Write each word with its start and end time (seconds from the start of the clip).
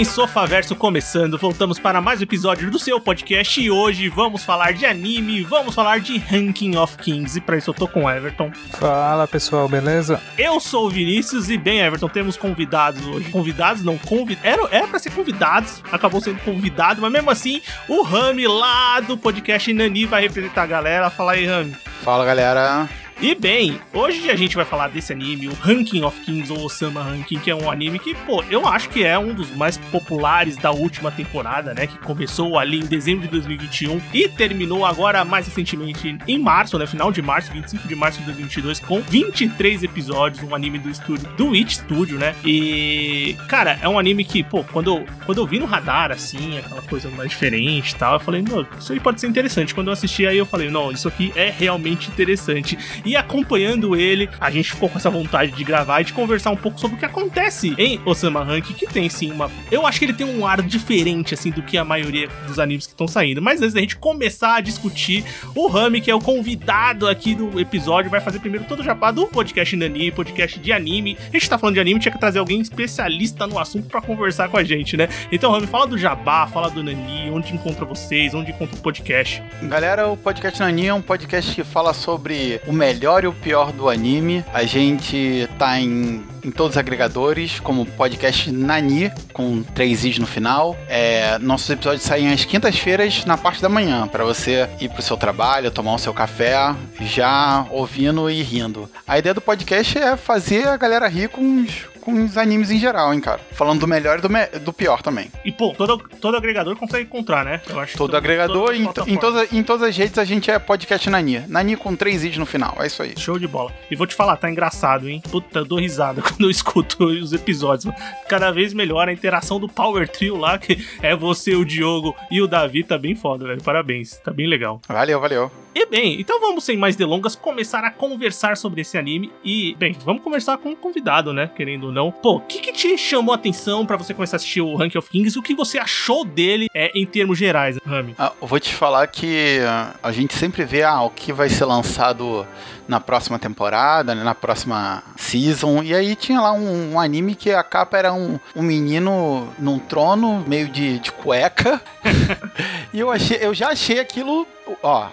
Bem, 0.00 0.04
Sofaverso 0.04 0.74
começando. 0.74 1.36
Voltamos 1.36 1.78
para 1.78 2.00
mais 2.00 2.20
um 2.20 2.22
episódio 2.22 2.70
do 2.70 2.78
seu 2.78 2.98
podcast 2.98 3.60
e 3.60 3.70
hoje 3.70 4.08
vamos 4.08 4.42
falar 4.42 4.72
de 4.72 4.86
anime, 4.86 5.42
vamos 5.42 5.74
falar 5.74 6.00
de 6.00 6.16
Ranking 6.16 6.74
of 6.76 6.96
Kings. 6.96 7.36
E 7.36 7.40
para 7.40 7.58
isso 7.58 7.68
eu 7.68 7.74
tô 7.74 7.86
com 7.86 8.04
o 8.04 8.10
Everton. 8.10 8.50
Fala 8.70 9.28
pessoal, 9.28 9.68
beleza? 9.68 10.18
Eu 10.38 10.58
sou 10.58 10.86
o 10.86 10.90
Vinícius 10.90 11.50
e 11.50 11.58
bem, 11.58 11.80
Everton, 11.80 12.08
temos 12.08 12.34
convidados 12.38 13.06
hoje. 13.06 13.28
Convidados 13.30 13.82
não, 13.82 13.98
convidados. 13.98 14.50
Era, 14.50 14.68
era 14.70 14.88
pra 14.88 14.98
ser 14.98 15.10
convidados, 15.10 15.82
acabou 15.92 16.20
sendo 16.22 16.40
convidado, 16.40 17.02
mas 17.02 17.12
mesmo 17.12 17.30
assim, 17.30 17.60
o 17.86 18.02
Rami 18.02 18.46
lá 18.46 19.00
do 19.00 19.18
podcast 19.18 19.70
Nani 19.70 20.06
vai 20.06 20.22
representar 20.22 20.62
a 20.62 20.66
galera. 20.66 21.10
Fala 21.10 21.32
aí, 21.32 21.46
Rami. 21.46 21.76
Fala 22.02 22.24
galera. 22.24 22.88
E 23.22 23.34
bem, 23.34 23.78
hoje 23.92 24.30
a 24.30 24.34
gente 24.34 24.56
vai 24.56 24.64
falar 24.64 24.88
desse 24.88 25.12
anime, 25.12 25.46
o 25.46 25.52
Ranking 25.52 26.02
of 26.04 26.18
Kings 26.22 26.50
ou 26.50 26.64
Osama 26.64 27.02
Ranking, 27.02 27.38
que 27.38 27.50
é 27.50 27.54
um 27.54 27.70
anime 27.70 27.98
que, 27.98 28.14
pô, 28.14 28.42
eu 28.50 28.66
acho 28.66 28.88
que 28.88 29.04
é 29.04 29.18
um 29.18 29.34
dos 29.34 29.54
mais 29.54 29.76
populares 29.76 30.56
da 30.56 30.70
última 30.70 31.10
temporada, 31.10 31.74
né? 31.74 31.86
Que 31.86 31.98
começou 31.98 32.58
ali 32.58 32.78
em 32.78 32.86
dezembro 32.86 33.26
de 33.26 33.28
2021 33.28 34.00
e 34.14 34.26
terminou 34.26 34.86
agora 34.86 35.22
mais 35.22 35.46
recentemente 35.46 36.16
em 36.26 36.38
março, 36.38 36.78
né? 36.78 36.86
Final 36.86 37.12
de 37.12 37.20
março, 37.20 37.52
25 37.52 37.86
de 37.86 37.94
março 37.94 38.20
de 38.20 38.24
2022, 38.24 38.80
com 38.80 39.02
23 39.02 39.82
episódios, 39.82 40.42
um 40.42 40.54
anime 40.54 40.78
do 40.78 40.88
estúdio, 40.88 41.28
do 41.36 41.52
It 41.52 41.74
Studio, 41.74 42.18
né? 42.18 42.34
E, 42.42 43.36
cara, 43.48 43.78
é 43.82 43.88
um 43.88 43.98
anime 43.98 44.24
que, 44.24 44.42
pô, 44.42 44.64
quando 44.64 44.96
eu, 44.96 45.06
quando 45.26 45.42
eu 45.42 45.46
vi 45.46 45.58
no 45.58 45.66
radar, 45.66 46.10
assim, 46.10 46.56
aquela 46.56 46.80
coisa 46.80 47.10
mais 47.10 47.28
diferente 47.28 47.90
e 47.90 47.96
tal, 47.96 48.14
eu 48.14 48.20
falei, 48.20 48.40
não, 48.40 48.66
isso 48.78 48.94
aí 48.94 48.98
pode 48.98 49.20
ser 49.20 49.26
interessante. 49.26 49.74
Quando 49.74 49.88
eu 49.88 49.92
assisti 49.92 50.26
aí, 50.26 50.38
eu 50.38 50.46
falei, 50.46 50.70
não, 50.70 50.90
isso 50.90 51.06
aqui 51.06 51.30
é 51.36 51.50
realmente 51.50 52.08
interessante. 52.08 52.78
E 53.09 53.09
acompanhando 53.16 53.96
ele, 53.96 54.28
a 54.40 54.50
gente 54.50 54.72
ficou 54.72 54.88
com 54.88 54.98
essa 54.98 55.10
vontade 55.10 55.52
de 55.52 55.64
gravar 55.64 56.00
e 56.00 56.04
de 56.04 56.12
conversar 56.12 56.50
um 56.50 56.56
pouco 56.56 56.78
sobre 56.78 56.96
o 56.96 56.98
que 56.98 57.04
acontece 57.04 57.74
em 57.78 58.00
Osama 58.04 58.44
Rank, 58.44 58.72
que 58.74 58.86
tem 58.86 59.08
sim 59.08 59.30
uma. 59.30 59.50
Eu 59.70 59.86
acho 59.86 59.98
que 59.98 60.04
ele 60.04 60.12
tem 60.12 60.26
um 60.26 60.46
ar 60.46 60.62
diferente, 60.62 61.34
assim, 61.34 61.50
do 61.50 61.62
que 61.62 61.76
a 61.76 61.84
maioria 61.84 62.28
dos 62.46 62.58
animes 62.58 62.86
que 62.86 62.92
estão 62.92 63.08
saindo. 63.08 63.42
Mas 63.42 63.60
antes 63.60 63.74
da 63.74 63.80
gente 63.80 63.96
começar 63.96 64.56
a 64.56 64.60
discutir, 64.60 65.24
o 65.54 65.66
Rami, 65.68 66.00
que 66.00 66.10
é 66.10 66.14
o 66.14 66.20
convidado 66.20 67.08
aqui 67.08 67.34
do 67.34 67.58
episódio, 67.58 68.10
vai 68.10 68.20
fazer 68.20 68.38
primeiro 68.38 68.66
todo 68.66 68.80
o 68.80 68.84
jabá 68.84 69.10
do 69.10 69.26
podcast 69.26 69.74
Nani, 69.76 70.10
podcast 70.10 70.58
de 70.58 70.72
anime. 70.72 71.16
A 71.28 71.32
gente 71.32 71.48
tá 71.48 71.58
falando 71.58 71.74
de 71.74 71.80
anime, 71.80 72.00
tinha 72.00 72.12
que 72.12 72.18
trazer 72.18 72.38
alguém 72.38 72.60
especialista 72.60 73.46
no 73.46 73.58
assunto 73.58 73.88
para 73.88 74.00
conversar 74.00 74.48
com 74.48 74.56
a 74.56 74.64
gente, 74.64 74.96
né? 74.96 75.08
Então, 75.32 75.50
Rami, 75.50 75.66
fala 75.66 75.86
do 75.86 75.98
jabá, 75.98 76.46
fala 76.46 76.70
do 76.70 76.82
Nani, 76.82 77.30
onde 77.30 77.52
encontra 77.54 77.84
vocês, 77.84 78.34
onde 78.34 78.50
encontra 78.50 78.76
o 78.76 78.80
podcast. 78.80 79.42
Galera, 79.62 80.08
o 80.08 80.16
podcast 80.16 80.60
Nani 80.60 80.86
é 80.86 80.94
um 80.94 81.02
podcast 81.02 81.54
que 81.54 81.64
fala 81.64 81.92
sobre 81.92 82.60
o 82.66 82.72
melhor 82.72 82.99
melhor 83.00 83.24
e 83.24 83.26
o 83.26 83.32
pior 83.32 83.72
do 83.72 83.88
anime. 83.88 84.44
A 84.52 84.64
gente 84.64 85.48
tá 85.58 85.80
em, 85.80 86.22
em 86.44 86.50
todos 86.50 86.72
os 86.72 86.76
agregadores, 86.76 87.58
como 87.58 87.86
podcast 87.86 88.52
Nani, 88.52 89.10
com 89.32 89.62
três 89.62 90.04
i's 90.04 90.18
no 90.18 90.26
final. 90.26 90.76
É, 90.86 91.38
nossos 91.38 91.70
episódios 91.70 92.02
saem 92.02 92.30
às 92.30 92.44
quintas-feiras 92.44 93.24
na 93.24 93.38
parte 93.38 93.62
da 93.62 93.70
manhã, 93.70 94.06
para 94.06 94.22
você 94.22 94.68
ir 94.78 94.90
pro 94.90 95.00
seu 95.00 95.16
trabalho, 95.16 95.70
tomar 95.70 95.94
o 95.94 95.98
seu 95.98 96.12
café, 96.12 96.74
já 97.00 97.66
ouvindo 97.70 98.28
e 98.28 98.42
rindo. 98.42 98.86
A 99.08 99.18
ideia 99.18 99.32
do 99.32 99.40
podcast 99.40 99.96
é 99.96 100.14
fazer 100.14 100.68
a 100.68 100.76
galera 100.76 101.08
rir 101.08 101.30
com 101.30 101.62
os, 101.62 101.89
com 102.00 102.24
os 102.24 102.36
animes 102.36 102.70
em 102.70 102.78
geral, 102.78 103.12
hein, 103.12 103.20
cara. 103.20 103.40
Falando 103.52 103.80
do 103.80 103.86
melhor 103.86 104.18
e 104.18 104.22
do, 104.22 104.28
me 104.28 104.46
do 104.46 104.72
pior 104.72 105.02
também. 105.02 105.30
E, 105.44 105.52
pô, 105.52 105.72
todo, 105.76 105.98
todo 106.20 106.36
agregador 106.36 106.76
consegue 106.76 107.04
encontrar, 107.04 107.44
né? 107.44 107.60
Eu 107.68 107.78
acho 107.78 107.96
todo 107.96 108.16
agregador, 108.16 108.74
em, 108.74 108.82
em, 109.06 109.16
toda, 109.16 109.46
em 109.52 109.62
todas 109.62 109.88
as 109.88 109.96
redes 109.96 110.18
a 110.18 110.24
gente 110.24 110.50
é 110.50 110.58
podcast 110.58 111.08
Nani. 111.08 111.44
Nani 111.48 111.76
com 111.76 111.94
três 111.94 112.24
i's 112.24 112.36
no 112.36 112.46
final, 112.46 112.76
é 112.80 112.86
isso 112.86 113.02
aí. 113.02 113.14
Show 113.16 113.38
de 113.38 113.46
bola. 113.46 113.72
E 113.90 113.96
vou 113.96 114.06
te 114.06 114.14
falar, 114.14 114.36
tá 114.36 114.50
engraçado, 114.50 115.08
hein? 115.08 115.22
Puta, 115.30 115.60
eu 115.60 115.64
dou 115.64 115.78
risada 115.78 116.22
quando 116.22 116.42
eu 116.42 116.50
escuto 116.50 117.04
os 117.04 117.32
episódios. 117.32 117.92
Cada 118.28 118.50
vez 118.50 118.72
melhor 118.72 119.08
a 119.08 119.12
interação 119.12 119.60
do 119.60 119.68
Power 119.68 120.08
Trio 120.08 120.36
lá, 120.36 120.58
que 120.58 120.84
é 121.02 121.14
você, 121.14 121.54
o 121.54 121.64
Diogo 121.64 122.16
e 122.30 122.40
o 122.40 122.46
Davi, 122.46 122.82
tá 122.82 122.98
bem 122.98 123.14
foda, 123.14 123.46
velho. 123.46 123.62
Parabéns, 123.62 124.16
tá 124.18 124.32
bem 124.32 124.46
legal. 124.46 124.80
Valeu, 124.88 125.20
valeu. 125.20 125.50
E 125.72 125.86
bem, 125.86 126.20
então 126.20 126.40
vamos 126.40 126.64
sem 126.64 126.76
mais 126.76 126.96
delongas 126.96 127.36
começar 127.36 127.84
a 127.84 127.90
conversar 127.90 128.56
sobre 128.56 128.80
esse 128.80 128.98
anime 128.98 129.32
e, 129.44 129.76
bem, 129.78 129.96
vamos 130.04 130.22
conversar 130.22 130.58
com 130.58 130.70
um 130.70 130.76
convidado, 130.76 131.32
né, 131.32 131.48
querendo 131.54 131.84
ou 131.84 131.92
não. 131.92 132.10
Pô, 132.10 132.36
o 132.36 132.40
que, 132.40 132.58
que 132.60 132.72
te 132.72 132.98
chamou 132.98 133.32
a 133.32 133.36
atenção 133.36 133.86
para 133.86 133.96
você 133.96 134.12
começar 134.12 134.34
a 134.34 134.38
assistir 134.38 134.60
o 134.60 134.74
Rank 134.74 134.96
of 134.96 135.08
Kings? 135.08 135.38
O 135.38 135.42
que 135.42 135.54
você 135.54 135.78
achou 135.78 136.24
dele 136.24 136.66
é, 136.74 136.90
em 136.92 137.06
termos 137.06 137.38
gerais, 137.38 137.78
Rami? 137.86 138.16
Ah, 138.18 138.32
vou 138.40 138.58
te 138.58 138.74
falar 138.74 139.06
que 139.06 139.60
a 140.02 140.10
gente 140.10 140.34
sempre 140.34 140.64
vê 140.64 140.82
ah, 140.82 141.02
o 141.02 141.10
que 141.10 141.32
vai 141.32 141.48
ser 141.48 141.66
lançado 141.66 142.44
na 142.90 142.98
próxima 142.98 143.38
temporada, 143.38 144.16
né, 144.16 144.24
na 144.24 144.34
próxima 144.34 145.04
season. 145.16 145.80
E 145.84 145.94
aí 145.94 146.16
tinha 146.16 146.40
lá 146.40 146.52
um, 146.52 146.94
um 146.94 147.00
anime 147.00 147.36
que 147.36 147.52
a 147.52 147.62
capa 147.62 147.96
era 147.96 148.12
um, 148.12 148.36
um 148.56 148.62
menino 148.62 149.48
num 149.60 149.78
trono, 149.78 150.44
meio 150.44 150.68
de, 150.68 150.98
de 150.98 151.12
cueca. 151.12 151.80
e 152.92 152.98
eu, 152.98 153.08
achei, 153.08 153.38
eu 153.40 153.54
já 153.54 153.68
achei 153.68 154.00
aquilo 154.00 154.44
ó, 154.82 155.08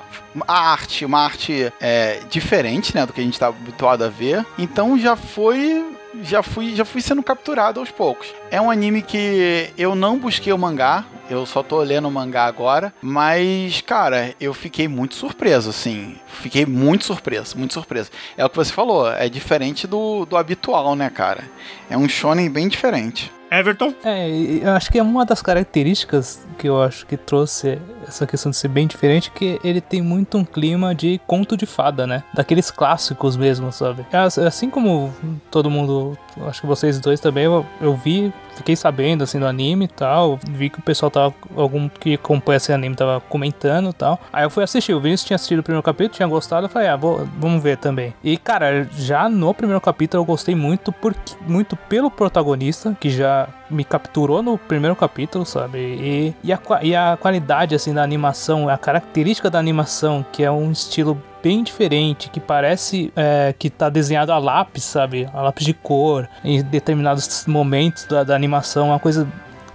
a 0.48 0.72
arte, 0.72 1.06
uma 1.06 1.20
arte 1.20 1.72
é, 1.80 2.22
diferente, 2.28 2.96
né, 2.96 3.06
do 3.06 3.14
que 3.14 3.22
a 3.22 3.24
gente 3.24 3.40
tá 3.40 3.48
habituado 3.48 4.04
a 4.04 4.10
ver. 4.10 4.44
Então 4.58 4.98
já 4.98 5.16
foi 5.16 5.86
já 6.22 6.42
fui, 6.44 6.76
já 6.76 6.86
fui 6.86 7.02
sendo 7.02 7.24
capturado 7.24 7.80
aos 7.80 7.92
poucos. 7.92 8.28
É 8.50 8.60
um 8.60 8.72
anime 8.72 9.02
que 9.02 9.72
eu 9.78 9.96
não 9.96 10.18
busquei 10.18 10.52
o 10.54 10.58
mangá, 10.58 11.06
eu 11.30 11.46
só 11.46 11.62
tô 11.62 11.82
lendo 11.82 12.08
o 12.08 12.12
mangá 12.12 12.46
agora, 12.46 12.94
mas, 13.02 13.82
cara, 13.82 14.34
eu 14.40 14.54
fiquei 14.54 14.88
muito 14.88 15.16
surpreso, 15.16 15.70
assim. 15.70 16.16
Fiquei 16.28 16.66
muito 16.66 17.06
surpreso, 17.06 17.58
muito 17.58 17.74
surpreso. 17.74 18.10
É 18.38 18.46
o 18.46 18.50
que 18.50 18.56
você 18.56 18.72
falou, 18.72 19.12
é 19.12 19.28
diferente 19.28 19.86
do, 19.86 20.26
do 20.26 20.38
habitual, 20.38 20.96
né, 20.96 21.10
cara? 21.10 21.44
É 21.90 21.98
um 21.98 22.08
shonen 22.08 22.50
bem 22.50 22.68
diferente. 22.68 23.32
Everton? 23.52 23.94
É, 24.04 24.30
eu 24.30 24.72
acho 24.72 24.92
que 24.92 25.00
é 25.00 25.04
uma 25.04 25.26
das 25.26 25.42
características 25.42 26.46
que 26.58 26.68
eu 26.68 26.82
acho 26.82 27.06
que 27.06 27.16
trouxe 27.16 27.80
essa 28.08 28.26
questão 28.26 28.50
de 28.50 28.58
ser 28.58 28.68
bem 28.68 28.88
diferente, 28.88 29.32
que 29.32 29.60
ele 29.64 29.82
tem 29.82 30.02
muito 30.02 30.38
um 30.38 30.46
clima 30.46 30.94
de 30.94 31.20
conto 31.26 31.56
de 31.56 31.66
fada, 31.66 32.06
né? 32.06 32.24
Daqueles 32.34 32.72
clássicos 32.72 33.38
mesmo, 33.38 33.72
sabe? 33.72 34.06
Assim 34.46 34.70
como 34.70 35.14
todo 35.50 35.70
mundo, 35.70 36.18
acho 36.46 36.62
que 36.62 36.68
vocês 36.68 37.00
dois 37.00 37.20
também, 37.20 37.46
eu, 37.46 37.66
eu 37.82 37.96
vi, 37.96 38.34
fiquei 38.56 38.76
sabendo 38.76 39.24
assim 39.24 39.40
do 39.40 39.46
anime 39.46 39.86
e 39.86 39.88
tal, 39.88 40.40
vi 40.50 40.70
que 40.70 40.80
o 40.80 40.82
pessoal 40.82 41.10
tava, 41.10 41.34
algum 41.56 41.90
que 41.90 42.16
acompanha 42.16 42.58
esse 42.58 42.72
anime 42.72 42.96
tava 42.96 43.20
comentando 43.22 43.90
e 43.90 43.94
tal. 43.94 44.20
Aí 44.32 44.44
eu 44.44 44.50
fui 44.50 44.64
assistir, 44.64 44.94
o 44.94 45.00
Vinícius 45.00 45.28
tinha 45.28 45.36
assistido 45.36 45.60
o 45.60 45.64
primeiro 45.64 45.84
capítulo, 45.84 46.16
tinha 46.16 46.28
gostado, 46.28 46.66
eu 46.66 46.70
falei, 46.70 46.88
ah, 46.88 46.96
vou, 46.96 47.28
vamos 47.38 47.62
ver 47.62 47.78
também. 47.78 48.14
E 48.24 48.38
cara, 48.38 48.88
já 48.98 49.30
no 49.30 49.54
primeiro 49.54 49.82
capítulo 49.82 50.22
eu 50.22 50.26
gostei 50.26 50.56
muito, 50.56 50.92
porque, 50.92 51.36
muito 51.48 51.76
pelo 51.76 52.12
protagonista, 52.12 52.96
que 53.00 53.10
já 53.10 53.48
me 53.70 53.84
capturou 53.84 54.42
no 54.42 54.58
primeiro 54.58 54.96
capítulo, 54.96 55.46
sabe? 55.46 55.78
E, 55.78 56.36
e, 56.44 56.54
a, 56.54 56.60
e 56.82 56.96
a 56.96 57.18
qualidade, 57.20 57.76
assim, 57.76 57.94
da 57.94 58.04
animação, 58.04 58.70
a 58.70 58.78
característica 58.78 59.50
da 59.50 59.60
animação, 59.60 60.26
que 60.32 60.44
é 60.44 60.52
um 60.52 60.72
estilo 60.72 61.22
bem 61.42 61.64
diferente, 61.64 62.30
que 62.30 62.40
parece 62.40 63.12
é, 63.16 63.54
que 63.58 63.70
tá 63.70 63.90
desenhado 63.90 64.32
a 64.32 64.38
lápis, 64.38 64.84
sabe? 64.84 65.30
A 65.34 65.42
lápis 65.42 65.66
de 65.66 65.74
cor, 65.74 66.28
em 66.44 66.62
determinados 66.64 67.46
momentos 67.46 68.06
da, 68.06 68.24
da 68.24 68.36
animação, 68.36 68.88
uma 68.88 69.00
coisa 69.00 69.28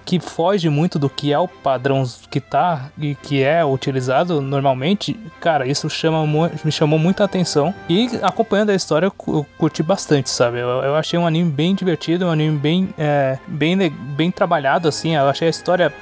que 0.04 0.18
foge 0.20 0.68
muito 0.68 0.98
do 0.98 1.08
que 1.08 1.32
é 1.32 1.38
o 1.38 1.48
padrão 1.48 2.04
que 2.30 2.40
tá 2.40 2.90
e 2.98 3.14
que 3.14 3.42
é 3.42 3.64
utilizado 3.64 4.40
normalmente, 4.40 5.18
cara, 5.40 5.66
isso 5.66 5.88
chama 5.88 6.22
me 6.64 6.72
chamou 6.72 6.98
muita 6.98 7.24
atenção. 7.24 7.74
E 7.88 8.08
acompanhando 8.22 8.70
a 8.70 8.74
história, 8.74 9.06
eu 9.06 9.46
curti 9.58 9.82
bastante, 9.82 10.30
sabe? 10.30 10.58
Eu, 10.58 10.68
eu 10.68 10.94
achei 10.94 11.18
um 11.18 11.26
anime 11.26 11.50
bem 11.50 11.74
divertido, 11.74 12.26
um 12.26 12.30
anime 12.30 12.58
bem, 12.58 12.88
é, 12.98 13.38
bem, 13.46 13.76
bem 13.90 14.30
trabalhado, 14.30 14.88
assim. 14.88 15.14
Eu 15.14 15.28
achei 15.28 15.46
a 15.48 15.50
história 15.50 15.92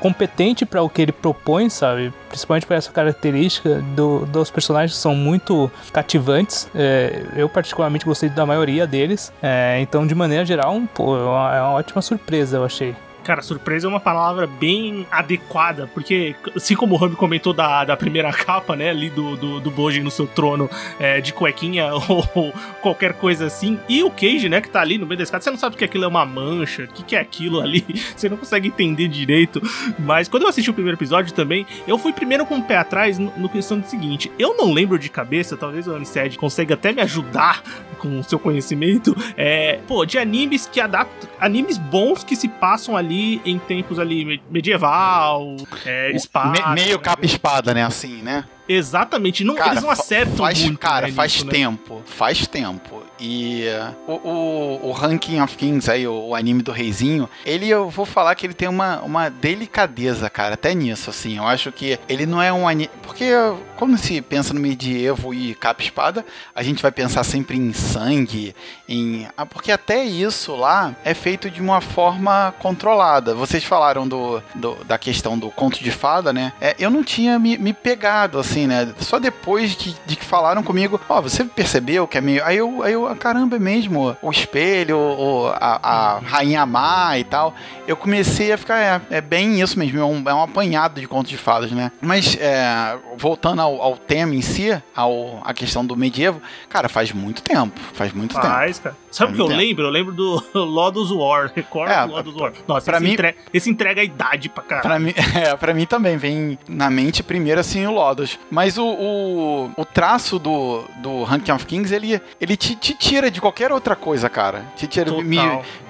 competente 0.00 0.66
para 0.66 0.82
o 0.82 0.88
que 0.88 1.02
ele 1.02 1.12
propõe, 1.12 1.68
sabe? 1.68 2.12
Principalmente 2.28 2.66
por 2.66 2.74
essa 2.74 2.90
característica 2.90 3.82
do, 3.94 4.26
dos 4.26 4.50
personagens 4.50 4.92
que 4.92 4.98
são 4.98 5.14
muito 5.14 5.70
cativantes. 5.92 6.68
É, 6.74 7.24
eu, 7.36 7.48
particularmente, 7.48 8.04
gostei 8.04 8.28
da 8.28 8.44
maioria 8.44 8.86
deles. 8.86 9.32
É, 9.42 9.78
então, 9.80 10.06
de 10.06 10.14
maneira 10.14 10.44
geral, 10.44 10.80
pô, 10.94 11.16
é 11.16 11.20
é 11.20 11.62
uma 11.62 11.72
ótima 11.72 12.02
surpresa, 12.02 12.58
eu 12.58 12.64
achei. 12.64 12.94
Cara, 13.30 13.42
surpresa 13.42 13.86
é 13.86 13.88
uma 13.88 14.00
palavra 14.00 14.44
bem 14.44 15.06
adequada, 15.08 15.88
porque 15.94 16.34
assim 16.56 16.74
como 16.74 16.96
o 16.96 16.98
Rami 16.98 17.14
comentou 17.14 17.52
da, 17.52 17.84
da 17.84 17.96
primeira 17.96 18.32
capa, 18.34 18.74
né, 18.74 18.90
ali 18.90 19.08
do, 19.08 19.36
do, 19.36 19.60
do 19.60 19.70
Boji 19.70 20.02
no 20.02 20.10
seu 20.10 20.26
trono 20.26 20.68
é, 20.98 21.20
de 21.20 21.32
cuequinha 21.32 21.94
ou, 22.34 22.52
qualquer 22.82 23.12
coisa 23.12 23.46
assim, 23.46 23.78
e 23.88 24.02
o 24.02 24.10
Cage, 24.10 24.48
né, 24.48 24.60
que 24.60 24.68
tá 24.68 24.80
ali 24.80 24.98
no 24.98 25.06
meio 25.06 25.16
da 25.16 25.22
escada, 25.22 25.44
você 25.44 25.48
não 25.48 25.58
sabe 25.58 25.76
que 25.76 25.84
aquilo 25.84 26.02
é 26.02 26.08
uma 26.08 26.26
mancha, 26.26 26.82
o 26.82 26.88
que, 26.88 27.04
que 27.04 27.14
é 27.14 27.20
aquilo 27.20 27.60
ali, 27.60 27.86
você 28.16 28.28
não 28.28 28.36
consegue 28.36 28.66
entender 28.66 29.06
direito, 29.06 29.62
mas 29.96 30.26
quando 30.26 30.42
eu 30.42 30.48
assisti 30.48 30.68
o 30.68 30.74
primeiro 30.74 30.98
episódio 30.98 31.32
também, 31.32 31.64
eu 31.86 31.96
fui 31.96 32.12
primeiro 32.12 32.44
com 32.44 32.56
o 32.56 32.62
pé 32.64 32.78
atrás 32.78 33.16
no, 33.16 33.32
no 33.36 33.48
questão 33.48 33.78
do 33.78 33.86
seguinte, 33.86 34.28
eu 34.40 34.56
não 34.56 34.72
lembro 34.72 34.98
de 34.98 35.08
cabeça, 35.08 35.56
talvez 35.56 35.86
o 35.86 35.94
Aniced 35.94 36.36
consiga 36.36 36.74
até 36.74 36.90
me 36.90 37.00
ajudar 37.00 37.62
com 38.00 38.18
o 38.18 38.24
seu 38.24 38.38
conhecimento, 38.38 39.14
é, 39.36 39.78
pô, 39.86 40.04
de 40.04 40.18
animes 40.18 40.66
que 40.66 40.80
adaptam, 40.80 41.28
animes 41.38 41.78
bons 41.78 42.24
que 42.24 42.34
se 42.34 42.48
passam 42.48 42.96
ali 42.96 43.40
em 43.44 43.58
tempos 43.58 43.98
ali 43.98 44.40
medieval, 44.50 45.56
é, 45.84 46.10
espada. 46.12 46.68
Me, 46.68 46.82
meio 46.82 46.98
capa-espada, 46.98 47.74
né? 47.74 47.84
Assim, 47.84 48.22
né? 48.22 48.44
Exatamente. 48.68 49.44
Não, 49.44 49.54
cara, 49.54 49.72
eles 49.72 49.82
não 49.82 49.90
acertam 49.90 50.36
faz, 50.36 50.62
muito. 50.62 50.78
Cara, 50.78 51.08
né, 51.08 51.12
faz 51.12 51.32
nisso, 51.34 51.46
tempo. 51.46 51.94
Né? 51.96 52.02
Faz 52.06 52.46
tempo. 52.46 53.02
E 53.20 53.64
uh, 53.68 54.12
o, 54.12 54.28
o, 54.28 54.88
o, 54.88 54.92
Ranking 54.92 55.40
of 55.40 55.56
Kings 55.56 55.90
aí, 55.90 56.06
o, 56.06 56.28
o, 56.28 56.34
anime 56.34 56.62
do 56.62 56.72
reizinho, 56.72 57.28
ele 57.44 57.68
eu 57.68 57.90
vou 57.90 58.06
falar 58.06 58.34
que 58.34 58.46
ele 58.46 58.54
tem 58.54 58.68
uma, 58.68 59.00
uma 59.00 59.28
delicadeza, 59.28 60.30
cara, 60.30 60.54
até 60.54 60.74
nisso, 60.74 61.10
assim. 61.10 61.36
Eu 61.36 61.46
acho 61.46 61.70
que 61.70 61.98
ele 62.08 62.24
não 62.24 62.40
é 62.40 62.50
um 62.50 62.66
anime. 62.66 62.90
Porque 63.02 63.30
quando 63.76 63.98
se 63.98 64.22
pensa 64.22 64.54
no 64.54 64.60
medievo 64.60 65.34
e 65.34 65.54
capa-espada, 65.54 66.24
a 66.54 66.62
gente 66.62 66.82
vai 66.82 66.90
pensar 66.90 67.22
sempre 67.24 67.58
em 67.58 67.72
sangue, 67.72 68.54
em. 68.88 69.28
Ah, 69.36 69.44
porque 69.44 69.70
até 69.70 70.02
isso 70.02 70.56
lá 70.56 70.94
é 71.04 71.12
feito 71.12 71.50
de 71.50 71.60
uma 71.60 71.82
forma 71.82 72.54
controlada. 72.58 73.34
Vocês 73.34 73.62
falaram 73.62 74.08
do, 74.08 74.42
do 74.54 74.80
da 74.84 74.96
questão 74.96 75.38
do 75.38 75.50
conto 75.50 75.82
de 75.82 75.90
fada, 75.90 76.32
né? 76.32 76.52
É, 76.60 76.74
eu 76.78 76.90
não 76.90 77.04
tinha 77.04 77.38
me, 77.38 77.58
me 77.58 77.74
pegado, 77.74 78.38
assim 78.38 78.70
né? 78.70 78.94
Só 79.00 79.18
depois 79.18 79.76
de, 79.76 79.94
de 80.06 80.16
que 80.16 80.24
falaram 80.24 80.62
comigo, 80.62 81.00
ó, 81.08 81.18
oh, 81.18 81.22
você 81.22 81.44
percebeu 81.44 82.06
que 82.06 82.16
é 82.16 82.20
meio. 82.20 82.44
Aí 82.44 82.56
eu, 82.56 82.82
aí 82.82 82.92
eu 82.92 83.06
caramba, 83.16 83.56
é 83.56 83.58
mesmo, 83.58 84.16
o 84.22 84.30
espelho, 84.30 84.98
o, 84.98 85.46
a, 85.48 86.16
a 86.16 86.18
rainha 86.18 86.64
má 86.66 87.18
e 87.18 87.24
tal. 87.24 87.54
Eu 87.86 87.96
comecei 87.96 88.52
a 88.52 88.58
ficar, 88.58 88.78
é, 88.78 89.00
é 89.10 89.20
bem 89.20 89.60
isso 89.60 89.78
mesmo, 89.78 89.98
é 89.98 90.04
um, 90.04 90.22
é 90.26 90.34
um 90.34 90.42
apanhado 90.42 91.00
de 91.00 91.06
contos 91.06 91.30
de 91.30 91.36
fadas, 91.36 91.70
né? 91.72 91.90
Mas, 92.00 92.36
é, 92.40 92.98
voltando 93.16 93.60
ao, 93.60 93.80
ao, 93.80 93.96
tema 93.96 94.34
em 94.34 94.42
si, 94.42 94.70
ao, 94.94 95.40
a 95.44 95.52
questão 95.52 95.84
do 95.84 95.96
medievo, 95.96 96.40
cara, 96.68 96.88
faz 96.88 97.12
muito 97.12 97.42
tempo, 97.42 97.78
faz 97.92 98.12
muito 98.12 98.34
faz, 98.34 98.44
tempo. 98.44 98.56
Faz, 98.56 98.78
cara. 98.78 98.96
Sabe 99.10 99.32
o 99.32 99.34
que 99.34 99.42
eu 99.42 99.46
tempo. 99.46 99.58
lembro? 99.58 99.84
Eu 99.84 99.90
lembro 99.90 100.14
do 100.14 100.42
Lodos 100.54 101.10
War, 101.10 101.50
Record 101.54 101.90
é, 101.90 102.06
do 102.06 102.12
Lodos 102.12 102.34
War. 102.36 102.52
Nossa, 102.66 102.86
pra 102.86 102.98
esse, 102.98 103.06
mim, 103.06 103.12
entrega, 103.12 103.38
esse 103.52 103.70
entrega 103.70 104.00
a 104.00 104.04
idade 104.04 104.48
pra 104.48 104.62
caralho. 104.62 104.88
Pra 104.88 104.98
mim, 104.98 105.14
é, 105.34 105.56
pra 105.56 105.74
mim 105.74 105.86
também, 105.86 106.16
vem 106.16 106.58
na 106.68 106.88
mente 106.90 107.22
primeiro 107.22 107.60
assim 107.60 107.86
o 107.86 107.92
Lodos. 107.92 108.38
Mas 108.50 108.78
o, 108.78 108.86
o, 108.86 109.70
o 109.76 109.84
traço 109.84 110.38
do, 110.38 110.84
do 110.98 111.24
Ranking 111.24 111.52
of 111.52 111.66
Kings, 111.66 111.94
ele, 111.94 112.20
ele 112.40 112.56
te, 112.56 112.76
te 112.76 112.94
tira 113.00 113.30
de 113.30 113.40
qualquer 113.40 113.72
outra 113.72 113.96
coisa, 113.96 114.28
cara. 114.28 114.66
Te 114.76 114.86
tira, 114.86 115.10
me, 115.10 115.38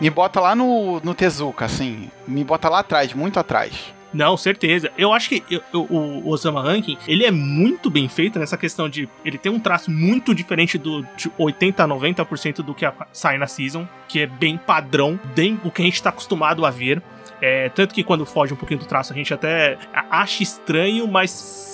me 0.00 0.08
bota 0.08 0.40
lá 0.40 0.54
no, 0.54 1.00
no 1.00 1.12
Tezuka, 1.12 1.64
assim. 1.64 2.08
Me 2.26 2.44
bota 2.44 2.68
lá 2.68 2.78
atrás, 2.78 3.12
muito 3.12 3.38
atrás. 3.38 3.92
Não, 4.12 4.36
certeza. 4.36 4.90
Eu 4.96 5.12
acho 5.12 5.28
que 5.28 5.44
eu, 5.50 5.62
eu, 5.72 5.82
o 5.90 6.28
Osama 6.28 6.62
Ranking, 6.62 6.96
ele 7.06 7.24
é 7.24 7.30
muito 7.30 7.90
bem 7.90 8.08
feito 8.08 8.38
nessa 8.38 8.56
questão 8.56 8.88
de. 8.88 9.08
Ele 9.24 9.38
tem 9.38 9.52
um 9.52 9.58
traço 9.58 9.90
muito 9.90 10.34
diferente 10.34 10.78
do 10.78 11.02
de 11.16 11.30
80 11.36 11.84
a 11.84 11.88
90% 11.88 12.56
do 12.62 12.74
que 12.74 12.90
sai 13.12 13.38
na 13.38 13.46
season, 13.46 13.86
que 14.08 14.20
é 14.20 14.26
bem 14.26 14.56
padrão, 14.56 15.18
bem 15.34 15.60
o 15.64 15.70
que 15.70 15.82
a 15.82 15.84
gente 15.84 16.02
tá 16.02 16.10
acostumado 16.10 16.64
a 16.64 16.70
ver. 16.70 17.02
É, 17.42 17.68
tanto 17.70 17.94
que 17.94 18.04
quando 18.04 18.26
foge 18.26 18.52
um 18.52 18.56
pouquinho 18.56 18.80
do 18.80 18.86
traço, 18.86 19.12
a 19.12 19.16
gente 19.16 19.32
até 19.32 19.78
acha 20.10 20.42
estranho, 20.42 21.08
mas 21.08 21.30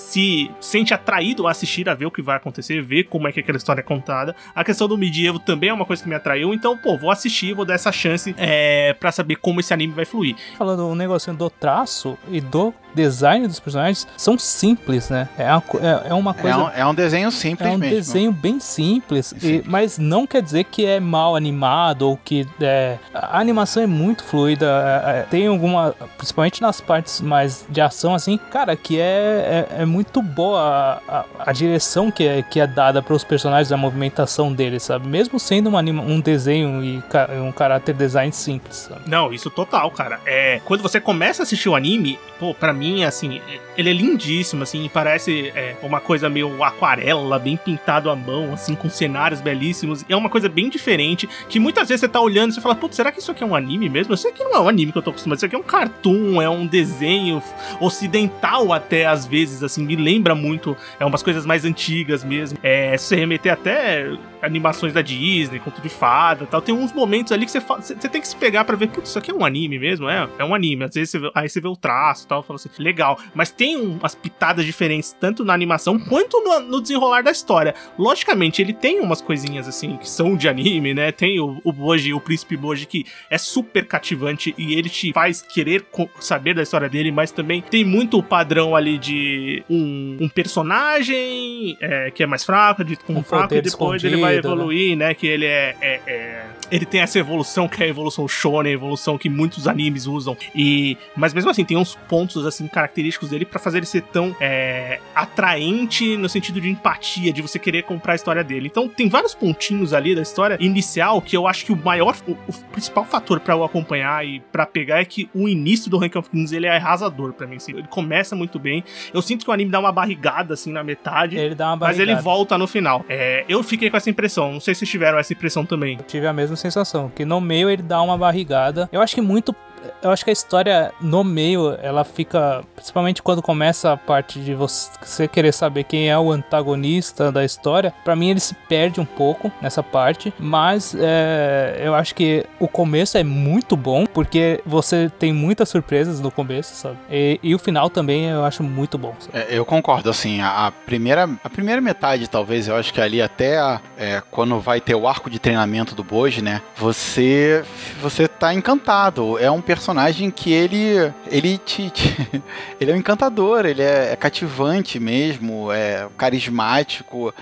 se 0.07 0.49
sente 0.61 0.95
atraído 0.95 1.49
a 1.49 1.51
assistir, 1.51 1.89
a 1.89 1.95
ver 1.95 2.07
o 2.07 2.11
que 2.13 2.23
vai 2.23 2.37
acontecer, 2.37 2.81
ver 2.81 3.05
como 3.05 3.27
é 3.27 3.33
que 3.33 3.41
aquela 3.41 3.59
história 3.59 3.81
é 3.81 3.83
contada. 3.83 4.37
A 4.55 4.63
questão 4.63 4.87
do 4.87 4.97
medievo 4.97 5.41
também 5.41 5.71
é 5.71 5.73
uma 5.73 5.85
coisa 5.85 6.01
que 6.01 6.09
me 6.09 6.15
atraiu, 6.15 6.55
então, 6.55 6.79
pô, 6.79 6.97
vou 6.97 7.11
assistir, 7.11 7.55
vou 7.55 7.65
dar 7.65 7.75
essa 7.75 7.91
chance 7.91 8.33
é, 8.39 8.95
para 8.95 9.11
saber 9.11 9.35
como 9.37 9.59
esse 9.59 9.75
anime 9.75 9.93
vai 9.93 10.05
fluir. 10.05 10.37
Falando 10.57 10.87
um 10.87 10.95
negocinho 10.95 11.37
do 11.37 11.51
traço 11.51 12.17
e 12.31 12.41
do 12.41 12.73
design 12.95 13.47
dos 13.47 13.61
personagens 13.61 14.07
são 14.17 14.39
simples, 14.39 15.11
né? 15.11 15.29
É 15.37 15.53
uma, 15.53 15.63
é, 15.81 16.09
é 16.11 16.15
uma 16.15 16.33
coisa. 16.33 16.57
É 16.57 16.57
um, 16.57 16.71
é 16.71 16.87
um, 16.87 16.95
desenho 16.95 17.31
simples 17.31 17.69
É 17.69 17.73
um 17.73 17.79
mesmo. 17.79 17.97
desenho 17.97 18.33
bem 18.33 18.59
simples, 18.59 19.35
e, 19.43 19.63
mas 19.67 19.99
não 19.99 20.27
quer 20.27 20.41
dizer 20.41 20.65
que 20.65 20.87
é 20.87 20.99
mal 21.01 21.37
animado 21.37 22.03
ou 22.03 22.17
que. 22.17 22.47
É, 22.61 22.97
a 23.13 23.39
animação 23.39 23.83
é 23.83 23.87
muito 23.87 24.25
fluida. 24.25 24.67
É, 25.05 25.19
é, 25.19 25.23
tem 25.23 25.47
alguma. 25.47 25.95
Principalmente 26.17 26.63
nas 26.63 26.81
partes 26.81 27.21
mais 27.21 27.67
de 27.69 27.81
ação, 27.81 28.15
assim, 28.15 28.39
cara, 28.51 28.75
que 28.75 28.99
é, 28.99 29.67
é, 29.71 29.83
é 29.83 29.85
muito 29.97 30.23
boa 30.23 30.61
a, 31.07 31.19
a, 31.19 31.25
a, 31.51 31.53
direção 31.53 32.11
que 32.11 32.27
é, 32.27 32.43
que 32.43 32.59
é 32.61 32.67
dada 32.67 33.03
para 33.03 33.15
os 33.15 33.25
personagens, 33.25 33.71
a 33.73 33.77
movimentação 33.77 34.53
deles, 34.53 34.85
sabe? 34.85 35.07
Mesmo 35.07 35.39
sendo 35.39 35.77
anima, 35.77 36.03
um 36.03 36.19
desenho 36.21 36.83
e 36.83 37.03
um 37.41 37.53
caráter 37.53 37.95
design 37.95 38.33
simples. 38.33 38.89
Sabe? 38.89 39.03
Não, 39.07 39.33
isso 39.33 39.51
total, 39.51 39.91
cara. 39.91 40.19
É, 40.25 40.61
quando 40.65 40.83
você 40.83 41.01
começa 41.01 41.43
a 41.43 41.45
assistir 41.45 41.69
o 41.69 41.75
anime, 41.75 42.19
pô, 42.39 42.55
pra 42.55 42.73
mim 42.73 42.87
mim, 42.87 43.05
assim, 43.05 43.41
ele 43.77 43.91
é 43.91 43.93
lindíssimo, 43.93 44.63
assim, 44.63 44.89
parece 44.93 45.53
é, 45.55 45.77
uma 45.83 46.01
coisa 46.01 46.29
meio 46.29 46.63
aquarela, 46.63 47.39
bem 47.39 47.57
pintado 47.57 48.09
à 48.11 48.17
mão, 48.17 48.53
assim, 48.55 48.75
com 48.75 48.89
cenários 48.89 49.41
belíssimos. 49.41 50.05
É 50.09 50.17
uma 50.17 50.31
coisa 50.31 50.49
bem 50.49 50.69
diferente, 50.69 51.29
que 51.49 51.59
muitas 51.59 51.89
vezes 51.89 52.01
você 52.01 52.09
tá 52.09 52.21
olhando 52.21 52.51
e 52.51 52.55
você 52.55 52.61
fala, 52.61 52.75
putz, 52.75 52.97
será 52.97 53.11
que 53.11 53.19
isso 53.19 53.31
aqui 53.31 53.43
é 53.43 53.47
um 53.47 53.55
anime 53.55 53.89
mesmo? 53.89 54.15
Isso 54.15 54.29
aqui 54.29 54.43
não 54.45 54.55
é 54.55 54.61
um 54.61 54.69
anime 54.69 54.93
que 54.93 54.99
eu 54.99 55.03
tô 55.03 55.11
acostumado, 55.11 55.37
isso 55.37 55.47
aqui 55.47 55.57
é 55.57 55.59
um 55.59 55.63
cartoon, 55.63 56.41
é 56.41 56.49
um 56.49 56.67
desenho 56.67 57.43
ocidental 57.81 58.73
até, 58.73 59.07
às 59.07 59.27
vezes, 59.27 59.63
assim, 59.63 59.86
me 59.87 59.97
lembra 59.97 60.35
muito, 60.35 60.77
é 60.99 61.05
umas 61.05 61.23
coisas 61.23 61.47
mais 61.47 61.65
antigas 61.65 62.25
mesmo. 62.25 62.59
É, 62.63 62.97
se 62.97 63.15
remeter 63.15 63.53
até 63.53 64.11
animações 64.43 64.93
da 64.93 65.03
Disney, 65.03 65.59
conto 65.59 65.81
de 65.81 65.89
fada 65.89 66.47
tal. 66.47 66.61
Tem 66.61 66.75
uns 66.75 66.93
momentos 66.93 67.33
ali 67.33 67.45
que 67.45 67.53
você, 67.53 67.61
você 67.61 68.09
tem 68.09 68.21
que 68.21 68.29
se 68.29 68.37
pegar 68.37 68.65
para 68.65 68.77
ver, 68.77 68.89
putz, 68.89 69.11
isso 69.11 69.19
aqui 69.19 69.31
é 69.31 69.35
um 69.35 69.45
anime 69.45 69.79
mesmo? 69.79 70.09
É, 70.09 70.29
é 70.39 70.45
um 70.45 70.55
anime. 70.55 70.85
Às 70.85 70.95
vezes 70.95 71.11
você 71.11 71.19
vê, 71.19 71.31
aí 71.35 71.49
você 71.49 71.61
vê 71.61 71.69
o 71.69 71.77
traço 71.77 72.27
tal, 72.27 72.43
fala 72.43 72.57
assim, 72.57 72.69
legal. 72.79 73.19
Mas 73.35 73.51
tem 73.51 73.77
umas 73.77 74.15
pitadas 74.15 74.65
diferentes, 74.65 75.15
tanto 75.19 75.45
na 75.45 75.53
animação 75.53 75.99
quanto 75.99 76.41
no, 76.41 76.61
no, 76.61 76.81
desenrolar 76.81 77.23
da 77.23 77.31
história. 77.31 77.75
Logicamente, 77.99 78.63
ele 78.63 78.73
tem 78.73 79.01
umas 79.01 79.21
coisinhas 79.21 79.69
assim 79.69 79.97
que 79.97 80.09
são 80.09 80.37
de 80.37 80.49
anime, 80.49 80.95
né? 80.95 81.13
Tem 81.13 81.41
o, 81.41 81.61
o 81.65 81.73
Boji, 81.73 82.13
o 82.13 82.21
príncipe 82.21 82.57
Boji, 82.57 82.87
que 82.87 83.05
é 83.31 83.39
super 83.39 83.87
cativante 83.87 84.55
e 84.57 84.75
ele 84.75 84.89
te 84.89 85.13
faz 85.13 85.43
querer 85.43 85.85
saber 86.21 86.55
da 86.55 86.63
história 86.63 86.89
dele, 86.89 87.11
mas 87.11 87.31
também 87.31 87.63
tem 87.63 87.85
muito 87.85 88.19
o 88.19 88.23
padrão 88.23 88.75
ali 88.75 88.99
de 88.99 89.65
um 89.77 90.29
personagem 90.29 91.77
é, 91.81 92.11
que 92.11 92.23
é 92.23 92.27
mais 92.27 92.45
fraco, 92.45 92.85
de 92.85 92.97
com 92.97 93.15
um 93.15 93.23
fraco, 93.23 93.55
e 93.55 93.63
depois 93.63 94.03
ele 94.03 94.21
vai 94.21 94.33
né? 94.33 94.39
evoluir, 94.39 94.97
né? 94.97 95.09
né? 95.09 95.15
Que 95.15 95.27
ele 95.27 95.47
é, 95.47 95.77
é, 95.81 96.01
é, 96.07 96.47
Ele 96.71 96.85
tem 96.85 97.01
essa 97.01 97.19
evolução 97.19 97.69
que 97.69 97.83
é 97.83 97.87
a 97.87 97.89
evolução 97.89 98.27
shonen, 98.27 98.73
a 98.73 98.75
evolução 98.75 99.19
que 99.19 99.29
muitos 99.29 99.67
animes 99.69 100.07
usam. 100.07 100.37
E. 100.55 100.97
Mas 101.17 101.33
mesmo 101.33 101.51
assim, 101.51 101.65
tem 101.65 101.77
uns 101.77 101.95
pontos 102.09 102.45
assim 102.47 102.67
característicos 102.69 103.31
dele 103.31 103.45
para 103.45 103.59
fazer 103.59 103.79
ele 103.79 103.87
ser 103.87 104.03
tão 104.03 104.35
é, 104.41 105.01
atraente 105.15 106.17
no 106.17 106.29
sentido 106.29 106.61
de 106.61 106.69
empatia, 106.69 107.33
de 107.33 107.43
você 107.43 107.59
querer 107.59 107.83
comprar 107.83 108.13
a 108.13 108.17
história 108.17 108.43
dele. 108.43 108.67
Então 108.67 108.89
tem 108.89 109.09
vários 109.09 109.35
pontinhos 109.35 109.93
ali 109.93 110.15
da 110.15 110.23
história 110.23 110.57
inicial 110.61 111.21
que 111.21 111.37
eu 111.37 111.47
acho 111.47 111.65
que 111.65 111.73
o 111.73 111.77
maior, 111.77 112.17
o, 112.27 112.33
o 112.33 112.53
principal 112.73 113.05
fator 113.05 113.41
para 113.41 113.55
eu 113.55 113.65
acompanhar 113.65 114.27
e 114.27 114.41
para 114.41 114.67
pegar 114.67 115.01
é 115.01 115.05
que 115.05 115.29
o 115.35 115.49
início 115.49 115.91
do 115.91 115.99
Rank 115.99 116.17
of 116.17 116.31
Kings 116.31 116.55
ele 116.55 116.67
é 116.67 116.77
arrasador 116.77 117.33
para 117.33 117.47
mim. 117.47 117.57
Assim, 117.57 117.73
ele 117.73 117.87
começa 117.89 118.35
muito 118.35 118.59
bem. 118.59 118.85
Eu 119.13 119.23
sinto 119.23 119.45
que 119.45 119.51
o 119.51 119.55
anime 119.55 119.71
dá 119.71 119.79
uma 119.79 119.93
barrigada 119.93 120.55
assim 120.55 120.73
na 120.73 120.83
metade, 120.83 121.37
ele 121.37 121.55
dá 121.55 121.69
uma 121.69 121.77
barrigada. 121.77 122.07
mas 122.07 122.17
ele 122.17 122.23
volta 122.23 122.59
no 122.59 122.67
final. 122.67 123.05
É, 123.09 123.45
eu 123.49 123.63
fiquei 123.63 123.91
com 123.91 123.97
essa 123.97 124.11
impressão. 124.11 124.53
Não 124.53 124.61
sei 124.61 124.75
se 124.75 124.87
tiveram 124.87 125.19
essa 125.19 125.33
impressão 125.33 125.65
também. 125.65 125.97
Eu 125.99 126.05
tive 126.05 126.27
a 126.27 126.33
mesma 126.33 126.56
sensação, 126.57 127.11
que 127.15 127.25
no 127.25 127.41
meio 127.41 127.71
ele 127.71 127.83
dá 127.83 128.01
uma 128.03 128.17
barrigada. 128.17 128.89
Eu 128.93 129.01
acho 129.01 129.15
que 129.15 129.21
muito 129.21 129.55
eu 130.03 130.11
acho 130.11 130.25
que 130.25 130.31
a 130.31 130.33
história 130.33 130.93
no 131.01 131.25
meio, 131.25 131.77
ela 131.83 132.05
fica. 132.05 132.63
Principalmente 132.75 133.23
quando 133.23 133.43
começa 133.43 133.93
a 133.93 133.97
parte 133.97 134.41
de 134.41 134.55
você 134.55 135.27
querer 135.29 135.53
saber 135.53 135.85
quem 135.85 136.09
é 136.09 136.19
o 136.19 136.31
antagonista 136.31 137.33
da 137.33 137.45
história. 137.45 137.93
para 138.05 138.17
mim, 138.17 138.31
ele 138.31 138.41
se 138.41 138.55
perde 138.69 139.01
um 139.01 139.05
pouco 139.05 139.51
nessa 139.61 139.83
parte. 139.83 140.33
Mas 140.39 140.95
é, 140.99 141.81
eu 141.83 141.95
acho 141.95 142.15
que 142.15 142.45
o 142.59 142.69
começo 142.69 143.19
é 143.19 143.25
muito 143.25 143.77
bom, 143.77 144.07
porque 144.07 144.61
você 144.65 145.11
tem 145.19 145.33
muitas 145.33 145.69
surpresas 145.69 146.21
no 146.21 146.31
começo, 146.31 146.75
sabe? 146.75 146.97
E, 147.11 147.41
e 147.43 147.55
o 147.55 147.59
final 147.59 147.91
também 147.91 148.27
eu 148.27 148.45
acho 148.45 148.63
muito 148.63 148.99
bom. 148.99 149.15
É, 149.33 149.47
eu 149.51 149.65
concordo, 149.65 150.11
assim. 150.11 150.41
A, 150.41 150.67
a, 150.67 150.73
primeira, 150.73 151.29
a 151.43 151.51
primeira 151.51 151.81
metade, 151.81 152.29
talvez, 152.29 152.69
eu 152.69 152.77
acho 152.77 152.93
que 152.93 153.01
ali 153.01 153.21
até 153.21 153.59
a, 153.59 153.81
é, 153.99 154.23
quando 154.31 154.61
vai 154.61 154.81
ter 154.81 154.95
o 154.95 155.07
arco 155.07 155.31
de 155.31 155.39
treinamento 155.39 155.95
do 155.95 156.05
Boji, 156.05 156.43
né? 156.43 156.63
Você, 156.77 157.65
você 158.01 158.29
tá 158.29 158.55
encantado. 158.55 159.39
É 159.39 159.51
um 159.51 159.61
personagem 159.61 159.76
personagem 159.77 160.31
que 160.31 160.51
ele. 160.51 161.13
Ele 161.31 161.59
te. 161.59 161.93
te 161.93 162.43
ele 162.81 162.91
é 162.91 162.95
um 162.95 162.97
encantador, 162.97 163.67
ele 163.67 163.83
é, 163.83 164.13
é, 164.13 164.17
cativante 164.17 164.99
mesmo, 164.99 165.71
é 165.71 166.09
carismático. 166.17 167.33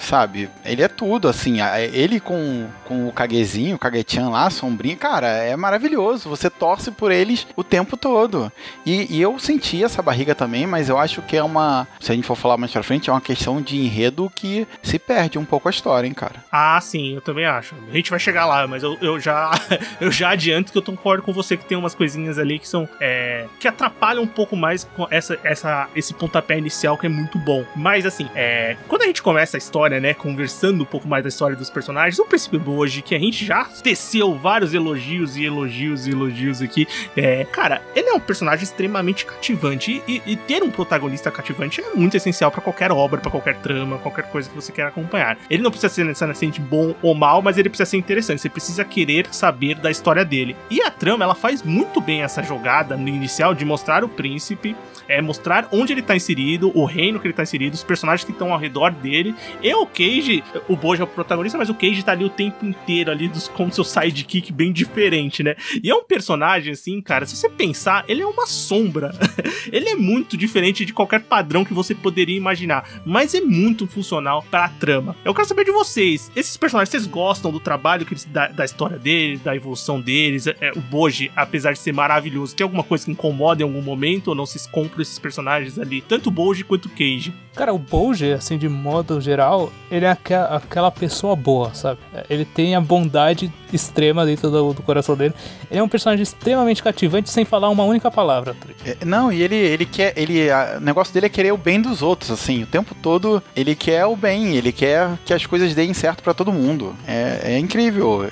Sabe? 0.00 0.48
Ele 0.64 0.82
é 0.82 0.88
tudo, 0.88 1.28
assim. 1.28 1.58
Ele 1.92 2.20
com, 2.20 2.66
com 2.84 3.08
o 3.08 3.12
Kagezinho, 3.12 3.76
o 3.76 3.78
Kagechan 3.78 4.28
lá, 4.28 4.50
sombrinha, 4.50 4.96
cara, 4.96 5.28
é 5.28 5.56
maravilhoso. 5.56 6.28
Você 6.28 6.50
torce 6.50 6.90
por 6.90 7.10
eles 7.10 7.46
o 7.56 7.64
tempo 7.64 7.96
todo. 7.96 8.52
E, 8.84 9.16
e, 9.16 9.20
eu 9.20 9.38
senti 9.38 9.82
essa 9.82 10.02
barriga 10.02 10.34
também, 10.34 10.66
mas 10.66 10.88
eu 10.88 10.98
acho 10.98 11.22
que 11.22 11.36
é 11.36 11.42
uma. 11.42 11.86
Se 12.00 12.12
a 12.12 12.14
gente 12.14 12.26
for 12.26 12.36
falar 12.36 12.56
mais 12.56 12.72
pra 12.72 12.82
frente, 12.82 13.08
é 13.08 13.12
uma 13.12 13.20
questão 13.20 13.60
de 13.60 13.76
enredo 13.76 14.30
que 14.34 14.66
se 14.82 14.98
perde 14.98 15.38
um 15.38 15.44
pouco 15.44 15.68
a 15.68 15.70
história, 15.70 16.06
hein, 16.06 16.14
cara. 16.14 16.44
Ah, 16.50 16.80
sim, 16.80 17.14
eu 17.14 17.20
também 17.20 17.46
acho. 17.46 17.74
A 17.90 17.94
gente 17.94 18.10
vai 18.10 18.18
chegar 18.18 18.46
lá, 18.46 18.66
mas 18.66 18.82
eu, 18.82 18.96
eu 19.00 19.18
já 19.20 19.50
eu 20.00 20.10
já 20.10 20.30
adianto 20.30 20.72
que 20.72 20.78
eu 20.78 20.82
concordo 20.82 21.22
com 21.22 21.32
você 21.32 21.56
que 21.56 21.64
tem 21.64 21.76
umas 21.76 21.94
coisinhas 21.94 22.38
ali 22.38 22.58
que 22.58 22.68
são. 22.68 22.88
É, 23.00 23.46
que 23.58 23.68
atrapalham 23.68 24.22
um 24.22 24.26
pouco 24.26 24.56
mais 24.56 24.88
essa, 25.10 25.38
essa, 25.42 25.88
esse 25.94 26.14
pontapé 26.14 26.58
inicial 26.58 26.96
que 26.96 27.06
é 27.06 27.08
muito 27.08 27.38
bom. 27.38 27.64
Mas 27.74 28.06
assim, 28.06 28.28
é, 28.34 28.76
quando 28.86 29.02
a 29.02 29.06
gente 29.06 29.22
começa 29.22 29.56
a 29.56 29.58
história, 29.68 30.00
né, 30.00 30.14
conversando 30.14 30.82
um 30.82 30.86
pouco 30.86 31.06
mais 31.06 31.22
da 31.22 31.28
história 31.28 31.54
dos 31.54 31.68
personagens, 31.68 32.18
o 32.18 32.24
Príncipe 32.24 32.58
Boji, 32.58 33.02
que 33.02 33.14
a 33.14 33.18
gente 33.18 33.44
já 33.44 33.64
teceu 33.64 34.34
vários 34.34 34.72
elogios 34.72 35.36
e 35.36 35.44
elogios 35.44 36.06
e 36.06 36.10
elogios 36.10 36.62
aqui, 36.62 36.88
é, 37.14 37.44
cara, 37.44 37.82
ele 37.94 38.08
é 38.08 38.12
um 38.14 38.20
personagem 38.20 38.64
extremamente 38.64 39.26
cativante 39.26 40.02
e, 40.08 40.22
e 40.26 40.36
ter 40.36 40.62
um 40.62 40.70
protagonista 40.70 41.30
cativante 41.30 41.82
é 41.82 41.94
muito 41.94 42.16
essencial 42.16 42.50
para 42.50 42.62
qualquer 42.62 42.90
obra, 42.90 43.20
para 43.20 43.30
qualquer 43.30 43.56
trama, 43.56 43.98
qualquer 43.98 44.24
coisa 44.30 44.48
que 44.48 44.56
você 44.56 44.72
queira 44.72 44.88
acompanhar. 44.88 45.36
Ele 45.50 45.62
não 45.62 45.70
precisa 45.70 45.92
ser 45.92 46.04
necessariamente 46.04 46.60
bom 46.60 46.94
ou 47.02 47.14
mal, 47.14 47.42
mas 47.42 47.58
ele 47.58 47.68
precisa 47.68 47.90
ser 47.90 47.96
interessante. 47.98 48.40
Você 48.40 48.48
precisa 48.48 48.84
querer 48.84 49.26
saber 49.30 49.74
da 49.76 49.90
história 49.90 50.24
dele. 50.24 50.56
E 50.70 50.80
a 50.80 50.90
trama, 50.90 51.24
ela 51.24 51.34
faz 51.34 51.62
muito 51.62 52.00
bem 52.00 52.22
essa 52.22 52.42
jogada 52.42 52.96
no 52.96 53.08
inicial 53.08 53.54
de 53.54 53.64
mostrar 53.64 54.04
o 54.04 54.08
príncipe, 54.08 54.74
é 55.08 55.22
mostrar 55.22 55.68
onde 55.72 55.92
ele 55.92 56.02
tá 56.02 56.14
inserido, 56.14 56.70
o 56.74 56.84
reino 56.84 57.18
que 57.18 57.26
ele 57.26 57.34
tá 57.34 57.42
inserido, 57.42 57.74
os 57.74 57.82
personagens 57.82 58.24
que 58.24 58.32
estão 58.32 58.52
ao 58.52 58.58
redor 58.58 58.90
dele. 58.90 59.34
E 59.62 59.74
o 59.74 59.86
Cage, 59.86 60.42
o 60.68 60.76
Bojo 60.76 61.02
é 61.02 61.04
o 61.04 61.08
protagonista, 61.08 61.58
mas 61.58 61.68
o 61.68 61.74
Cage 61.74 62.02
tá 62.02 62.12
ali 62.12 62.24
o 62.24 62.30
tempo 62.30 62.64
inteiro 62.64 63.10
ali 63.10 63.28
dos, 63.28 63.48
como 63.48 63.72
seu 63.72 63.84
sidekick 63.84 64.52
bem 64.52 64.72
diferente, 64.72 65.42
né? 65.42 65.56
E 65.82 65.90
é 65.90 65.94
um 65.94 66.04
personagem 66.04 66.72
assim, 66.72 67.00
cara, 67.00 67.26
se 67.26 67.36
você 67.36 67.48
pensar, 67.48 68.04
ele 68.08 68.22
é 68.22 68.26
uma 68.26 68.46
sombra. 68.46 69.12
ele 69.72 69.88
é 69.88 69.94
muito 69.94 70.36
diferente 70.36 70.84
de 70.84 70.92
qualquer 70.92 71.20
padrão 71.20 71.64
que 71.64 71.74
você 71.74 71.94
poderia 71.94 72.36
imaginar, 72.36 72.88
mas 73.04 73.34
é 73.34 73.40
muito 73.40 73.86
funcional 73.86 74.44
para 74.50 74.64
a 74.64 74.68
trama. 74.68 75.16
Eu 75.24 75.34
quero 75.34 75.48
saber 75.48 75.64
de 75.64 75.72
vocês, 75.72 76.30
esses 76.36 76.56
personagens, 76.56 76.90
vocês 76.90 77.06
gostam 77.06 77.50
do 77.50 77.60
trabalho 77.60 78.06
que 78.06 78.12
eles, 78.12 78.24
da, 78.24 78.48
da 78.48 78.64
história 78.64 78.98
deles, 78.98 79.40
da 79.40 79.54
evolução 79.54 80.00
deles? 80.00 80.46
É, 80.46 80.56
é, 80.60 80.72
o 80.72 80.80
Boji, 80.80 81.30
apesar 81.34 81.72
de 81.72 81.78
ser 81.78 81.92
maravilhoso, 81.92 82.54
tem 82.54 82.64
alguma 82.64 82.84
coisa 82.84 83.04
que 83.04 83.10
incomoda 83.10 83.62
em 83.62 83.64
algum 83.64 83.82
momento 83.82 84.28
ou 84.28 84.34
não 84.34 84.46
se 84.46 84.68
compra 84.70 85.02
esses 85.02 85.18
personagens 85.18 85.78
ali, 85.78 86.00
tanto 86.00 86.28
o 86.28 86.30
Boji 86.30 86.64
quanto 86.64 86.86
o 86.86 86.90
Cage? 86.90 87.32
Cara, 87.54 87.72
o 87.72 87.78
Boji, 87.78 88.32
assim, 88.32 88.56
de 88.56 88.68
modo 88.68 89.20
geral, 89.20 89.47
ele 89.90 90.04
é 90.04 90.10
aquela, 90.10 90.56
aquela 90.56 90.90
pessoa 90.90 91.34
boa, 91.34 91.74
sabe? 91.74 92.00
Ele 92.28 92.44
tem 92.44 92.74
a 92.74 92.80
bondade 92.80 93.52
extrema 93.72 94.24
dentro 94.24 94.50
do, 94.50 94.72
do, 94.72 94.82
coração 94.82 95.16
dele. 95.16 95.34
Ele 95.70 95.80
é 95.80 95.82
um 95.82 95.88
personagem 95.88 96.22
extremamente 96.22 96.82
cativante 96.82 97.30
sem 97.30 97.44
falar 97.44 97.68
uma 97.68 97.84
única 97.84 98.10
palavra. 98.10 98.56
É, 98.84 99.04
não, 99.04 99.32
e 99.32 99.42
ele, 99.42 99.56
ele 99.56 99.86
quer. 99.86 100.12
Ele, 100.16 100.50
a, 100.50 100.76
o 100.78 100.80
negócio 100.80 101.12
dele 101.12 101.26
é 101.26 101.28
querer 101.28 101.52
o 101.52 101.56
bem 101.56 101.80
dos 101.80 102.02
outros, 102.02 102.30
assim. 102.30 102.62
O 102.62 102.66
tempo 102.66 102.94
todo 103.02 103.42
ele 103.54 103.74
quer 103.74 104.04
o 104.06 104.16
bem, 104.16 104.56
ele 104.56 104.72
quer 104.72 105.10
que 105.24 105.32
as 105.32 105.44
coisas 105.46 105.74
deem 105.74 105.94
certo 105.94 106.22
para 106.22 106.34
todo 106.34 106.52
mundo. 106.52 106.94
É, 107.06 107.54
é 107.54 107.58
incrível. 107.58 108.30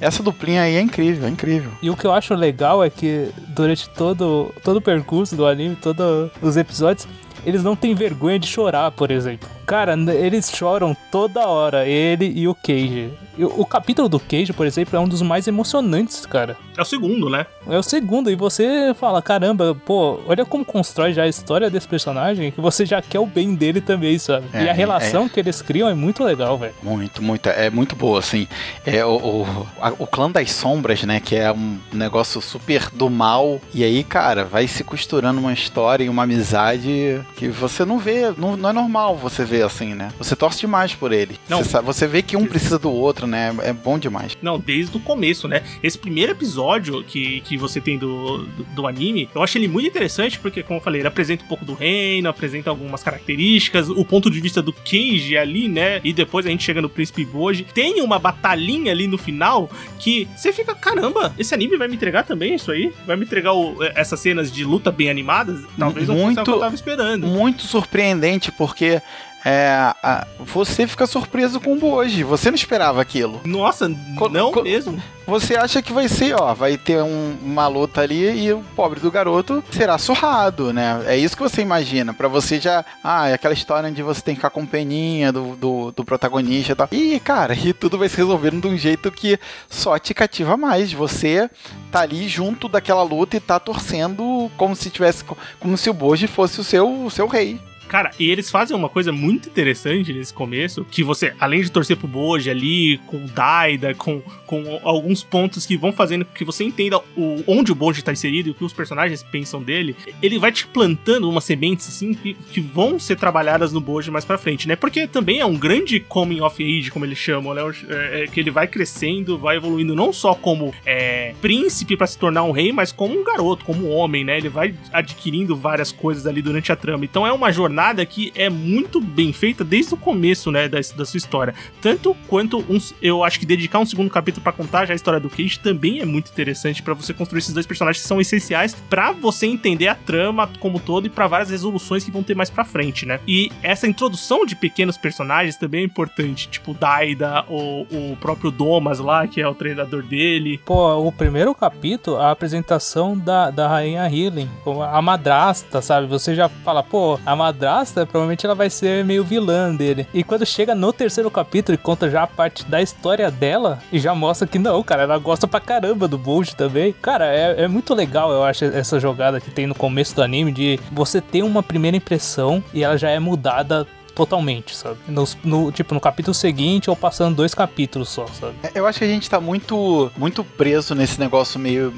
Essa 0.00 0.22
duplinha 0.22 0.62
aí 0.62 0.76
é 0.76 0.80
incrível, 0.80 1.26
é 1.26 1.30
incrível. 1.30 1.70
E 1.82 1.90
o 1.90 1.96
que 1.96 2.06
eu 2.06 2.12
acho 2.12 2.34
legal 2.34 2.82
é 2.82 2.90
que 2.90 3.30
durante 3.48 3.88
todo, 3.90 4.52
todo 4.62 4.76
o 4.76 4.80
percurso 4.80 5.36
do 5.36 5.46
anime, 5.46 5.76
todos 5.76 6.30
os 6.40 6.56
episódios, 6.56 7.06
eles 7.44 7.62
não 7.62 7.76
têm 7.76 7.94
vergonha 7.94 8.38
de 8.38 8.46
chorar, 8.46 8.90
por 8.90 9.10
exemplo. 9.10 9.55
Cara, 9.66 9.94
eles 10.14 10.48
choram 10.48 10.96
toda 11.10 11.48
hora, 11.48 11.84
ele 11.88 12.32
e 12.36 12.46
o 12.46 12.54
Cage. 12.54 13.12
O 13.36 13.66
capítulo 13.66 14.08
do 14.08 14.20
Cage, 14.20 14.52
por 14.52 14.64
exemplo, 14.64 14.96
é 14.96 15.00
um 15.00 15.08
dos 15.08 15.20
mais 15.20 15.48
emocionantes, 15.48 16.24
cara. 16.24 16.56
É 16.76 16.80
o 16.80 16.84
segundo, 16.84 17.28
né? 17.28 17.46
É 17.68 17.76
o 17.76 17.82
segundo, 17.82 18.30
e 18.30 18.36
você 18.36 18.94
fala, 18.94 19.20
caramba, 19.20 19.74
pô, 19.74 20.20
olha 20.26 20.44
como 20.44 20.64
constrói 20.64 21.12
já 21.12 21.24
a 21.24 21.28
história 21.28 21.68
desse 21.68 21.88
personagem, 21.88 22.52
que 22.52 22.60
você 22.60 22.86
já 22.86 23.02
quer 23.02 23.18
o 23.18 23.26
bem 23.26 23.56
dele 23.56 23.80
também, 23.80 24.16
sabe? 24.18 24.46
É, 24.52 24.64
e 24.64 24.68
a 24.68 24.72
relação 24.72 25.26
é... 25.26 25.28
que 25.28 25.40
eles 25.40 25.60
criam 25.60 25.88
é 25.88 25.94
muito 25.94 26.22
legal, 26.22 26.56
velho. 26.56 26.74
Muito, 26.80 27.20
muito, 27.20 27.48
é 27.48 27.68
muito 27.68 27.96
boa, 27.96 28.20
assim. 28.20 28.46
É 28.84 29.04
o, 29.04 29.16
o, 29.16 29.66
a, 29.80 29.92
o 29.98 30.06
clã 30.06 30.30
das 30.30 30.52
sombras, 30.52 31.02
né, 31.02 31.18
que 31.18 31.34
é 31.34 31.50
um 31.50 31.78
negócio 31.92 32.40
super 32.40 32.88
do 32.90 33.10
mal, 33.10 33.60
e 33.74 33.82
aí, 33.82 34.04
cara, 34.04 34.44
vai 34.44 34.68
se 34.68 34.84
costurando 34.84 35.40
uma 35.40 35.52
história 35.52 36.04
e 36.04 36.08
uma 36.08 36.22
amizade 36.22 37.20
que 37.36 37.48
você 37.48 37.84
não 37.84 37.98
vê, 37.98 38.32
não, 38.38 38.56
não 38.56 38.70
é 38.70 38.72
normal 38.72 39.16
você 39.16 39.44
ver 39.44 39.55
assim, 39.62 39.94
né? 39.94 40.08
Você 40.18 40.34
torce 40.36 40.60
demais 40.60 40.94
por 40.94 41.12
ele. 41.12 41.38
Não. 41.48 41.58
Você, 41.58 41.70
sabe, 41.70 41.86
você 41.86 42.06
vê 42.06 42.22
que 42.22 42.36
um 42.36 42.46
precisa 42.46 42.78
do 42.78 42.90
outro, 42.90 43.26
né? 43.26 43.54
É 43.62 43.72
bom 43.72 43.98
demais. 43.98 44.36
Não, 44.42 44.58
desde 44.58 44.96
o 44.96 45.00
começo, 45.00 45.48
né? 45.48 45.62
Esse 45.82 45.98
primeiro 45.98 46.32
episódio 46.32 47.02
que, 47.04 47.40
que 47.42 47.56
você 47.56 47.80
tem 47.80 47.98
do, 47.98 48.38
do, 48.38 48.64
do 48.64 48.86
anime, 48.86 49.28
eu 49.34 49.42
acho 49.42 49.58
ele 49.58 49.68
muito 49.68 49.88
interessante 49.88 50.38
porque, 50.38 50.62
como 50.62 50.78
eu 50.78 50.82
falei, 50.82 51.00
ele 51.00 51.08
apresenta 51.08 51.44
um 51.44 51.48
pouco 51.48 51.64
do 51.64 51.74
reino, 51.74 52.28
apresenta 52.28 52.70
algumas 52.70 53.02
características, 53.02 53.88
o 53.88 54.04
ponto 54.04 54.30
de 54.30 54.40
vista 54.40 54.62
do 54.62 54.72
Keiji 54.72 55.36
ali, 55.36 55.68
né? 55.68 56.00
E 56.04 56.12
depois 56.12 56.46
a 56.46 56.50
gente 56.50 56.64
chega 56.64 56.80
no 56.80 56.88
Príncipe 56.88 57.24
Boji. 57.24 57.66
Tem 57.74 58.00
uma 58.00 58.18
batalhinha 58.18 58.92
ali 58.92 59.06
no 59.06 59.18
final 59.18 59.70
que 59.98 60.28
você 60.36 60.52
fica, 60.52 60.74
caramba, 60.74 61.34
esse 61.38 61.54
anime 61.54 61.76
vai 61.76 61.88
me 61.88 61.94
entregar 61.94 62.24
também 62.24 62.54
isso 62.54 62.70
aí? 62.70 62.92
Vai 63.06 63.16
me 63.16 63.24
entregar 63.24 63.52
o, 63.52 63.82
essas 63.94 64.20
cenas 64.20 64.50
de 64.50 64.64
luta 64.64 64.90
bem 64.90 65.10
animadas? 65.10 65.60
Talvez 65.78 66.08
não 66.08 66.16
fosse 66.16 66.40
o 66.40 66.44
que 66.44 66.50
eu 66.50 66.60
tava 66.60 66.74
esperando. 66.74 67.26
Muito 67.26 67.62
surpreendente, 67.62 68.50
porque 68.52 69.00
é, 69.48 69.94
a, 70.02 70.26
você 70.40 70.88
fica 70.88 71.06
surpreso 71.06 71.60
com 71.60 71.74
o 71.74 71.78
Boji. 71.78 72.24
Você 72.24 72.50
não 72.50 72.56
esperava 72.56 73.00
aquilo. 73.00 73.40
Nossa, 73.44 73.88
co 74.18 74.28
não 74.28 74.50
co 74.50 74.60
mesmo. 74.60 75.00
Você 75.24 75.56
acha 75.56 75.80
que 75.80 75.92
vai 75.92 76.08
ser, 76.08 76.34
ó, 76.34 76.52
vai 76.52 76.76
ter 76.76 77.00
um, 77.00 77.36
uma 77.40 77.68
luta 77.68 78.00
ali 78.00 78.44
e 78.44 78.52
o 78.52 78.64
pobre 78.74 78.98
do 78.98 79.08
garoto 79.08 79.62
será 79.70 79.98
surrado, 79.98 80.72
né? 80.72 81.00
É 81.06 81.16
isso 81.16 81.36
que 81.36 81.42
você 81.44 81.62
imagina. 81.62 82.12
para 82.12 82.26
você 82.26 82.58
já. 82.58 82.84
Ah, 83.04 83.28
é 83.28 83.34
aquela 83.34 83.54
história 83.54 83.88
onde 83.88 84.02
você 84.02 84.20
tem 84.20 84.34
que 84.34 84.40
ficar 84.40 84.50
com 84.50 84.66
peninha 84.66 85.32
do, 85.32 85.54
do, 85.54 85.92
do 85.92 86.04
protagonista 86.04 86.72
e 86.72 86.74
tal. 86.74 86.88
E, 86.90 87.20
cara, 87.20 87.54
e 87.58 87.72
tudo 87.72 87.98
vai 87.98 88.08
se 88.08 88.16
resolvendo 88.16 88.62
de 88.62 88.66
um 88.66 88.76
jeito 88.76 89.12
que 89.12 89.38
só 89.70 89.96
te 89.96 90.12
cativa 90.12 90.56
mais. 90.56 90.92
Você 90.92 91.48
tá 91.92 92.00
ali 92.00 92.26
junto 92.26 92.68
daquela 92.68 93.04
luta 93.04 93.36
e 93.36 93.40
tá 93.40 93.60
torcendo 93.60 94.50
como 94.56 94.74
se 94.74 94.90
tivesse. 94.90 95.24
Como 95.60 95.76
se 95.76 95.88
o 95.88 95.94
Boji 95.94 96.26
fosse 96.26 96.60
o 96.60 96.64
seu, 96.64 97.04
o 97.04 97.10
seu 97.12 97.28
rei. 97.28 97.60
Cara, 97.88 98.10
e 98.18 98.30
eles 98.30 98.50
fazem 98.50 98.76
uma 98.76 98.88
coisa 98.88 99.12
muito 99.12 99.48
interessante 99.48 100.12
nesse 100.12 100.34
começo, 100.34 100.84
que 100.84 101.02
você, 101.02 101.32
além 101.38 101.60
de 101.60 101.70
torcer 101.70 101.96
pro 101.96 102.08
Boji 102.08 102.50
ali, 102.50 102.98
com 103.06 103.16
o 103.18 103.28
Daida, 103.28 103.94
com, 103.94 104.20
com 104.46 104.80
alguns 104.82 105.22
pontos 105.22 105.64
que 105.64 105.76
vão 105.76 105.92
fazendo 105.92 106.24
que 106.24 106.44
você 106.44 106.64
entenda 106.64 106.98
o, 107.16 107.44
onde 107.46 107.70
o 107.70 107.74
Boji 107.74 108.02
tá 108.02 108.12
inserido 108.12 108.48
e 108.48 108.52
o 108.52 108.54
que 108.54 108.64
os 108.64 108.72
personagens 108.72 109.22
pensam 109.22 109.62
dele, 109.62 109.96
ele 110.22 110.38
vai 110.38 110.50
te 110.50 110.66
plantando 110.66 111.28
umas 111.28 111.44
sementes, 111.44 111.88
assim, 111.88 112.12
que, 112.12 112.34
que 112.34 112.60
vão 112.60 112.98
ser 112.98 113.16
trabalhadas 113.16 113.72
no 113.72 113.80
Boji 113.80 114.10
mais 114.10 114.24
pra 114.24 114.38
frente, 114.38 114.66
né? 114.66 114.74
Porque 114.74 115.06
também 115.06 115.40
é 115.40 115.46
um 115.46 115.56
grande 115.56 116.00
coming 116.00 116.40
of 116.40 116.62
age, 116.62 116.90
como 116.90 117.04
eles 117.04 117.18
chamam, 117.18 117.54
né? 117.54 117.62
É, 117.88 118.22
é, 118.22 118.26
que 118.26 118.40
ele 118.40 118.50
vai 118.50 118.66
crescendo, 118.66 119.38
vai 119.38 119.56
evoluindo 119.56 119.94
não 119.94 120.12
só 120.12 120.34
como 120.34 120.74
é, 120.84 121.34
príncipe 121.40 121.96
para 121.96 122.06
se 122.06 122.18
tornar 122.18 122.42
um 122.42 122.50
rei, 122.50 122.72
mas 122.72 122.92
como 122.92 123.18
um 123.18 123.24
garoto, 123.24 123.64
como 123.64 123.86
um 123.86 123.92
homem, 123.92 124.24
né? 124.24 124.38
Ele 124.38 124.48
vai 124.48 124.74
adquirindo 124.92 125.56
várias 125.56 125.92
coisas 125.92 126.26
ali 126.26 126.42
durante 126.42 126.72
a 126.72 126.76
trama. 126.76 127.04
Então 127.04 127.26
é 127.26 127.32
uma 127.32 127.52
jornada 127.52 127.75
jornada 127.76 128.06
que 128.06 128.32
é 128.34 128.48
muito 128.48 129.00
bem 129.00 129.32
feita 129.32 129.62
desde 129.62 129.92
o 129.92 129.96
começo, 129.96 130.50
né, 130.50 130.66
da, 130.66 130.78
da 130.96 131.04
sua 131.04 131.18
história. 131.18 131.54
Tanto 131.82 132.16
quanto 132.26 132.64
uns, 132.70 132.94
eu 133.02 133.22
acho 133.22 133.38
que 133.38 133.44
dedicar 133.44 133.78
um 133.78 133.84
segundo 133.84 134.08
capítulo 134.08 134.42
para 134.42 134.52
contar 134.52 134.86
já 134.86 134.94
a 134.94 134.96
história 134.96 135.20
do 135.20 135.28
Cage 135.28 135.58
também 135.58 136.00
é 136.00 136.06
muito 136.06 136.30
interessante 136.30 136.82
para 136.82 136.94
você 136.94 137.12
construir 137.12 137.40
esses 137.40 137.52
dois 137.52 137.66
personagens 137.66 138.02
que 138.02 138.08
são 138.08 138.20
essenciais 138.20 138.74
para 138.88 139.12
você 139.12 139.46
entender 139.46 139.88
a 139.88 139.94
trama 139.94 140.48
como 140.58 140.80
todo 140.80 141.06
e 141.06 141.10
para 141.10 141.26
várias 141.26 141.50
resoluções 141.50 142.02
que 142.02 142.10
vão 142.10 142.22
ter 142.22 142.34
mais 142.34 142.48
para 142.48 142.64
frente, 142.64 143.04
né? 143.04 143.20
E 143.26 143.50
essa 143.62 143.86
introdução 143.86 144.46
de 144.46 144.56
pequenos 144.56 144.96
personagens 144.96 145.56
também 145.56 145.82
é 145.82 145.84
importante, 145.84 146.48
tipo 146.48 146.72
Daida, 146.72 147.44
o, 147.48 147.82
o 147.90 148.16
próprio 148.20 148.50
Domas 148.50 148.98
lá, 148.98 149.26
que 149.26 149.40
é 149.40 149.46
o 149.46 149.54
treinador 149.54 150.02
dele. 150.02 150.60
Pô, 150.64 150.94
o 150.96 151.12
primeiro 151.12 151.54
capítulo, 151.54 152.16
a 152.16 152.30
apresentação 152.30 153.18
da, 153.18 153.50
da 153.50 153.68
rainha 153.68 154.04
Healing, 154.04 154.48
a 154.90 155.02
madrasta, 155.02 155.82
sabe? 155.82 156.06
Você 156.06 156.34
já 156.34 156.48
fala, 156.48 156.82
pô, 156.82 157.18
a 157.26 157.36
madrasta 157.36 157.65
madrasta, 157.66 158.06
provavelmente 158.06 158.46
ela 158.46 158.54
vai 158.54 158.70
ser 158.70 159.04
meio 159.04 159.24
vilã 159.24 159.74
dele. 159.74 160.06
E 160.14 160.22
quando 160.22 160.46
chega 160.46 160.74
no 160.74 160.92
terceiro 160.92 161.30
capítulo 161.30 161.74
e 161.74 161.78
conta 161.78 162.08
já 162.08 162.22
a 162.22 162.26
parte 162.26 162.64
da 162.64 162.80
história 162.80 163.30
dela, 163.30 163.80
e 163.92 163.98
já 163.98 164.14
mostra 164.14 164.46
que 164.46 164.58
não, 164.58 164.82
cara, 164.82 165.02
ela 165.02 165.18
gosta 165.18 165.48
pra 165.48 165.60
caramba 165.60 166.06
do 166.06 166.16
Bolt 166.16 166.52
também. 166.54 166.94
Cara, 167.02 167.26
é, 167.26 167.64
é 167.64 167.68
muito 167.68 167.92
legal, 167.92 168.30
eu 168.30 168.44
acho, 168.44 168.64
essa 168.64 169.00
jogada 169.00 169.40
que 169.40 169.50
tem 169.50 169.66
no 169.66 169.74
começo 169.74 170.14
do 170.14 170.22
anime 170.22 170.52
de 170.52 170.78
você 170.92 171.20
ter 171.20 171.42
uma 171.42 171.62
primeira 171.62 171.96
impressão 171.96 172.62
e 172.72 172.84
ela 172.84 172.96
já 172.96 173.10
é 173.10 173.18
mudada 173.18 173.86
totalmente, 174.16 174.74
sabe? 174.74 174.96
No, 175.06 175.24
no, 175.44 175.70
tipo, 175.70 175.92
no 175.92 176.00
capítulo 176.00 176.32
seguinte 176.32 176.88
ou 176.88 176.96
passando 176.96 177.36
dois 177.36 177.54
capítulos 177.54 178.08
só, 178.08 178.26
sabe? 178.28 178.54
É, 178.62 178.70
eu 178.74 178.86
acho 178.86 178.98
que 178.98 179.04
a 179.04 179.08
gente 179.08 179.28
tá 179.28 179.38
muito, 179.38 180.10
muito 180.16 180.42
preso 180.42 180.94
nesse 180.94 181.20
negócio 181.20 181.60
meio 181.60 181.92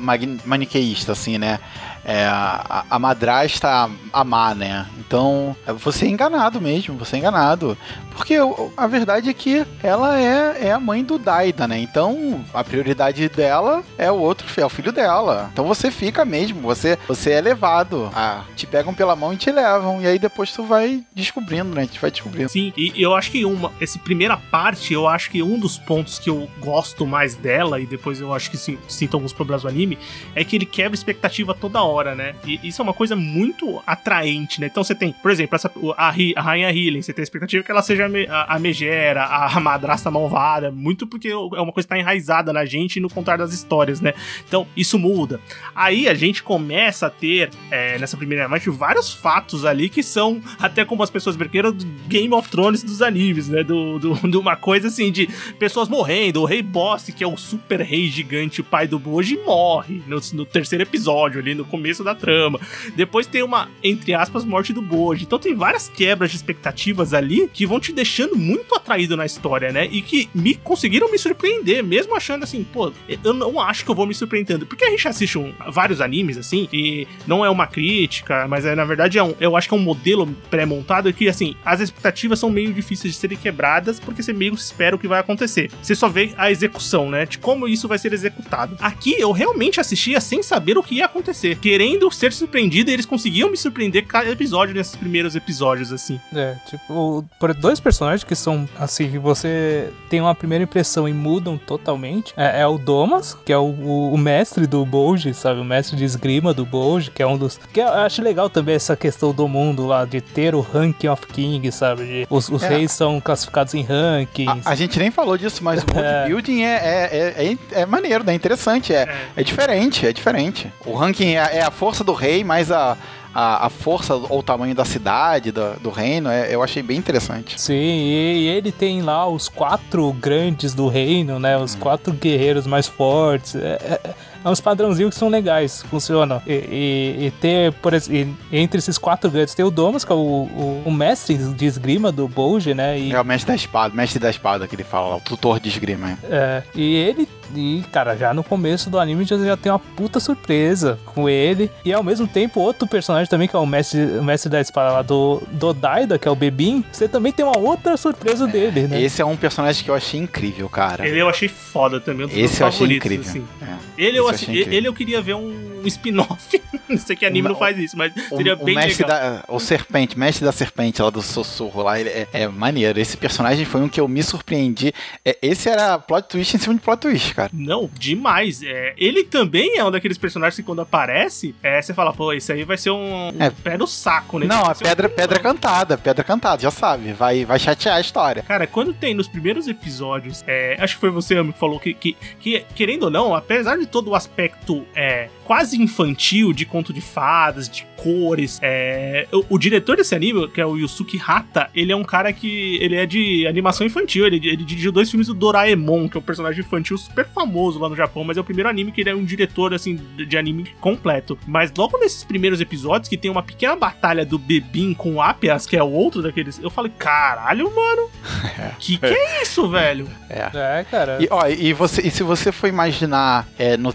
maniqueísta, 0.45 1.13
assim, 1.13 1.39
né? 1.39 1.61
É, 2.09 2.25
a, 2.25 2.87
a 2.89 2.99
madrasta 2.99 3.91
amar, 4.11 4.57
né? 4.57 4.87
Então, 4.99 5.55
você 5.77 6.07
é 6.07 6.09
enganado 6.09 6.59
mesmo, 6.59 6.97
você 6.97 7.17
é 7.17 7.19
enganado. 7.19 7.77
Porque 8.19 8.35
a 8.77 8.87
verdade 8.89 9.31
é 9.31 9.33
que 9.33 9.65
ela 9.81 10.21
é, 10.21 10.67
é 10.67 10.73
a 10.73 10.81
mãe 10.81 11.05
do 11.05 11.19
Daida, 11.19 11.69
né? 11.69 11.79
Então, 11.79 12.45
a 12.53 12.65
prioridade 12.65 13.29
dela 13.29 13.85
é 13.97 14.11
o 14.11 14.17
outro, 14.17 14.47
é 14.61 14.67
o 14.67 14.69
filho 14.69 14.91
dela. 14.91 15.51
Então 15.53 15.67
você 15.67 15.89
fica 15.91 16.25
mesmo, 16.25 16.61
você, 16.61 16.99
você 17.07 17.33
é 17.33 17.41
levado. 17.41 18.11
A, 18.13 18.43
te 18.57 18.67
pegam 18.67 18.93
pela 18.93 19.15
mão 19.15 19.33
e 19.33 19.37
te 19.37 19.53
levam. 19.53 20.03
E 20.03 20.07
aí 20.07 20.19
depois 20.19 20.51
tu 20.53 20.65
vai 20.65 21.05
descobrindo, 21.15 21.73
né? 21.75 21.83
A 21.83 21.85
gente 21.85 22.01
vai 22.01 22.11
descobrindo. 22.11 22.49
Sim, 22.49 22.73
e 22.77 22.93
eu 23.01 23.15
acho 23.15 23.31
que 23.31 23.45
uma, 23.45 23.73
essa 23.81 23.99
primeira 24.01 24.37
parte, 24.37 24.93
eu 24.93 25.07
acho 25.07 25.31
que 25.31 25.41
um 25.41 25.59
dos 25.59 25.79
pontos 25.79 26.19
que 26.19 26.29
eu 26.29 26.49
gosto 26.59 27.07
mais 27.07 27.37
dela, 27.37 27.81
e 27.81 27.87
depois 27.87 28.21
eu 28.21 28.35
acho 28.35 28.51
que 28.51 28.57
sim, 28.57 28.79
sinto 28.89 29.15
alguns 29.15 29.33
problemas 29.33 29.63
do 29.63 29.69
anime, 29.69 29.97
é 30.35 30.43
que 30.43 30.57
ele 30.57 30.67
quebra 30.67 30.97
expectativa 30.97 31.55
toda 31.55 31.83
hora, 31.83 31.98
né? 32.15 32.35
E 32.47 32.61
isso 32.63 32.81
é 32.81 32.85
uma 32.85 32.95
coisa 32.95 33.17
muito 33.17 33.83
atraente, 33.87 34.61
né? 34.61 34.67
Então 34.67 34.83
você 34.83 34.95
tem, 34.95 35.13
por 35.13 35.31
exemplo, 35.31 35.57
essa, 35.57 35.71
a, 35.97 36.09
a 36.09 36.41
Rainha 36.41 36.71
Healing, 36.71 37.03
você 37.03 37.13
tem 37.13 37.23
a 37.23 37.25
expectativa 37.25 37.63
que 37.63 37.71
ela 37.71 37.83
seja 37.83 38.07
a, 38.29 38.55
a 38.55 38.59
megera, 38.59 39.25
a, 39.25 39.61
madrasta 39.61 40.11
malvada, 40.11 40.71
muito 40.71 41.07
porque 41.07 41.29
é 41.29 41.37
uma 41.37 41.73
coisa 41.73 41.87
que 41.87 41.95
tá 41.95 41.99
enraizada 41.99 42.53
na 42.53 42.65
gente 42.65 42.97
e 42.97 43.01
no 43.01 43.09
contar 43.09 43.37
das 43.37 43.53
histórias, 43.53 44.01
né? 44.01 44.15
Então 44.47 44.67
isso 44.77 44.99
muda. 44.99 45.41
Aí 45.75 46.09
a 46.09 46.15
gente 46.15 46.43
começa 46.43 47.07
a 47.07 47.11
ter, 47.11 47.51
é, 47.71 47.99
nessa 47.99 48.17
primeira 48.17 48.49
parte, 48.49 48.71
vários 48.71 49.13
fatos 49.13 49.65
ali 49.65 49.89
que 49.89 50.03
são, 50.03 50.41
até 50.59 50.85
como 50.85 51.03
as 51.03 51.11
pessoas 51.11 51.37
brinqueiram, 51.37 51.73
do 51.73 51.85
Game 52.07 52.33
of 52.33 52.49
Thrones 52.49 52.83
dos 52.83 53.03
animes, 53.03 53.49
né? 53.49 53.63
Do, 53.63 53.99
do, 53.99 54.15
de 54.29 54.37
uma 54.37 54.57
coisa 54.57 54.89
assim 54.89 55.11
de 55.11 55.29
pessoas 55.59 55.89
morrendo. 55.89 56.43
O 56.43 56.45
rei 56.45 56.63
Boss, 56.63 57.05
que 57.15 57.25
é 57.25 57.27
o 57.27 57.37
super 57.37 57.81
rei 57.81 58.09
gigante, 58.09 58.61
o 58.61 58.65
pai 58.65 58.87
do 58.87 58.99
Boji, 58.99 59.39
morre 59.45 60.03
no, 60.07 60.21
no 60.35 60.45
terceiro 60.45 60.83
episódio, 60.83 61.41
ali 61.41 61.55
no 61.55 61.65
começo 61.65 61.88
da 62.05 62.15
trama. 62.15 62.61
Depois 62.95 63.27
tem 63.27 63.43
uma, 63.43 63.69
entre 63.83 64.15
aspas, 64.15 64.45
morte 64.45 64.73
do 64.73 64.83
Boji. 64.83 65.25
Então 65.25 65.39
tem 65.39 65.55
várias 65.55 65.89
quebras 65.89 66.31
de 66.31 66.37
expectativas 66.37 67.15
ali 67.15 67.49
que 67.53 67.67
vão 67.67 67.81
te 67.81 67.93
deixando 67.93 68.37
muito 68.37 68.75
atraído 68.75 69.17
na 69.17 69.27
história, 69.27 69.73
né? 69.73 69.89
E 69.91 70.03
que 70.03 70.29
me 70.35 70.55
conseguiram 70.55 71.11
me 71.11 71.19
surpreender, 71.19 71.83
mesmo 71.83 72.15
achando 72.17 72.45
assim, 72.45 72.65
pô, 72.65 72.93
eu 73.25 73.33
não 73.33 73.61
acho 73.61 73.85
que 73.85 73.91
eu 73.91 73.95
vou 73.95 74.07
me 74.07 74.15
surpreendendo. 74.15 74.67
Porque 74.67 74.85
a 74.85 74.91
gente 74.91 75.07
assiste 75.09 75.39
um, 75.39 75.53
vários 75.71 76.01
animes, 76.01 76.37
assim, 76.37 76.69
e 76.73 77.07
não 77.27 77.45
é 77.45 77.51
uma 77.51 77.67
crítica, 77.67 78.47
mas 78.49 78.65
é, 78.65 78.75
na 78.75 78.85
verdade 78.85 79.19
é 79.19 79.23
um, 79.23 79.35
eu 79.41 79.57
acho 79.57 79.69
que 79.69 79.75
é 79.75 79.77
um 79.77 79.81
modelo 79.81 80.27
pré-montado 80.51 81.13
que, 81.13 81.29
assim, 81.29 81.55
as 81.65 81.81
expectativas 81.81 82.39
são 82.39 82.51
meio 82.51 82.73
difíceis 82.73 83.15
de 83.15 83.19
serem 83.19 83.39
quebradas 83.39 84.01
porque 84.01 84.23
você 84.23 84.33
meio 84.33 84.55
espera 84.55 84.97
o 84.97 84.99
que 84.99 85.09
vai 85.09 85.21
acontecer. 85.21 85.71
Você 85.83 85.95
só 85.95 86.09
vê 86.09 86.33
a 86.37 86.51
execução, 86.51 87.11
né? 87.11 87.27
De 87.27 87.39
como 87.39 87.69
isso 87.69 87.89
vai 87.89 87.99
ser 87.99 88.13
executado. 88.13 88.77
Aqui 88.81 89.15
eu 89.19 89.33
realmente 89.33 89.81
assistia 89.81 90.21
sem 90.21 90.43
saber 90.43 90.77
o 90.79 90.83
que 90.83 90.97
ia 90.97 91.07
acontecer, 91.07 91.57
querendo 91.69 92.11
ser 92.11 92.33
surpreendido 92.33 92.91
e 92.91 92.95
eles 92.95 93.05
conseguiam 93.05 93.51
me 93.51 93.57
surpreender 93.57 94.07
cada 94.07 94.31
episódio 94.31 94.75
nesses 94.75 94.97
primeiros 94.97 95.37
episódios, 95.37 95.93
assim. 95.93 96.19
É, 96.35 96.57
tipo, 96.67 97.23
por 97.39 97.53
dois 97.53 97.79
personagens 97.79 98.25
que 98.25 98.35
são, 98.35 98.67
assim, 98.79 99.11
que 99.11 99.19
você 99.19 99.91
tem 100.09 100.19
uma 100.19 100.35
primeira 100.35 100.65
impressão 100.65 101.07
e 101.07 101.13
mudam 101.13 101.59
totalmente. 101.59 102.33
É, 102.39 102.63
é 102.63 102.67
o 102.67 102.79
Domas, 102.79 103.37
que 103.45 103.53
é 103.53 103.59
o, 103.59 103.67
o, 103.67 104.15
o 104.15 104.17
mestre 104.17 104.67
do 104.67 104.83
Bolge, 104.87 105.35
sabe? 105.35 105.61
O 105.61 105.65
mestre 105.65 105.95
de 105.95 106.05
esgrima 106.05 106.55
do 106.55 106.65
Bolge, 106.65 107.11
que 107.11 107.23
é 107.23 107.27
um 107.27 107.37
dos. 107.37 107.61
Que 107.71 107.81
eu 107.81 107.89
acho 107.89 108.23
legal 108.23 108.49
também 108.49 108.75
essa 108.75 108.97
questão 108.97 109.35
do 109.35 109.47
mundo 109.47 109.87
lá, 109.87 110.07
de 110.07 110.23
ter 110.23 110.55
o 110.55 110.63
ranking 110.63 111.09
of 111.09 111.27
king, 111.27 111.71
sabe? 111.71 112.05
De, 112.05 112.27
os, 112.31 112.49
os 112.49 112.63
é. 112.63 112.69
reis 112.69 112.93
são 112.93 113.21
classificados 113.21 113.75
em 113.75 113.83
rankings. 113.83 114.67
A, 114.67 114.71
a, 114.71 114.75
gente 114.75 114.99
nem 114.99 115.11
falou 115.11 115.37
disso, 115.37 115.63
mas 115.63 115.83
o 115.83 115.87
world 115.93 116.29
building 116.29 116.63
é, 116.63 116.77
é, 117.13 117.45
é, 117.45 117.81
é, 117.83 117.85
maneiro, 117.85 118.25
né? 118.25 118.33
Interessante, 118.33 118.95
é, 118.95 119.07
é. 119.37 119.43
diferente, 119.43 120.07
é 120.07 120.13
diferente. 120.15 120.73
O 120.87 120.95
ranking 120.95 121.35
é, 121.35 121.58
a 121.63 121.71
força 121.71 122.03
do 122.03 122.13
rei, 122.13 122.45
mais 122.45 122.71
a 122.71 122.97
a, 123.35 123.67
a 123.67 123.71
força 123.71 124.15
ou 124.15 124.41
o 124.41 124.43
tamanho 124.43 124.75
da 124.75 124.85
cidade, 124.85 125.53
do, 125.53 125.75
do 125.81 125.91
reino, 125.91 126.29
é, 126.29 126.53
eu 126.53 126.63
achei 126.63 126.83
bem 126.83 126.97
interessante. 126.97 127.61
Sim, 127.61 127.75
e, 127.75 128.49
ele 128.49 128.73
tem 128.73 129.03
lá 129.03 129.29
os 129.29 129.49
quatro 129.49 130.13
grandes 130.13 130.75
do 130.75 130.89
reino, 130.89 131.39
né? 131.39 131.57
Os 131.57 131.75
hum. 131.75 131.79
quatro 131.79 132.13
guerreiros 132.13 132.67
mais 132.67 132.87
fortes. 132.87 133.55
É, 133.55 134.01
é, 134.05 134.15
é 134.45 134.49
uns 134.49 134.61
padrãozinhos 134.61 135.15
que 135.15 135.19
são 135.19 135.29
legais, 135.29 135.83
funcionam. 135.83 136.41
E, 136.47 136.53
e, 136.53 137.27
e 137.27 137.31
ter, 137.41 137.73
por 137.75 137.93
exemplo, 137.93 138.37
entre 138.53 138.79
esses 138.79 138.97
quatro 138.99 139.31
grandes, 139.31 139.55
tem 139.55 139.65
o 139.65 139.71
Domus, 139.71 140.05
que 140.05 140.13
é 140.13 140.15
o, 140.15 140.19
o, 140.19 140.83
o 140.87 140.93
mestre 140.93 141.37
de 141.37 141.67
esgrima 141.67 142.11
do 142.11 142.27
Bolge, 142.27 142.75
né? 142.75 142.99
E... 142.99 143.13
É 143.13 143.21
o 143.21 143.25
mestre 143.25 143.49
da 143.49 143.55
espada, 143.55 143.95
mestre 143.95 144.19
da 144.19 144.31
espada 144.31 144.67
que 144.67 144.75
ele 144.75 144.85
fala, 144.85 145.17
o 145.17 145.21
tutor 145.21 145.61
de 145.61 145.69
esgrima. 145.69 146.19
É, 146.25 146.63
e 146.75 146.95
ele 146.95 147.29
e, 147.55 147.83
cara, 147.93 148.17
já 148.17 148.35
no 148.35 148.43
começo 148.43 148.91
do 148.91 148.99
anime 148.99 149.25
já, 149.25 149.37
já 149.39 149.57
tem 149.57 149.71
uma 149.71 149.79
puta 149.79 150.21
surpresa 150.21 150.99
com 151.05 151.29
ele. 151.29 151.71
E 151.85 151.93
ao 151.93 152.03
mesmo 152.03 152.27
tempo, 152.27 152.61
outro 152.61 152.87
personagem 152.87 153.29
também, 153.29 153.49
que 153.49 153.57
é 153.57 153.59
o 153.59 153.67
mestre, 153.67 154.01
o 154.01 154.23
mestre 154.23 154.51
da 154.51 154.61
espada 154.61 154.93
lá 154.93 155.03
do, 155.03 155.43
do 155.53 155.73
Daida, 155.73 156.19
que 156.19 156.29
é 156.29 156.31
o 156.31 156.37
Bebin, 156.37 156.85
você 156.91 157.09
também 157.09 157.33
tem 157.33 157.45
uma 157.45 157.59
outra 157.59 157.97
surpresa 157.97 158.49
é, 158.49 158.51
dele, 158.51 158.89
né? 158.89 159.01
Esse 159.01 159.23
é 159.23 159.25
um 159.25 159.37
personagem 159.37 159.85
que 159.85 159.91
eu 159.91 159.95
achei 159.95 160.21
incrível, 160.21 160.69
cara. 160.69 161.07
Ele 161.07 161.21
eu 161.21 161.29
achei 161.29 161.49
foda 161.49 162.01
também. 162.01 162.27
Um 162.27 162.31
esse 162.31 162.63
eu 162.63 162.67
achei 162.67 162.87
incrível. 162.97 163.29
Assim. 163.29 163.45
É. 163.63 163.77
Ele, 163.97 164.19
eu, 164.19 164.29
assim, 164.29 164.53
ele 164.55 164.87
eu 164.87 164.95
queria 164.95 165.21
ver 165.21 165.35
um 165.35 165.78
spin-off. 165.87 166.61
não 166.89 166.99
sei 166.99 167.17
que 167.17 167.27
anime 167.27 167.49
o, 167.49 167.53
não 167.53 167.59
faz 167.59 167.79
isso, 167.79 167.97
mas 167.97 168.13
seria 168.29 168.55
o, 168.55 168.65
bem 168.65 168.77
o 168.77 168.81
legal. 168.81 169.09
Da, 169.09 169.45
o 169.49 169.61
Serpente, 169.61 170.19
mestre 170.19 170.45
da 170.45 170.53
Serpente 170.53 171.01
lá 171.03 171.11
do 171.11 171.23
Sussurro 171.23 171.83
lá, 171.83 171.99
ele 172.01 172.09
é, 172.09 172.27
é, 172.33 172.49
maneiro. 172.49 172.99
Esse 172.99 173.17
personagem 173.17 173.65
foi 173.65 173.81
um 173.81 173.89
que 173.89 174.01
eu 174.01 174.09
me 174.09 174.23
surpreendi. 174.23 174.93
É, 175.25 175.39
esse 175.43 175.69
era 175.69 175.99
plot 175.99 176.29
twist 176.29 176.57
em 176.57 176.59
cima 176.59 176.75
de 176.75 176.81
plot 176.81 177.01
twist, 177.01 177.35
cara. 177.35 177.51
Não, 177.53 177.89
demais. 177.99 178.63
É, 178.63 178.95
ele 178.97 179.25
também 179.25 179.79
é 179.79 179.85
um 179.85 179.91
daqueles 179.91 180.19
personagens 180.19 180.57
que 180.57 180.63
quando 180.63 180.81
aparece, 180.81 181.55
é, 181.63 181.81
você 181.81 181.93
fala, 181.93 182.13
pô, 182.13 182.33
isso 182.33 182.53
aí 182.53 182.65
vai 182.65 182.77
ser 182.77 182.91
um, 182.91 183.29
um 183.29 183.43
é. 183.43 183.51
pé 183.51 183.77
no 183.77 183.87
saco, 183.87 184.39
né? 184.39 184.47
Não, 184.47 184.63
a 184.63 184.75
pedra, 184.75 185.09
um... 185.09 185.11
pedra 185.11 185.39
cantada, 185.39 185.99
pedra 185.99 186.25
cantada, 186.25 186.63
já 186.63 186.71
sabe. 186.71 187.13
Vai, 187.13 187.45
vai 187.45 187.59
chatear 187.59 187.97
a 187.97 188.01
história. 188.01 188.43
Cara, 188.43 188.67
quando 188.67 188.93
tem 188.93 189.15
nos 189.15 189.29
primeiros 189.29 189.69
episódios, 189.69 190.43
é, 190.47 190.77
acho 190.79 190.95
que 190.95 191.01
foi 191.01 191.11
você, 191.11 191.37
Amy, 191.37 191.53
que 191.53 191.59
falou 191.59 191.79
que, 191.79 191.93
que, 191.95 192.17
que, 192.41 192.65
querendo 192.75 193.05
ou 193.05 193.11
não, 193.11 193.35
apesar 193.35 193.77
de 193.77 193.87
todo 193.87 194.09
o 194.11 194.15
aspecto 194.15 194.87
é, 194.95 195.29
quase 195.45 195.68
infantil 195.77 196.53
de 196.53 196.65
conto 196.65 196.93
de 196.93 197.01
fadas, 197.01 197.69
de 197.69 197.87
cores. 197.97 198.59
É... 198.63 199.27
O, 199.33 199.55
o, 199.57 199.59
diretor 199.59 199.97
desse 199.97 200.15
anime, 200.15 200.49
que 200.49 200.61
é 200.61 200.67
o 200.67 200.77
Yusuke 200.77 201.21
Hata, 201.25 201.69
ele 201.75 201.93
é 201.93 201.97
um 201.97 202.05
cara 202.05 202.33
que. 202.33 202.79
Ele 202.81 202.97
é 202.97 203.07
de 203.07 203.47
animação 203.47 203.87
infantil. 203.87 204.27
Ele, 204.27 204.37
ele 204.37 204.65
dirigiu 204.65 204.93
dois 204.93 205.11
filmes 205.11 205.27
do 205.27 205.35
Doraemon, 205.35 206.09
que 206.09 206.17
é 206.17 206.21
um 206.21 206.23
personagem 206.23 206.61
infantil 206.61 206.97
super 206.97 207.27
famoso 207.27 207.79
lá 207.79 207.89
no 207.89 207.97
Japão, 207.97 208.25
mas 208.25 208.37
é 208.37 208.41
o 208.41 208.45
primeiro 208.45 208.69
anime 208.69 208.93
que 208.93 209.01
ele 209.01 209.11
é 209.11 209.15
um 209.15 209.25
diretor, 209.25 209.75
assim, 209.75 209.99
de 210.17 210.39
anime 210.39 210.71
completo. 210.81 211.39
Mas 211.47 211.73
logo 211.77 211.99
nesses 211.99 212.25
primeiros 212.25 212.61
episódios, 212.61 213.09
que 213.09 213.17
tem 213.17 213.31
uma 213.31 213.43
pequena 213.43 213.75
batalha 213.75 214.25
do 214.25 214.39
Bebin 214.39 214.95
com 214.95 215.15
o 215.15 215.23
Apias, 215.23 215.67
que 215.67 215.77
é 215.77 215.83
o 215.83 215.91
outro 215.91 216.23
daqueles. 216.23 216.59
Eu 216.63 216.71
falei, 216.71 216.93
caralho, 216.97 217.75
mano. 217.75 218.09
que 218.79 218.97
que 218.99 219.07
é 219.07 219.43
isso, 219.43 219.69
velho? 219.69 220.09
É, 220.31 220.81
é 220.81 220.85
cara. 220.85 221.19
E, 221.21 221.29
ó, 221.31 221.47
e, 221.49 221.73
você, 221.73 222.03
e 222.03 222.11
se 222.11 222.23
você 222.23 222.53
for 222.53 222.69
imaginar 222.69 223.49
é, 223.59 223.77
no, 223.77 223.95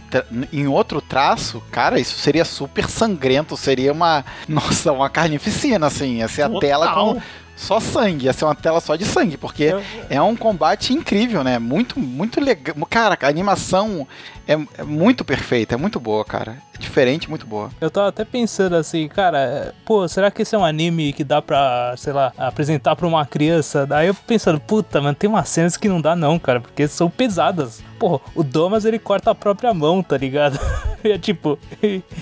em 0.52 0.68
outro 0.68 1.02
traço, 1.02 1.63
cara, 1.72 2.00
isso 2.00 2.18
seria 2.18 2.46
super 2.46 2.90
sangrento, 2.90 3.58
seria 3.58 3.92
uma, 3.92 4.24
nossa, 4.48 4.92
uma 4.92 5.10
carnificina, 5.10 5.88
assim, 5.88 6.18
ia 6.18 6.28
ser 6.28 6.44
a 6.44 6.50
tela 6.60 6.94
com 6.94 7.22
só 7.56 7.80
sangue, 7.80 8.26
ia 8.26 8.34
ser 8.34 8.46
uma 8.46 8.56
tela 8.56 8.82
só 8.82 8.96
de 8.96 9.06
sangue, 9.06 9.38
porque 9.38 9.74
é 10.10 10.22
um 10.22 10.36
combate 10.36 10.94
incrível, 10.94 11.44
né? 11.44 11.60
Muito, 11.60 12.00
muito 12.00 12.42
legal. 12.42 12.76
Cara, 12.90 13.18
a 13.22 13.28
animação 13.28 14.08
é, 14.48 14.54
é, 14.54 14.84
muito 14.84 15.24
perfeita, 15.24 15.76
é 15.76 15.78
muito 15.78 16.00
boa, 16.00 16.26
cara. 16.26 16.58
Diferente, 16.80 17.30
muito 17.30 17.46
boa. 17.46 17.70
Eu 17.80 17.90
tava 17.90 18.08
até 18.08 18.26
pensando 18.26 18.76
assim, 18.76 19.08
cara, 19.08 19.74
pô, 19.86 20.08
será 20.08 20.32
que 20.32 20.42
esse 20.42 20.56
é 20.56 20.58
um 20.58 20.66
anime 20.66 21.14
que 21.14 21.24
dá 21.24 21.42
pra, 21.42 21.94
sei 21.98 22.14
lá, 22.14 22.34
apresentar 22.38 22.96
pra 22.96 23.08
uma 23.08 23.26
criança? 23.26 23.86
Daí 23.86 24.08
eu 24.08 24.14
pensando, 24.14 24.60
puta, 24.60 25.00
mano, 25.00 25.16
tem 25.16 25.30
umas 25.30 25.50
cenas 25.50 25.78
que 25.78 25.88
não 25.88 26.02
dá 26.02 26.16
não, 26.16 26.40
cara, 26.40 26.60
porque 26.60 26.88
são 26.88 27.10
pesadas. 27.10 27.84
Pô, 28.00 28.20
o 28.36 28.44
Domas 28.44 28.86
ele 28.86 29.00
corta 29.00 29.32
a 29.32 29.36
própria 29.36 29.74
mão, 29.74 30.02
tá 30.04 30.18
ligado? 30.18 30.60
é 31.04 31.18
tipo, 31.18 31.58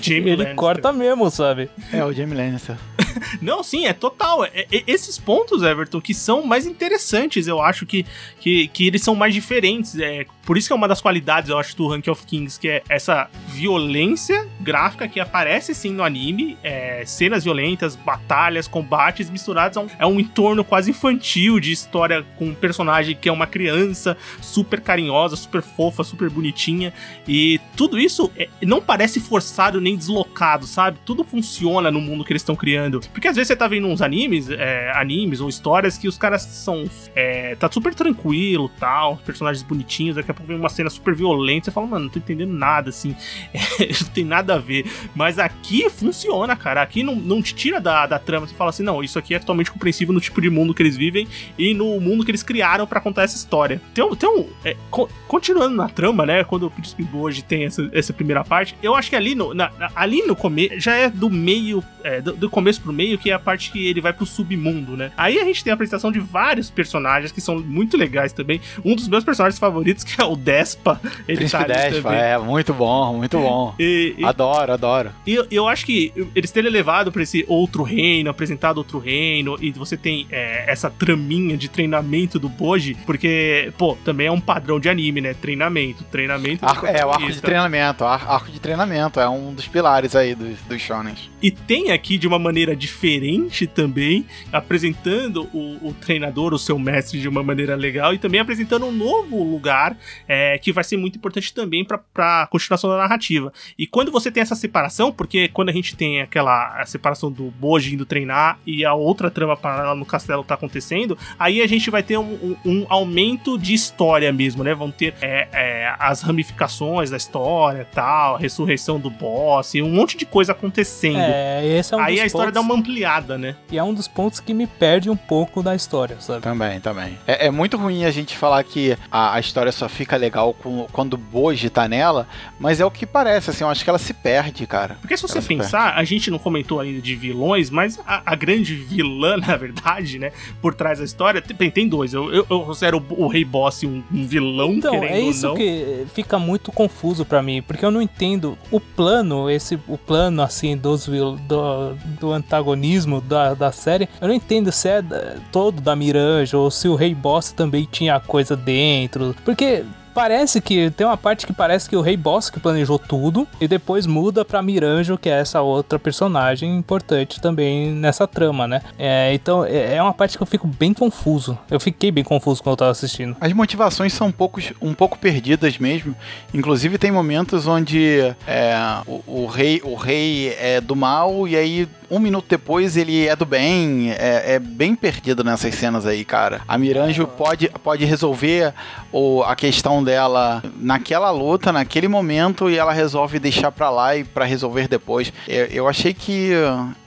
Jamie 0.00 0.20
ele 0.20 0.30
Lannister. 0.30 0.54
corta 0.56 0.92
mesmo, 0.92 1.30
sabe? 1.30 1.70
É, 1.92 2.04
o 2.04 2.12
Jamie 2.12 2.36
Lannister. 2.36 2.76
não, 3.40 3.62
sim, 3.62 3.86
é 3.86 3.92
total. 3.92 4.44
É, 4.44 4.66
é, 4.70 4.84
esses 4.86 5.18
pontos, 5.18 5.62
Everton, 5.62 6.00
que 6.00 6.14
são 6.14 6.44
mais 6.44 6.66
interessantes, 6.66 7.46
eu 7.46 7.60
acho 7.60 7.86
que, 7.86 8.06
que, 8.40 8.68
que 8.68 8.86
eles 8.86 9.02
são 9.02 9.14
mais 9.14 9.34
diferentes. 9.34 9.98
É, 9.98 10.24
por 10.44 10.56
isso 10.56 10.68
que 10.68 10.72
é 10.72 10.76
uma 10.76 10.88
das 10.88 11.00
qualidades, 11.00 11.50
eu 11.50 11.58
acho, 11.58 11.76
do 11.76 11.88
Rank 11.88 12.06
of 12.08 12.24
Kings, 12.26 12.58
que 12.58 12.68
é 12.68 12.82
essa 12.88 13.28
violência 13.48 14.41
gráfica 14.60 15.08
que 15.08 15.20
aparece 15.20 15.74
sim 15.74 15.92
no 15.92 16.02
anime, 16.02 16.56
é, 16.62 17.04
cenas 17.04 17.44
violentas, 17.44 17.96
batalhas, 17.96 18.68
combates 18.68 19.28
misturados 19.30 19.76
a 19.76 19.80
um, 19.80 19.86
é 19.98 20.06
um 20.06 20.20
entorno 20.20 20.64
quase 20.64 20.90
infantil 20.90 21.58
de 21.60 21.72
história 21.72 22.24
com 22.36 22.46
um 22.46 22.54
personagem 22.54 23.16
que 23.16 23.28
é 23.28 23.32
uma 23.32 23.46
criança 23.46 24.16
super 24.40 24.80
carinhosa, 24.80 25.36
super 25.36 25.62
fofa, 25.62 26.04
super 26.04 26.30
bonitinha, 26.30 26.92
e 27.26 27.60
tudo 27.76 27.98
isso 27.98 28.30
é, 28.36 28.48
não 28.62 28.80
parece 28.80 29.20
forçado 29.20 29.80
nem 29.80 29.96
deslocado, 29.96 30.66
sabe? 30.66 30.98
Tudo 31.04 31.24
funciona 31.24 31.90
no 31.90 32.00
mundo 32.00 32.24
que 32.24 32.32
eles 32.32 32.42
estão 32.42 32.56
criando. 32.56 33.00
Porque 33.12 33.28
às 33.28 33.36
vezes 33.36 33.48
você 33.48 33.56
tá 33.56 33.68
vendo 33.68 33.86
uns 33.86 34.02
animes, 34.02 34.50
é, 34.50 34.92
animes 34.94 35.40
ou 35.40 35.48
histórias 35.48 35.96
que 35.98 36.08
os 36.08 36.18
caras 36.18 36.42
são. 36.42 36.84
É, 37.14 37.54
tá 37.56 37.70
super 37.70 37.94
tranquilo 37.94 38.70
tal, 38.78 39.16
personagens 39.18 39.62
bonitinhos, 39.62 40.16
daqui 40.16 40.30
a 40.30 40.34
pouco 40.34 40.48
vem 40.48 40.58
uma 40.58 40.68
cena 40.68 40.90
super 40.90 41.14
violenta, 41.14 41.66
você 41.66 41.70
fala, 41.70 41.86
mano, 41.86 42.04
não 42.06 42.12
tô 42.12 42.18
entendendo 42.18 42.52
nada, 42.52 42.90
assim. 42.90 43.14
não 43.78 44.08
tem 44.12 44.24
nada 44.32 44.54
a 44.54 44.58
ver. 44.58 44.86
Mas 45.14 45.38
aqui 45.38 45.88
funciona, 45.90 46.56
cara. 46.56 46.82
Aqui 46.82 47.02
não, 47.02 47.14
não 47.14 47.42
te 47.42 47.54
tira 47.54 47.80
da, 47.80 48.06
da 48.06 48.18
trama. 48.18 48.46
Você 48.46 48.54
fala 48.54 48.70
assim, 48.70 48.82
não, 48.82 49.02
isso 49.04 49.18
aqui 49.18 49.34
é 49.34 49.38
totalmente 49.38 49.70
compreensível 49.70 50.14
no 50.14 50.20
tipo 50.20 50.40
de 50.40 50.48
mundo 50.48 50.72
que 50.74 50.82
eles 50.82 50.96
vivem 50.96 51.28
e 51.58 51.74
no 51.74 52.00
mundo 52.00 52.24
que 52.24 52.30
eles 52.30 52.42
criaram 52.42 52.86
para 52.86 53.00
contar 53.00 53.22
essa 53.22 53.36
história. 53.36 53.80
Um. 54.22 54.46
É, 54.64 54.76
co 54.90 55.08
continuando 55.28 55.74
na 55.74 55.88
trama, 55.88 56.26
né? 56.26 56.44
Quando 56.44 56.66
o 56.66 56.70
Príncipe 56.70 57.06
hoje 57.12 57.42
tem 57.42 57.64
essa, 57.64 57.88
essa 57.92 58.12
primeira 58.12 58.44
parte, 58.44 58.76
eu 58.82 58.94
acho 58.94 59.08
que 59.08 59.16
ali 59.16 59.34
no, 59.34 59.54
na, 59.54 59.70
ali 59.94 60.22
no 60.22 60.36
começo 60.36 60.78
já 60.78 60.94
é 60.94 61.08
do 61.08 61.30
meio, 61.30 61.82
é, 62.04 62.20
do, 62.20 62.32
do, 62.34 62.50
começo 62.50 62.80
pro 62.80 62.92
meio, 62.92 63.18
que 63.18 63.30
é 63.30 63.34
a 63.34 63.38
parte 63.38 63.72
que 63.72 63.86
ele 63.86 64.00
vai 64.00 64.12
pro 64.12 64.26
submundo, 64.26 64.96
né? 64.96 65.10
Aí 65.16 65.38
a 65.38 65.44
gente 65.44 65.64
tem 65.64 65.70
a 65.70 65.74
apresentação 65.74 66.12
de 66.12 66.18
vários 66.18 66.70
personagens 66.70 67.32
que 67.32 67.40
são 67.40 67.58
muito 67.58 67.96
legais 67.96 68.32
também. 68.32 68.60
Um 68.84 68.94
dos 68.94 69.08
meus 69.08 69.24
personagens 69.24 69.58
favoritos, 69.58 70.04
que 70.04 70.20
é 70.20 70.24
o 70.24 70.36
Despa. 70.36 71.00
Ele 71.26 71.38
Príncipe 71.38 71.64
tá 71.64 71.74
Despa, 71.74 72.14
é, 72.14 72.38
muito 72.38 72.74
bom, 72.74 73.16
muito 73.16 73.38
bom. 73.38 73.74
E, 73.78 74.14
e, 74.22 74.24
adoro, 74.24 74.72
adoro. 74.72 75.10
E 75.26 75.34
eu, 75.34 75.46
eu 75.50 75.68
acho 75.68 75.84
que 75.84 76.12
eles 76.34 76.50
terem 76.50 76.70
levado 76.70 77.10
pra 77.12 77.22
esse 77.22 77.44
outro 77.48 77.82
reino, 77.82 78.30
apresentado 78.30 78.78
outro 78.78 78.98
reino, 78.98 79.56
e 79.60 79.70
você 79.70 79.96
tem 79.96 80.26
é, 80.30 80.70
essa 80.70 80.90
traminha 80.90 81.56
de 81.56 81.68
treinamento 81.68 82.38
do 82.38 82.48
Boji, 82.48 82.96
porque, 83.06 83.72
pô, 83.76 83.96
também 84.04 84.26
é 84.26 84.32
um 84.32 84.40
padrão 84.40 84.78
de 84.78 84.88
anime, 84.88 85.20
né? 85.20 85.34
Treinamento, 85.34 86.04
treinamento. 86.04 86.64
Arco, 86.64 86.86
é, 86.86 87.04
o 87.04 87.10
arco 87.10 87.30
de 87.30 87.40
treinamento, 87.40 88.04
arco 88.04 88.50
de 88.50 88.60
treinamento, 88.60 89.20
é 89.20 89.28
um 89.28 89.52
dos 89.52 89.66
pilares 89.66 90.14
aí 90.14 90.34
dos, 90.34 90.60
dos 90.62 90.80
shonens. 90.80 91.30
E 91.42 91.50
tem 91.50 91.90
aqui 91.90 92.18
de 92.18 92.28
uma 92.28 92.38
maneira 92.38 92.76
diferente 92.76 93.66
também, 93.66 94.26
apresentando 94.52 95.48
o, 95.52 95.88
o 95.88 95.94
treinador, 95.94 96.54
o 96.54 96.58
seu 96.58 96.78
mestre 96.78 97.20
de 97.20 97.28
uma 97.28 97.42
maneira 97.42 97.74
legal 97.74 98.14
e 98.14 98.18
também 98.18 98.40
apresentando 98.40 98.86
um 98.86 98.92
novo 98.92 99.42
lugar 99.42 99.96
é, 100.28 100.56
que 100.58 100.72
vai 100.72 100.84
ser 100.84 100.96
muito 100.96 101.16
importante 101.16 101.52
também 101.52 101.84
para 101.84 102.00
a 102.42 102.46
continuação 102.46 102.90
da 102.90 102.96
narrativa. 102.96 103.52
E 103.78 103.86
quando 103.86 104.11
você 104.12 104.30
tem 104.30 104.42
essa 104.42 104.54
separação, 104.54 105.12
porque 105.12 105.48
quando 105.48 105.70
a 105.70 105.72
gente 105.72 105.96
tem 105.96 106.20
aquela 106.20 106.84
separação 106.86 107.30
do 107.30 107.50
Boji 107.50 107.94
indo 107.94 108.06
treinar 108.06 108.58
e 108.66 108.84
a 108.84 108.94
outra 108.94 109.30
trama 109.30 109.56
paralela 109.56 109.94
no 109.94 110.04
castelo 110.04 110.44
tá 110.44 110.54
acontecendo, 110.54 111.16
aí 111.38 111.62
a 111.62 111.66
gente 111.66 111.90
vai 111.90 112.02
ter 112.02 112.18
um, 112.18 112.32
um, 112.42 112.56
um 112.64 112.86
aumento 112.88 113.58
de 113.58 113.74
história 113.74 114.32
mesmo, 114.32 114.62
né? 114.62 114.74
Vão 114.74 114.90
ter 114.90 115.14
é, 115.20 115.48
é, 115.52 115.94
as 115.98 116.22
ramificações 116.22 117.10
da 117.10 117.16
história 117.16 117.86
tal, 117.92 118.36
a 118.36 118.38
ressurreição 118.38 118.98
do 118.98 119.10
boss 119.10 119.74
e 119.74 119.82
um 119.82 119.90
monte 119.90 120.16
de 120.16 120.26
coisa 120.26 120.52
acontecendo. 120.52 121.18
É, 121.18 121.66
esse 121.78 121.94
é 121.94 121.96
um 121.96 122.00
Aí 122.00 122.20
a 122.20 122.26
história 122.26 122.52
pontos... 122.52 122.66
dá 122.66 122.72
uma 122.72 122.78
ampliada, 122.78 123.38
né? 123.38 123.56
E 123.70 123.78
é 123.78 123.82
um 123.82 123.94
dos 123.94 124.08
pontos 124.08 124.40
que 124.40 124.52
me 124.52 124.66
perde 124.66 125.08
um 125.08 125.16
pouco 125.16 125.62
da 125.62 125.74
história, 125.74 126.20
sabe? 126.20 126.42
Também, 126.42 126.80
também. 126.80 127.18
É, 127.26 127.46
é 127.46 127.50
muito 127.50 127.76
ruim 127.76 128.04
a 128.04 128.10
gente 128.10 128.36
falar 128.36 128.62
que 128.64 128.96
a, 129.10 129.34
a 129.34 129.40
história 129.40 129.72
só 129.72 129.88
fica 129.88 130.16
legal 130.16 130.54
com, 130.54 130.86
quando 130.92 131.14
o 131.14 131.18
Boji 131.18 131.70
tá 131.70 131.88
nela, 131.88 132.26
mas 132.58 132.80
é 132.80 132.84
o 132.84 132.90
que 132.90 133.06
parece, 133.06 133.50
assim, 133.50 133.64
eu 133.64 133.70
acho 133.70 133.82
que 133.82 133.90
ela 133.90 133.98
se 134.02 134.12
perde, 134.12 134.66
cara. 134.66 134.96
Porque 135.00 135.16
se 135.16 135.22
você 135.22 135.38
ela 135.38 135.46
pensar, 135.46 135.94
a 135.96 136.04
gente 136.04 136.30
não 136.30 136.38
comentou 136.38 136.80
ainda 136.80 137.00
de 137.00 137.14
vilões, 137.14 137.70
mas 137.70 137.98
a, 138.06 138.22
a, 138.32 138.34
grande 138.34 138.74
vilã, 138.74 139.36
na 139.38 139.56
verdade, 139.56 140.18
né, 140.18 140.32
por 140.60 140.74
trás 140.74 140.98
da 140.98 141.04
história, 141.04 141.40
tem, 141.40 141.70
tem 141.70 141.88
dois. 141.88 142.12
Eu, 142.12 142.32
eu, 142.32 142.46
eu 142.48 142.60
considero 142.60 143.04
o, 143.10 143.24
o 143.24 143.28
Rei 143.28 143.44
Boss 143.44 143.82
um, 143.84 144.02
um 144.12 144.26
vilão, 144.26 144.74
então, 144.74 144.92
querendo 144.92 145.12
é 145.12 145.20
isso 145.20 145.54
que 145.54 146.04
fica 146.14 146.38
muito 146.38 146.70
confuso 146.72 147.24
para 147.24 147.42
mim, 147.42 147.62
porque 147.62 147.84
eu 147.84 147.90
não 147.90 148.02
entendo 148.02 148.58
o 148.70 148.80
plano, 148.80 149.48
esse 149.48 149.78
o 149.86 149.96
plano 149.96 150.42
assim 150.42 150.76
dos 150.76 151.06
do, 151.06 151.96
do 152.20 152.32
antagonismo 152.32 153.20
da, 153.20 153.54
da 153.54 153.72
série. 153.72 154.08
Eu 154.20 154.28
não 154.28 154.34
entendo 154.34 154.70
se 154.72 154.88
é 154.88 155.02
todo 155.50 155.80
da 155.80 155.94
Miranja 155.96 156.56
ou 156.56 156.70
se 156.70 156.88
o 156.88 156.94
Rei 156.94 157.14
Boss 157.14 157.52
também 157.52 157.88
tinha 157.90 158.18
coisa 158.20 158.56
dentro, 158.56 159.34
porque 159.44 159.84
Parece 160.14 160.60
que 160.60 160.90
tem 160.90 161.06
uma 161.06 161.16
parte 161.16 161.46
que 161.46 161.52
parece 161.52 161.88
que 161.88 161.96
o 161.96 162.00
Rei 162.00 162.16
Boss 162.16 162.50
que 162.50 162.60
planejou 162.60 162.98
tudo 162.98 163.46
e 163.60 163.66
depois 163.66 164.06
muda 164.06 164.44
pra 164.44 164.62
Miranjo, 164.62 165.16
que 165.16 165.28
é 165.28 165.40
essa 165.40 165.60
outra 165.60 165.98
personagem 165.98 166.76
importante 166.76 167.40
também 167.40 167.90
nessa 167.90 168.26
trama, 168.26 168.68
né? 168.68 168.82
É, 168.98 169.32
então 169.32 169.64
é, 169.64 169.96
é 169.96 170.02
uma 170.02 170.12
parte 170.12 170.36
que 170.36 170.42
eu 170.42 170.46
fico 170.46 170.66
bem 170.66 170.92
confuso. 170.92 171.58
Eu 171.70 171.80
fiquei 171.80 172.10
bem 172.10 172.24
confuso 172.24 172.62
quando 172.62 172.72
eu 172.72 172.76
tava 172.76 172.90
assistindo. 172.90 173.36
As 173.40 173.52
motivações 173.52 174.12
são 174.12 174.28
um 174.28 174.32
pouco, 174.32 174.60
um 174.80 174.94
pouco 174.94 175.18
perdidas 175.18 175.78
mesmo. 175.78 176.14
Inclusive 176.52 176.98
tem 176.98 177.10
momentos 177.10 177.66
onde 177.66 178.34
é, 178.46 178.76
o, 179.06 179.22
o, 179.26 179.46
rei, 179.46 179.80
o 179.82 179.94
rei 179.94 180.54
é 180.58 180.80
do 180.80 180.94
mal 180.94 181.48
e 181.48 181.56
aí 181.56 181.88
um 182.12 182.18
minuto 182.18 182.44
depois 182.46 182.94
ele 182.96 183.26
é 183.26 183.34
do 183.34 183.46
bem. 183.46 184.10
É, 184.12 184.54
é 184.54 184.58
bem 184.58 184.94
perdido 184.94 185.42
nessas 185.42 185.74
cenas 185.74 186.04
aí, 186.04 186.24
cara. 186.26 186.60
A 186.68 186.76
Miranjo 186.76 187.26
pode, 187.26 187.70
pode 187.82 188.04
resolver 188.04 188.74
o, 189.10 189.42
a 189.42 189.56
questão 189.56 190.04
dela 190.04 190.62
naquela 190.76 191.30
luta, 191.30 191.72
naquele 191.72 192.08
momento, 192.08 192.68
e 192.68 192.76
ela 192.76 192.92
resolve 192.92 193.38
deixar 193.38 193.72
pra 193.72 193.88
lá 193.88 194.14
e 194.14 194.24
para 194.24 194.44
resolver 194.44 194.88
depois. 194.88 195.32
Eu, 195.48 195.64
eu 195.66 195.88
achei 195.88 196.12
que 196.12 196.52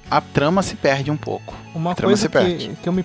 a 0.09 0.21
trama 0.21 0.63
se 0.63 0.75
perde 0.75 1.11
um 1.11 1.17
pouco. 1.17 1.53
Uma 1.73 1.93
coisa 1.95 2.27
que, 2.27 2.75
que 2.81 2.89
eu 2.89 2.93
me 2.93 3.03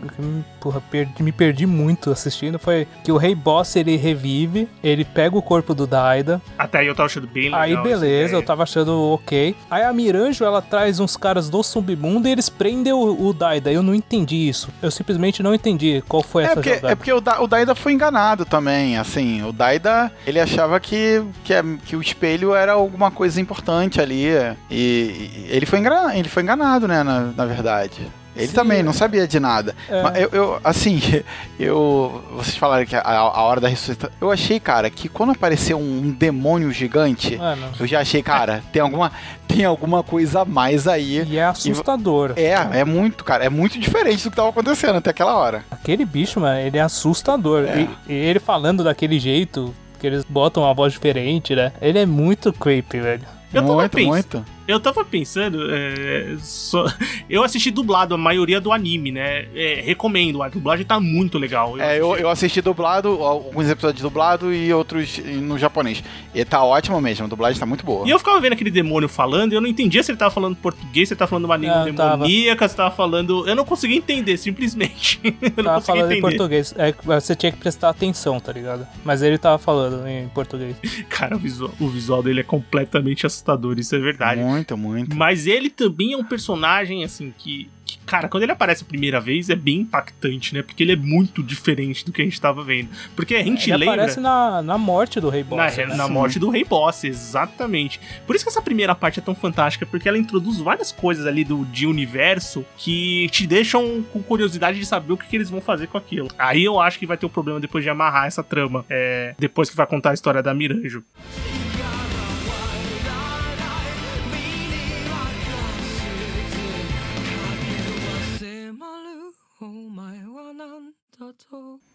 perco, 0.00 0.22
porra, 0.60 0.80
perdi, 0.80 1.22
me 1.22 1.32
perdi 1.32 1.66
muito 1.66 2.10
assistindo 2.10 2.58
foi 2.58 2.86
que 3.04 3.12
o 3.12 3.16
Rei 3.16 3.34
Boss 3.34 3.76
ele 3.76 3.96
revive, 3.96 4.68
ele 4.82 5.04
pega 5.04 5.36
o 5.36 5.42
corpo 5.42 5.74
do 5.74 5.86
Daida. 5.86 6.40
Até 6.58 6.78
aí 6.78 6.86
eu 6.86 6.94
tava 6.94 7.06
achando 7.06 7.26
bem 7.26 7.44
legal. 7.44 7.60
Aí 7.60 7.76
beleza, 7.76 8.34
eu 8.34 8.42
tava 8.42 8.62
achando 8.62 9.12
ok. 9.12 9.54
Aí 9.70 9.82
a 9.82 9.92
Miranjo 9.92 10.44
ela 10.44 10.62
traz 10.62 11.00
uns 11.00 11.16
caras 11.16 11.48
do 11.48 11.62
submundo 11.62 12.28
e 12.28 12.32
eles 12.32 12.48
prendem 12.48 12.92
o, 12.92 13.28
o 13.28 13.32
Daida. 13.32 13.70
Eu 13.72 13.82
não 13.82 13.94
entendi 13.94 14.48
isso. 14.48 14.68
Eu 14.82 14.90
simplesmente 14.90 15.42
não 15.42 15.54
entendi 15.54 16.02
qual 16.08 16.22
foi 16.22 16.42
é 16.42 16.46
essa 16.46 16.54
porque, 16.54 16.74
jogada. 16.74 16.92
É 16.92 16.94
porque 16.94 17.12
o, 17.12 17.20
da, 17.20 17.40
o 17.40 17.46
Daida 17.46 17.74
foi 17.74 17.92
enganado 17.92 18.44
também, 18.44 18.96
assim. 18.96 19.42
O 19.42 19.52
Daida, 19.52 20.12
ele 20.26 20.40
achava 20.40 20.78
que, 20.80 21.22
que, 21.44 21.54
que 21.84 21.96
o 21.96 22.00
espelho 22.00 22.54
era 22.54 22.72
alguma 22.72 23.10
coisa 23.10 23.40
importante 23.40 24.00
ali. 24.00 24.26
E, 24.70 24.76
e 24.78 25.46
ele, 25.48 25.66
foi 25.66 25.78
enganado, 25.78 26.10
ele 26.12 26.28
foi 26.28 26.42
enganado, 26.42 26.88
né, 26.88 27.02
na, 27.02 27.20
na 27.36 27.44
verdade. 27.44 28.06
Ele 28.38 28.46
Sim, 28.46 28.54
também 28.54 28.82
não 28.84 28.92
sabia 28.92 29.26
de 29.26 29.40
nada. 29.40 29.74
É. 29.88 30.00
Mas 30.00 30.22
eu, 30.22 30.28
eu, 30.32 30.60
assim, 30.62 31.00
eu. 31.58 32.24
Vocês 32.36 32.56
falaram 32.56 32.86
que 32.86 32.94
a, 32.94 33.02
a 33.02 33.42
hora 33.42 33.60
da 33.60 33.68
ressuscitação. 33.68 34.14
Eu 34.20 34.30
achei, 34.30 34.60
cara, 34.60 34.88
que 34.88 35.08
quando 35.08 35.32
apareceu 35.32 35.76
um 35.76 36.10
demônio 36.10 36.70
gigante, 36.70 37.36
Mano. 37.36 37.68
eu 37.80 37.86
já 37.86 38.00
achei, 38.00 38.22
cara, 38.22 38.62
tem 38.72 38.80
alguma, 38.80 39.10
tem 39.48 39.64
alguma 39.64 40.04
coisa 40.04 40.42
a 40.42 40.44
mais 40.44 40.86
aí. 40.86 41.24
E 41.28 41.36
é 41.36 41.44
assustador. 41.44 42.34
E, 42.36 42.42
é, 42.42 42.80
é 42.80 42.84
muito, 42.84 43.24
cara, 43.24 43.44
é 43.44 43.48
muito 43.48 43.78
diferente 43.78 44.22
do 44.22 44.30
que 44.30 44.36
tava 44.36 44.50
acontecendo 44.50 44.96
até 44.96 45.10
aquela 45.10 45.36
hora. 45.36 45.64
Aquele 45.70 46.04
bicho, 46.04 46.38
mano, 46.38 46.60
ele 46.60 46.78
é 46.78 46.82
assustador. 46.82 47.64
É. 47.64 47.88
E, 48.08 48.12
ele 48.12 48.38
falando 48.38 48.84
daquele 48.84 49.18
jeito, 49.18 49.74
que 49.98 50.06
eles 50.06 50.24
botam 50.24 50.62
uma 50.62 50.72
voz 50.72 50.92
diferente, 50.92 51.56
né? 51.56 51.72
Ele 51.82 51.98
é 51.98 52.06
muito 52.06 52.52
creepy, 52.52 53.00
velho. 53.00 53.22
Eu 53.52 53.62
muito, 53.62 53.98
muito. 53.98 54.44
Eu 54.68 54.78
tava 54.78 55.02
pensando, 55.02 55.66
é, 55.70 56.36
só, 56.40 56.84
eu 57.28 57.42
assisti 57.42 57.70
dublado 57.70 58.14
a 58.14 58.18
maioria 58.18 58.60
do 58.60 58.70
anime, 58.70 59.10
né? 59.10 59.46
É, 59.54 59.80
recomendo, 59.82 60.42
a 60.42 60.50
dublagem 60.50 60.84
tá 60.84 61.00
muito 61.00 61.38
legal. 61.38 61.78
Eu 61.78 61.82
é, 61.82 61.98
eu, 61.98 62.16
eu, 62.18 62.28
assisti 62.28 62.60
dublado, 62.60 63.08
alguns 63.08 63.70
episódios 63.70 64.02
dublado 64.02 64.52
e 64.52 64.70
outros 64.70 65.18
no 65.40 65.56
japonês. 65.58 66.04
E 66.34 66.44
tá 66.44 66.62
ótimo 66.62 67.00
mesmo, 67.00 67.24
a 67.24 67.28
dublagem 67.28 67.58
tá 67.58 67.64
muito 67.64 67.82
boa. 67.82 68.06
E 68.06 68.10
eu 68.10 68.18
ficava 68.18 68.38
vendo 68.40 68.52
aquele 68.52 68.70
demônio 68.70 69.08
falando 69.08 69.54
e 69.54 69.54
eu 69.54 69.60
não 69.62 69.68
entendia 69.68 70.02
se 70.02 70.10
ele 70.10 70.18
tava 70.18 70.34
falando 70.34 70.54
português, 70.54 71.08
se 71.08 71.14
ele 71.14 71.18
tava 71.18 71.30
falando 71.30 71.46
uma 71.46 71.56
língua 71.56 71.84
demoníaca, 71.84 72.58
tava. 72.58 72.68
se 72.68 72.76
tava 72.76 72.94
falando. 72.94 73.48
Eu 73.48 73.56
não 73.56 73.64
conseguia 73.64 73.96
entender, 73.96 74.36
simplesmente. 74.36 75.18
eu 75.56 75.64
não 75.64 75.64
tava 75.64 75.80
falando 75.80 76.12
entender. 76.12 76.18
em 76.18 76.20
português. 76.20 76.74
É, 76.76 76.94
você 77.02 77.34
tinha 77.34 77.50
que 77.50 77.56
prestar 77.56 77.88
atenção, 77.88 78.38
tá 78.38 78.52
ligado? 78.52 78.86
Mas 79.02 79.22
ele 79.22 79.38
tava 79.38 79.56
falando 79.56 80.06
em 80.06 80.28
português. 80.28 80.76
Cara, 81.08 81.36
o 81.36 81.38
visual, 81.38 81.70
o 81.80 81.88
visual 81.88 82.22
dele 82.22 82.40
é 82.40 82.44
completamente 82.44 83.24
assustador, 83.24 83.78
isso 83.78 83.96
é 83.96 83.98
verdade. 83.98 84.42
Muito 84.42 84.57
muito, 84.58 84.76
muito. 84.76 85.16
Mas 85.16 85.46
ele 85.46 85.70
também 85.70 86.12
é 86.12 86.16
um 86.16 86.24
personagem, 86.24 87.04
assim, 87.04 87.32
que 87.36 87.70
que, 87.88 87.98
cara, 88.04 88.28
quando 88.28 88.42
ele 88.42 88.52
aparece 88.52 88.84
a 88.84 88.86
primeira 88.86 89.18
vez 89.18 89.48
é 89.48 89.56
bem 89.56 89.80
impactante, 89.80 90.54
né? 90.54 90.62
Porque 90.62 90.82
ele 90.82 90.92
é 90.92 90.96
muito 90.96 91.42
diferente 91.42 92.04
do 92.04 92.12
que 92.12 92.20
a 92.20 92.24
gente 92.24 92.38
tava 92.38 92.62
vendo. 92.62 92.90
Porque 93.16 93.34
a 93.34 93.42
gente 93.42 93.70
ele 93.70 93.78
lembra. 93.78 93.94
Ele 93.94 94.00
aparece 94.02 94.20
na, 94.20 94.60
na 94.60 94.76
morte 94.76 95.18
do 95.18 95.30
Rei 95.30 95.42
Boss. 95.42 95.76
Na, 95.76 95.86
né? 95.86 95.96
na 95.96 96.06
morte 96.06 96.38
do 96.38 96.50
Rei 96.50 96.64
Boss, 96.64 97.04
exatamente. 97.04 97.98
Por 98.26 98.36
isso 98.36 98.44
que 98.44 98.50
essa 98.50 98.60
primeira 98.60 98.94
parte 98.94 99.20
é 99.20 99.22
tão 99.22 99.34
fantástica, 99.34 99.86
porque 99.86 100.06
ela 100.06 100.18
introduz 100.18 100.58
várias 100.58 100.92
coisas 100.92 101.24
ali 101.24 101.44
do, 101.44 101.64
de 101.66 101.86
universo 101.86 102.64
que 102.76 103.28
te 103.30 103.46
deixam 103.46 104.04
com 104.12 104.22
curiosidade 104.22 104.78
de 104.78 104.84
saber 104.84 105.14
o 105.14 105.16
que, 105.16 105.26
que 105.26 105.36
eles 105.36 105.48
vão 105.48 105.60
fazer 105.60 105.86
com 105.86 105.96
aquilo. 105.96 106.28
Aí 106.38 106.64
eu 106.64 106.78
acho 106.78 106.98
que 106.98 107.06
vai 107.06 107.16
ter 107.16 107.24
o 107.24 107.28
um 107.28 107.32
problema 107.32 107.58
depois 107.58 107.82
de 107.82 107.88
amarrar 107.88 108.26
essa 108.26 108.42
trama. 108.42 108.84
É, 108.90 109.34
depois 109.38 109.70
que 109.70 109.76
vai 109.76 109.86
contar 109.86 110.10
a 110.10 110.14
história 110.14 110.42
da 110.42 110.52
Miranjo. 110.52 111.02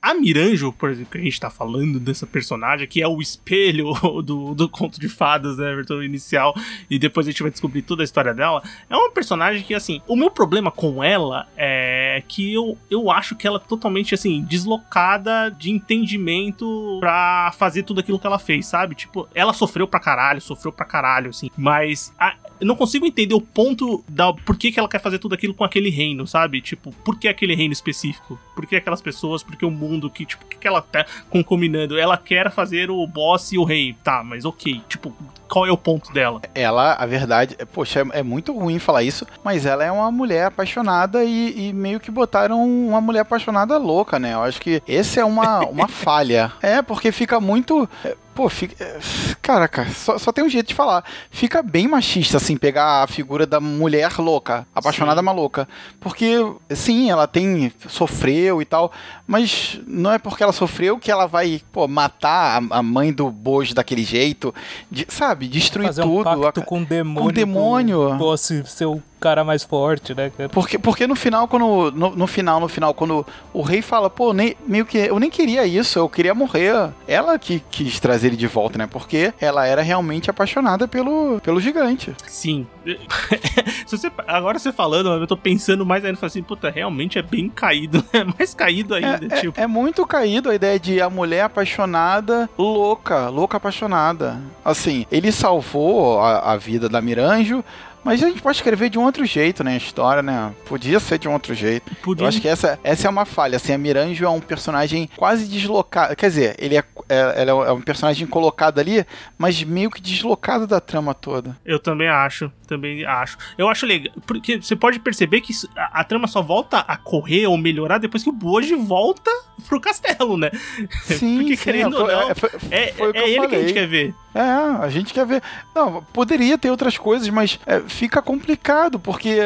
A 0.02 0.14
Miranjo, 0.14 0.74
por 0.74 0.90
exemplo, 0.90 1.12
que 1.14 1.18
a 1.18 1.22
gente 1.22 1.40
tá 1.40 1.50
falando 1.50 1.98
dessa 1.98 2.28
personagem, 2.28 2.88
que 2.88 3.02
é 3.02 3.08
o 3.08 3.22
espelho 3.22 3.94
do, 4.22 4.54
do 4.54 4.68
conto 4.68 5.00
de 5.00 5.08
fadas, 5.08 5.58
né, 5.58 5.72
Everton, 5.72 6.04
inicial, 6.04 6.54
e 6.90 7.00
depois 7.00 7.26
a 7.26 7.32
gente 7.32 7.42
vai 7.42 7.52
descobrir 7.52 7.84
toda 7.84 8.04
a 8.04 8.06
história 8.06 8.34
dela, 8.34 8.62
é 8.90 8.96
uma 8.96 9.12
personagem 9.12 9.64
que, 9.64 9.74
assim, 9.74 10.02
o 10.08 10.16
meu 10.16 10.30
problema 10.30 10.70
com 10.70 11.02
ela 11.02 11.48
é 11.56 12.22
que 12.28 12.54
eu, 12.54 12.78
eu 12.90 13.10
acho 13.10 13.36
que 13.36 13.48
ela 13.48 13.58
é 13.58 13.68
totalmente, 13.68 14.14
assim, 14.14 14.42
deslocada 14.44 15.50
de 15.50 15.72
entendimento 15.72 16.98
pra 17.00 17.54
fazer 17.58 17.84
tudo 17.84 18.02
aquilo 18.02 18.20
que 18.20 18.28
ela 18.28 18.40
fez, 18.40 18.66
sabe? 18.66 18.94
Tipo, 18.94 19.30
ela 19.34 19.54
sofreu 19.54 19.88
pra 19.88 20.00
caralho, 20.00 20.42
sofreu 20.42 20.72
pra 20.72 20.86
caralho, 20.86 21.30
assim, 21.30 21.50
mas 21.58 22.14
a, 22.20 22.36
eu 22.64 22.68
não 22.68 22.78
consigo 22.78 23.06
entender 23.06 23.36
o 23.36 23.42
ponto 23.42 24.02
da 24.08 24.32
por 24.32 24.58
que, 24.58 24.72
que 24.72 24.80
ela 24.80 24.88
quer 24.88 25.02
fazer 25.02 25.20
tudo 25.20 25.36
aquilo 25.36 25.54
com 25.54 25.66
aquele 25.66 25.90
reino, 25.90 26.26
sabe? 26.26 26.62
Tipo, 26.62 26.94
por 27.04 27.20
que 27.20 27.28
aquele 27.28 27.54
reino 27.54 27.74
específico? 27.74 28.40
Por 28.56 28.66
que 28.66 28.78
aquelas 28.78 29.02
pessoas? 29.02 29.44
Por 29.44 29.58
que 29.58 29.66
o 29.66 29.72
mundo? 29.72 30.10
Que, 30.10 30.26
tipo, 30.26 30.46
que, 30.46 30.58
que 30.58 30.66
ela 30.66 30.82
tá 30.82 31.06
concominando? 31.30 32.00
Ela 32.00 32.18
quer 32.18 32.50
fazer 32.52 32.90
o 32.90 33.06
boss 33.06 33.52
e 33.52 33.58
o 33.58 33.66
rei. 33.66 33.94
Tá, 34.02 34.24
mas 34.24 34.46
ok. 34.46 34.82
Tipo, 34.88 35.14
qual 35.50 35.68
é 35.68 35.72
o 35.72 35.78
ponto 35.78 36.12
dela? 36.14 36.42
Ela, 36.56 36.94
a 36.94 37.06
verdade, 37.06 37.58
poxa, 37.74 38.00
é, 38.00 38.20
é 38.20 38.24
muito 38.24 38.54
ruim 38.58 38.80
falar 38.80 39.04
isso, 39.04 39.28
mas 39.44 39.66
ela 39.66 39.84
é 39.84 39.92
uma 39.92 40.10
mulher 40.10 40.46
apaixonada 40.46 41.24
e, 41.24 41.68
e, 41.68 41.74
meio 41.74 42.00
que 42.00 42.10
botaram 42.10 42.64
uma 42.66 43.02
mulher 43.02 43.20
apaixonada 43.20 43.78
louca, 43.78 44.18
né? 44.18 44.34
Eu 44.34 44.42
acho 44.42 44.62
que 44.62 44.82
esse 44.88 45.20
é 45.20 45.26
uma, 45.26 45.60
uma 45.66 45.88
falha. 45.90 46.52
É, 46.62 46.82
porque 46.82 47.12
fica 47.12 47.40
muito. 47.40 47.88
Pô, 48.34 48.50
fica. 48.50 49.00
Caraca, 49.42 49.86
só, 49.92 50.18
só 50.18 50.32
tem 50.32 50.44
um 50.44 50.50
jeito 50.50 50.68
de 50.68 50.74
falar. 50.74 51.04
Fica 51.30 51.62
bem 51.62 51.88
machista, 51.88 52.38
assim, 52.38 52.58
pegar 52.58 53.04
a 53.04 53.08
figura 53.08 53.46
da 53.46 53.60
mulher 53.60 54.12
louca, 54.18 54.66
apaixonada 54.74 55.22
sim. 55.22 55.26
maluca. 55.26 55.68
Porque, 56.00 56.38
sim, 56.72 57.12
ela 57.12 57.28
tem. 57.28 57.72
sofreu 57.88 58.62
e 58.62 58.66
tal, 58.66 58.92
mas 59.28 59.80
não 59.86 60.12
é 60.12 60.18
porque 60.18 60.42
ela 60.42 60.54
sofreu 60.54 60.98
que 60.98 61.12
ela 61.12 61.28
vai, 61.28 61.62
pô, 61.72 61.88
matar 61.88 62.62
a, 62.72 62.80
a 62.80 62.84
mãe 62.84 63.14
do 63.14 63.30
Bojo 63.30 63.76
daquele 63.76 64.04
jeito, 64.04 64.54
de, 64.90 65.06
sabe? 65.10 65.48
Destruir 65.48 65.88
Fazer 65.88 66.02
tudo. 66.02 66.30
Um 66.30 66.42
pacto 66.42 66.62
com 66.64 66.82
o 66.82 66.86
demônio. 66.86 67.22
Com 67.22 67.28
o 67.28 67.32
demônio. 67.32 68.18
Pô, 68.18 68.36
se 68.36 68.64
seu 68.66 69.02
cara 69.24 69.46
mais 69.46 69.64
forte, 69.64 70.14
né, 70.14 70.30
cara? 70.36 70.50
Porque, 70.50 70.78
porque 70.78 71.08
no 71.08 71.16
final, 71.16 71.48
quando. 71.48 71.92
No, 71.92 72.14
no 72.14 72.28
final, 72.28 72.60
no 72.60 72.68
final, 72.68 72.94
quando 72.94 73.26
o 73.54 73.62
rei 73.62 73.82
fala, 73.82 74.10
pô, 74.10 74.34
nem, 74.34 74.58
meio 74.68 74.86
que. 74.86 74.98
Eu 74.98 75.18
nem 75.18 75.30
queria 75.30 75.66
isso, 75.66 75.98
eu 75.98 76.10
queria 76.10 76.36
morrer. 76.36 76.92
Ela 77.08 77.40
que 77.40 77.64
quis 77.72 78.02
trazer 78.02 78.28
ele 78.28 78.36
de 78.36 78.48
volta, 78.48 78.78
né? 78.78 78.86
Porque 78.86 79.34
ela 79.40 79.66
era 79.66 79.82
realmente 79.82 80.30
apaixonada 80.30 80.90
pelo, 80.90 81.40
pelo 81.40 81.62
gigante. 81.62 82.14
Sim. 82.28 82.68
você, 83.88 84.12
agora 84.28 84.60
você 84.60 84.74
falando, 84.74 85.10
eu 85.14 85.26
tô 85.26 85.38
pensando 85.38 85.86
mais 85.86 86.04
ainda, 86.04 86.20
assim, 86.22 86.44
puta, 86.44 86.70
realmente 86.70 87.18
é 87.18 87.22
bem 87.22 87.48
caído, 87.48 88.04
é 88.12 88.26
mais 88.38 88.54
caído 88.54 88.94
ainda, 88.94 89.26
é, 89.26 89.40
tipo. 89.40 89.58
É, 89.58 89.64
é, 89.64 89.68
muito 89.68 90.06
caído 90.06 90.50
a 90.50 90.56
ideia 90.56 90.78
de 90.78 91.00
a 91.00 91.10
mulher 91.10 91.46
apaixonada, 91.46 92.50
louca, 92.58 93.30
louca 93.30 93.56
apaixonada. 93.56 94.38
Assim, 94.66 95.06
ele 95.10 95.32
salvou 95.32 96.20
a, 96.20 96.52
a 96.52 96.58
vida 96.58 96.90
da 96.90 97.02
Miranjo, 97.02 97.64
mas 98.04 98.22
a 98.24 98.28
gente 98.28 98.42
pode 98.42 98.58
escrever 98.58 98.90
de 98.90 99.00
um 99.00 99.04
outro 99.04 99.26
jeito, 99.26 99.64
né? 99.64 99.74
A 99.74 99.78
história, 99.78 100.22
né? 100.22 100.54
Podia 100.66 101.00
ser 101.00 101.18
de 101.18 101.28
um 101.28 101.34
outro 101.34 101.54
jeito. 101.54 101.96
Podia. 101.98 102.24
Eu 102.24 102.28
acho 102.28 102.42
que 102.42 102.48
essa, 102.48 102.80
essa 102.84 103.08
é 103.08 103.10
uma 103.10 103.26
falha. 103.26 103.56
Assim, 103.56 103.74
a 103.74 103.78
Miranjo 103.78 104.26
é 104.26 104.30
um 104.30 104.40
personagem 104.40 105.10
quase 105.16 105.48
deslocado. 105.48 106.16
Quer 106.16 106.30
dizer, 106.30 106.56
ele 106.60 106.78
é, 106.78 106.84
é, 107.10 107.42
ela 107.42 107.68
é 107.68 107.72
um 107.72 107.82
personagem 107.82 108.28
colocado 108.28 108.80
ali, 108.80 109.06
mas 109.38 109.64
meio 109.64 109.90
que 109.90 110.02
deslocado 110.02 110.68
da 110.68 110.80
trama 110.80 111.14
toda. 111.14 111.58
Eu 111.66 111.80
também 111.80 112.08
acho. 112.08 112.52
Também 112.68 113.06
acho. 113.06 113.38
Eu 113.58 113.68
acho 113.70 113.86
legal. 113.86 114.14
Porque 114.26 114.62
você 114.62 114.76
pode 114.76 115.00
perceber 115.00 115.42
que 115.42 115.54
a, 115.76 116.02
a 116.02 116.04
trama 116.04 116.28
só 116.28 116.42
volta 116.42 116.80
a 116.80 116.98
correr 116.98 117.48
ou 117.48 117.58
melhorar 117.58 117.98
depois 117.98 118.24
que 118.24 118.30
o 118.30 118.34
Boji 118.34 118.76
volta 118.76 119.32
pro 119.68 119.80
castelo, 119.80 120.38
né? 120.38 120.50
Sim, 121.04 121.38
porque 121.38 121.58
sim, 121.58 121.64
querendo 121.64 121.98
ou 121.98 122.08
não, 122.08 122.32
é, 122.32 122.36
foi, 122.36 122.50
é, 122.72 122.90
é 122.90 123.30
ele 123.30 123.36
falei. 123.36 123.48
que 123.50 123.56
a 123.56 123.62
gente 123.62 123.74
quer 123.74 123.88
ver. 123.88 124.16
É, 124.36 124.42
a 124.42 124.90
gente 124.90 125.14
quer 125.14 125.26
ver. 125.26 125.44
Não, 125.76 126.04
poderia 126.12 126.58
ter 126.58 126.72
outras 126.72 126.98
coisas, 126.98 127.30
mas 127.30 127.60
é, 127.66 127.82
fica 127.94 128.22
complicado, 128.22 129.00
porque 129.00 129.38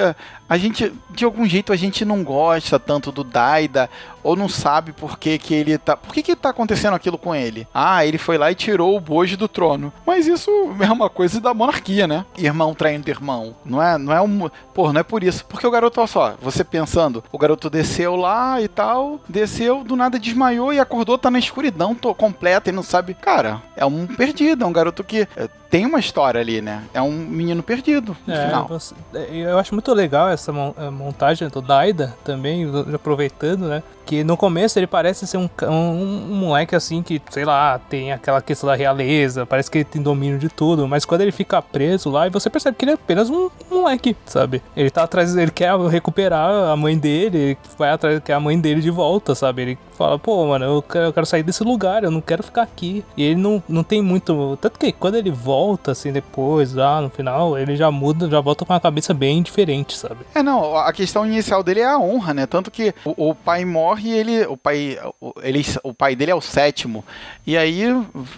a 0.49 0.57
gente, 0.57 0.91
de 1.11 1.25
algum 1.25 1.45
jeito, 1.45 1.73
a 1.73 1.75
gente 1.75 2.05
não 2.05 2.23
gosta 2.23 2.79
tanto 2.79 3.11
do 3.11 3.23
Daida, 3.23 3.89
ou 4.27 4.35
não 4.35 4.49
sabe 4.49 4.91
por 4.91 5.17
que, 5.17 5.37
que 5.37 5.53
ele 5.53 5.77
tá. 5.77 5.95
Por 5.95 6.13
que, 6.13 6.21
que 6.21 6.35
tá 6.35 6.49
acontecendo 6.49 6.93
aquilo 6.93 7.17
com 7.17 7.33
ele? 7.33 7.65
Ah, 7.73 8.05
ele 8.05 8.17
foi 8.17 8.37
lá 8.37 8.51
e 8.51 8.55
tirou 8.55 8.93
o 8.97 8.99
bojo 8.99 9.37
do 9.37 9.47
trono. 9.47 9.93
Mas 10.05 10.27
isso 10.27 10.51
é 10.81 10.91
uma 10.91 11.09
coisa 11.09 11.39
da 11.39 11.53
monarquia, 11.53 12.05
né? 12.05 12.25
Irmão 12.37 12.73
traindo 12.73 13.09
irmão. 13.09 13.55
Não 13.63 13.81
é, 13.81 13.97
não 13.97 14.11
é 14.11 14.21
um. 14.21 14.49
Pô, 14.73 14.91
não 14.91 14.99
é 14.99 15.03
por 15.03 15.23
isso. 15.23 15.45
Porque 15.45 15.65
o 15.65 15.71
garoto, 15.71 16.01
olha 16.01 16.07
só, 16.07 16.35
você 16.41 16.61
pensando, 16.61 17.23
o 17.31 17.37
garoto 17.37 17.69
desceu 17.69 18.17
lá 18.17 18.61
e 18.61 18.67
tal, 18.67 19.21
desceu, 19.29 19.81
do 19.81 19.95
nada 19.95 20.19
desmaiou 20.19 20.73
e 20.73 20.79
acordou, 20.79 21.17
tá 21.17 21.31
na 21.31 21.39
escuridão 21.39 21.95
tô 21.95 22.13
completa 22.13 22.69
e 22.69 22.73
não 22.73 22.83
sabe. 22.83 23.13
Cara, 23.13 23.61
é 23.77 23.85
um 23.85 24.05
perdido, 24.05 24.65
é 24.65 24.67
um 24.67 24.73
garoto 24.73 25.05
que 25.05 25.25
é, 25.37 25.47
tem 25.69 25.85
uma 25.85 25.99
história 25.99 26.41
ali, 26.41 26.61
né? 26.61 26.83
É 26.93 27.01
um 27.01 27.11
menino 27.11 27.63
perdido 27.63 28.15
no 28.27 28.33
é, 28.33 28.45
final. 28.45 28.67
Você, 28.67 28.93
é, 29.13 29.27
eu 29.31 29.57
acho 29.57 29.73
muito 29.73 29.93
legal 29.93 30.27
essa 30.27 30.51
é, 30.51 30.89
montagem 30.89 31.47
do 31.47 31.61
Daida 31.61 32.13
também, 32.25 32.69
aproveitando, 32.93 33.67
né? 33.67 33.81
Que 34.07 34.23
no 34.23 34.37
começo 34.37 34.79
ele 34.79 34.87
parece 34.87 35.27
ser 35.27 35.37
um, 35.37 35.49
um, 35.63 35.67
um, 35.67 36.35
moleque 36.35 36.75
assim 36.75 37.03
que, 37.03 37.21
sei 37.29 37.43
lá, 37.43 37.77
tem 37.89 38.13
aquela 38.13 38.41
questão 38.41 38.69
da 38.69 38.75
realeza, 38.75 39.45
parece 39.45 39.69
que 39.69 39.79
ele 39.79 39.85
tem 39.85 40.01
domínio 40.01 40.39
de 40.39 40.47
tudo, 40.47 40.87
mas 40.87 41.03
quando 41.03 41.21
ele 41.21 41.31
fica 41.33 41.61
preso 41.61 42.09
lá, 42.09 42.29
você 42.29 42.49
percebe 42.49 42.77
que 42.77 42.85
ele 42.85 42.91
é 42.91 42.93
apenas 42.93 43.29
um, 43.29 43.49
moleque, 43.69 44.15
sabe? 44.25 44.63
Ele 44.75 44.89
tá 44.89 45.03
atrás, 45.03 45.35
ele 45.35 45.51
quer 45.51 45.77
recuperar 45.89 46.69
a 46.69 46.75
mãe 46.77 46.97
dele, 46.97 47.37
ele 47.37 47.57
vai 47.77 47.89
atrás, 47.89 48.21
quer 48.23 48.33
a 48.33 48.39
mãe 48.39 48.57
dele 48.57 48.79
de 48.79 48.89
volta, 48.89 49.35
sabe? 49.35 49.61
Ele 49.61 49.79
fala, 49.97 50.19
pô, 50.19 50.45
mano, 50.45 50.63
eu 50.63 50.81
quero, 50.81 51.05
eu 51.05 51.13
quero 51.13 51.25
sair 51.25 51.43
desse 51.43 51.63
lugar, 51.63 52.03
eu 52.03 52.11
não 52.11 52.21
quero 52.21 52.43
ficar 52.43 52.61
aqui. 52.61 53.03
E 53.17 53.23
ele 53.23 53.35
não, 53.35 53.61
não 53.67 53.83
tem 53.83 54.01
muito. 54.01 54.57
Tanto 54.61 54.79
que 54.79 54.91
quando 54.91 55.15
ele 55.15 55.31
volta, 55.31 55.91
assim, 55.91 56.11
depois, 56.11 56.73
lá 56.73 57.01
no 57.01 57.09
final, 57.09 57.57
ele 57.57 57.75
já 57.75 57.89
muda, 57.89 58.29
já 58.29 58.39
volta 58.39 58.63
com 58.63 58.73
a 58.73 58.79
cabeça 58.79 59.13
bem 59.13 59.41
diferente, 59.41 59.97
sabe? 59.97 60.19
É, 60.35 60.43
não, 60.43 60.77
a 60.77 60.93
questão 60.93 61.25
inicial 61.25 61.63
dele 61.63 61.81
é 61.81 61.87
a 61.87 61.99
honra, 61.99 62.33
né? 62.33 62.45
Tanto 62.45 62.69
que 62.69 62.93
o, 63.03 63.29
o 63.29 63.35
pai 63.35 63.65
morre 63.65 63.96
e 63.99 64.11
ele. 64.11 64.45
O 64.45 64.57
pai, 64.57 64.99
ele, 65.43 65.65
o 65.83 65.93
pai 65.93 66.15
dele 66.15 66.31
é 66.31 66.35
o 66.35 66.41
sétimo. 66.41 67.03
E 67.45 67.57
aí 67.57 67.83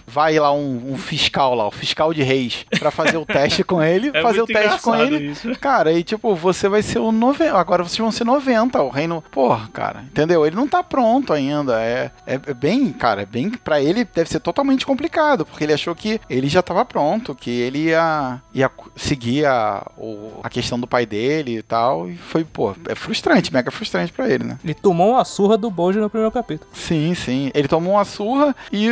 vai 0.06 0.38
lá 0.38 0.52
um, 0.52 0.92
um 0.92 0.98
fiscal 0.98 1.54
lá, 1.54 1.66
o 1.66 1.70
fiscal 1.70 2.12
de 2.12 2.22
reis, 2.22 2.64
para 2.78 2.90
fazer 2.90 3.16
o 3.16 3.26
teste 3.26 3.64
com 3.64 3.82
ele, 3.82 4.10
é 4.14 4.22
fazer 4.22 4.42
o 4.42 4.46
teste 4.46 4.82
com 4.82 4.94
ele. 4.94 5.30
Isso. 5.30 5.50
Cara, 5.58 5.92
e 5.92 6.02
tipo, 6.02 6.34
você 6.34 6.68
vai 6.68 6.82
ser 6.82 6.98
o 6.98 7.12
90. 7.12 7.56
Agora 7.56 7.82
vocês 7.82 7.98
vão 7.98 8.12
ser 8.12 8.24
90, 8.24 8.82
o 8.82 8.88
reino. 8.88 9.22
Porra, 9.30 9.68
cara, 9.72 10.02
entendeu? 10.02 10.46
Ele 10.46 10.56
não 10.56 10.68
tá 10.68 10.82
pronto 10.82 11.32
ainda. 11.32 11.80
É, 11.80 12.10
é, 12.26 12.38
bem, 12.54 12.92
cara, 12.92 13.22
é 13.22 13.26
bem. 13.26 13.50
para 13.50 13.80
ele 13.80 14.04
deve 14.04 14.30
ser 14.30 14.40
totalmente 14.40 14.86
complicado, 14.86 15.44
porque 15.44 15.64
ele 15.64 15.72
achou 15.72 15.94
que 15.94 16.20
ele 16.28 16.48
já 16.48 16.60
estava 16.60 16.84
pronto, 16.84 17.34
que 17.34 17.50
ele 17.50 17.86
ia, 17.86 18.40
ia 18.54 18.70
seguir 18.96 19.46
a, 19.46 19.86
o, 19.96 20.40
a 20.42 20.48
questão 20.48 20.78
do 20.78 20.86
pai 20.86 21.06
dele 21.06 21.58
e 21.58 21.62
tal. 21.62 22.08
E 22.08 22.16
foi, 22.16 22.44
pô, 22.44 22.74
é 22.88 22.94
frustrante, 22.94 23.52
mega 23.52 23.70
frustrante 23.70 24.12
para 24.12 24.28
ele, 24.28 24.44
né? 24.44 24.58
Ele 24.62 24.74
tomou 24.74 25.12
uma 25.12 25.24
surra 25.24 25.49
do 25.56 25.70
Bojo 25.70 26.00
no 26.00 26.10
primeiro 26.10 26.32
capítulo. 26.32 26.70
Sim, 26.72 27.14
sim. 27.14 27.50
Ele 27.54 27.68
tomou 27.68 27.94
uma 27.94 28.04
surra 28.04 28.54
e. 28.72 28.88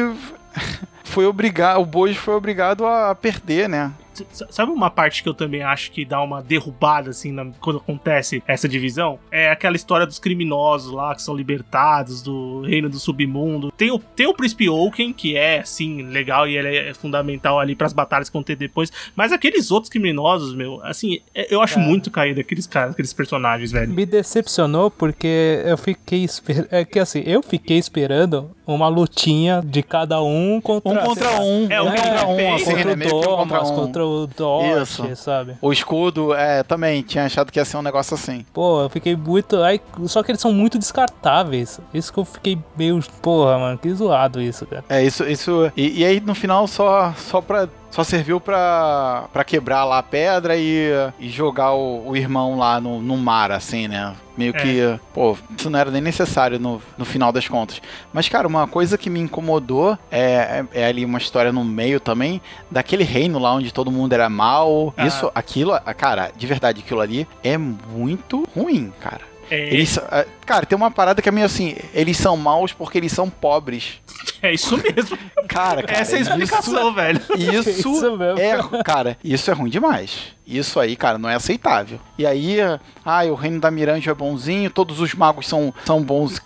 foi 1.04 1.26
obrigado, 1.26 1.80
o 1.80 1.86
Bojo 1.86 2.14
foi 2.14 2.34
obrigado 2.34 2.86
a 2.86 3.14
perder, 3.14 3.68
né? 3.68 3.92
Sabe 4.50 4.72
uma 4.72 4.90
parte 4.90 5.22
que 5.22 5.28
eu 5.28 5.34
também 5.34 5.62
acho 5.62 5.90
que 5.90 6.04
dá 6.04 6.20
uma 6.22 6.42
derrubada, 6.42 7.10
assim, 7.10 7.32
na, 7.32 7.46
quando 7.60 7.78
acontece 7.78 8.42
essa 8.46 8.68
divisão? 8.68 9.18
É 9.30 9.50
aquela 9.50 9.76
história 9.76 10.06
dos 10.06 10.18
criminosos 10.18 10.92
lá 10.92 11.14
que 11.14 11.22
são 11.22 11.34
libertados 11.34 12.22
do 12.22 12.62
reino 12.62 12.88
do 12.88 12.98
submundo. 12.98 13.72
Tem 13.72 13.90
o, 13.90 13.98
tem 13.98 14.26
o 14.26 14.34
Príncipe 14.34 14.68
Oaken, 14.68 15.12
que 15.12 15.36
é, 15.36 15.60
assim, 15.60 16.02
legal 16.02 16.48
e 16.48 16.56
ele 16.56 16.76
é 16.76 16.94
fundamental 16.94 17.58
ali 17.58 17.74
para 17.74 17.86
as 17.86 17.92
batalhas 17.92 18.28
que 18.28 18.32
vão 18.32 18.42
ter 18.42 18.56
depois. 18.56 18.90
Mas 19.14 19.32
aqueles 19.32 19.70
outros 19.70 19.90
criminosos, 19.90 20.54
meu, 20.54 20.80
assim, 20.84 21.20
é, 21.34 21.52
eu 21.52 21.60
acho 21.60 21.78
é. 21.78 21.82
muito 21.82 22.10
caído 22.10 22.40
aqueles 22.40 22.66
caras, 22.66 22.92
aqueles 22.92 23.12
personagens, 23.12 23.72
velho. 23.72 23.92
Me 23.92 24.06
decepcionou 24.06 24.90
porque 24.90 25.62
eu 25.64 25.76
fiquei 25.76 26.24
esperando. 26.24 26.68
É 26.70 26.84
que 26.84 26.98
assim, 26.98 27.22
eu 27.24 27.42
fiquei 27.42 27.78
esperando 27.78 28.50
uma 28.66 28.88
lutinha 28.88 29.62
de 29.64 29.82
cada 29.82 30.20
um 30.22 30.60
contra 30.60 30.92
um. 30.92 31.04
Contra 31.04 31.40
um. 31.40 31.66
É, 31.70 31.80
um 31.80 31.86
contra 31.86 32.26
um. 32.26 32.38
Contra 33.18 33.62
o 33.62 33.88
contra 33.88 34.04
o 34.06 34.07
Dodge, 34.36 35.16
sabe? 35.16 35.56
O 35.60 35.72
escudo, 35.72 36.34
é, 36.34 36.62
também 36.62 37.02
tinha 37.02 37.24
achado 37.24 37.50
que 37.52 37.58
ia 37.58 37.64
ser 37.64 37.76
um 37.76 37.82
negócio 37.82 38.14
assim. 38.14 38.44
Pô, 38.52 38.82
eu 38.82 38.88
fiquei 38.88 39.16
muito. 39.16 39.62
Aí, 39.62 39.80
só 40.06 40.22
que 40.22 40.30
eles 40.30 40.40
são 40.40 40.52
muito 40.52 40.78
descartáveis. 40.78 41.80
Isso 41.92 42.12
que 42.12 42.18
eu 42.18 42.24
fiquei 42.24 42.58
meio. 42.76 42.98
Porra, 43.22 43.58
mano, 43.58 43.78
que 43.78 43.92
zoado 43.92 44.40
isso, 44.40 44.66
cara. 44.66 44.84
É, 44.88 45.02
isso. 45.02 45.24
isso 45.24 45.70
e, 45.76 46.00
e 46.00 46.04
aí 46.04 46.20
no 46.20 46.34
final, 46.34 46.66
só, 46.66 47.12
só 47.16 47.40
pra 47.40 47.68
só 47.90 48.04
serviu 48.04 48.40
pra, 48.40 49.28
pra 49.32 49.44
quebrar 49.44 49.84
lá 49.84 49.98
a 49.98 50.02
pedra 50.02 50.56
e, 50.56 50.90
e 51.18 51.28
jogar 51.28 51.72
o, 51.72 52.08
o 52.08 52.16
irmão 52.16 52.56
lá 52.58 52.80
no, 52.80 53.00
no 53.00 53.16
mar, 53.16 53.50
assim, 53.50 53.88
né? 53.88 54.14
Meio 54.36 54.54
é. 54.54 54.60
que, 54.60 55.00
pô, 55.12 55.36
isso 55.58 55.68
não 55.68 55.78
era 55.78 55.90
nem 55.90 56.00
necessário 56.00 56.60
no, 56.60 56.80
no 56.96 57.04
final 57.04 57.32
das 57.32 57.48
contas. 57.48 57.82
Mas, 58.12 58.28
cara, 58.28 58.46
uma 58.46 58.68
coisa 58.68 58.96
que 58.96 59.10
me 59.10 59.18
incomodou 59.18 59.98
é, 60.10 60.64
é, 60.72 60.82
é 60.82 60.86
ali 60.86 61.04
uma 61.04 61.18
história 61.18 61.50
no 61.50 61.64
meio 61.64 61.98
também, 61.98 62.40
daquele 62.70 63.02
reino 63.02 63.38
lá 63.38 63.52
onde 63.52 63.72
todo 63.72 63.90
mundo 63.90 64.12
era 64.12 64.28
mal. 64.28 64.94
Ah. 64.96 65.06
Isso, 65.06 65.30
aquilo, 65.34 65.72
cara, 65.96 66.30
de 66.36 66.46
verdade, 66.46 66.82
aquilo 66.84 67.00
ali 67.00 67.26
é 67.42 67.58
muito 67.58 68.46
ruim, 68.54 68.92
cara. 69.00 69.22
É, 69.50 69.72
Eles, 69.72 69.98
cara, 70.48 70.64
tem 70.64 70.76
uma 70.76 70.90
parada 70.90 71.20
que 71.20 71.28
é 71.28 71.32
meio 71.32 71.44
assim, 71.44 71.76
eles 71.92 72.16
são 72.16 72.34
maus 72.34 72.72
porque 72.72 72.96
eles 72.96 73.12
são 73.12 73.28
pobres. 73.28 74.00
é 74.40 74.54
isso 74.54 74.78
mesmo. 74.78 75.18
Cara, 75.46 75.82
cara 75.82 76.00
Essa 76.00 76.16
é 76.16 76.18
a 76.18 76.22
explicação, 76.22 76.94
velho. 76.94 77.20
Isso, 77.36 77.70
Isso 77.70 78.16
mesmo. 78.16 78.38
é, 78.38 78.82
cara, 78.82 79.18
isso 79.22 79.50
é 79.50 79.54
ruim 79.54 79.70
demais. 79.70 80.38
Isso 80.46 80.80
aí, 80.80 80.96
cara, 80.96 81.18
não 81.18 81.28
é 81.28 81.34
aceitável. 81.34 82.00
E 82.16 82.24
aí, 82.24 82.56
ah, 83.04 83.24
o 83.24 83.34
reino 83.34 83.60
da 83.60 83.70
Miranja 83.70 84.10
é 84.10 84.14
bonzinho, 84.14 84.70
todos 84.70 84.98
os 84.98 85.12
magos 85.12 85.46
são, 85.46 85.74
são 85.84 86.02
bons. 86.02 86.40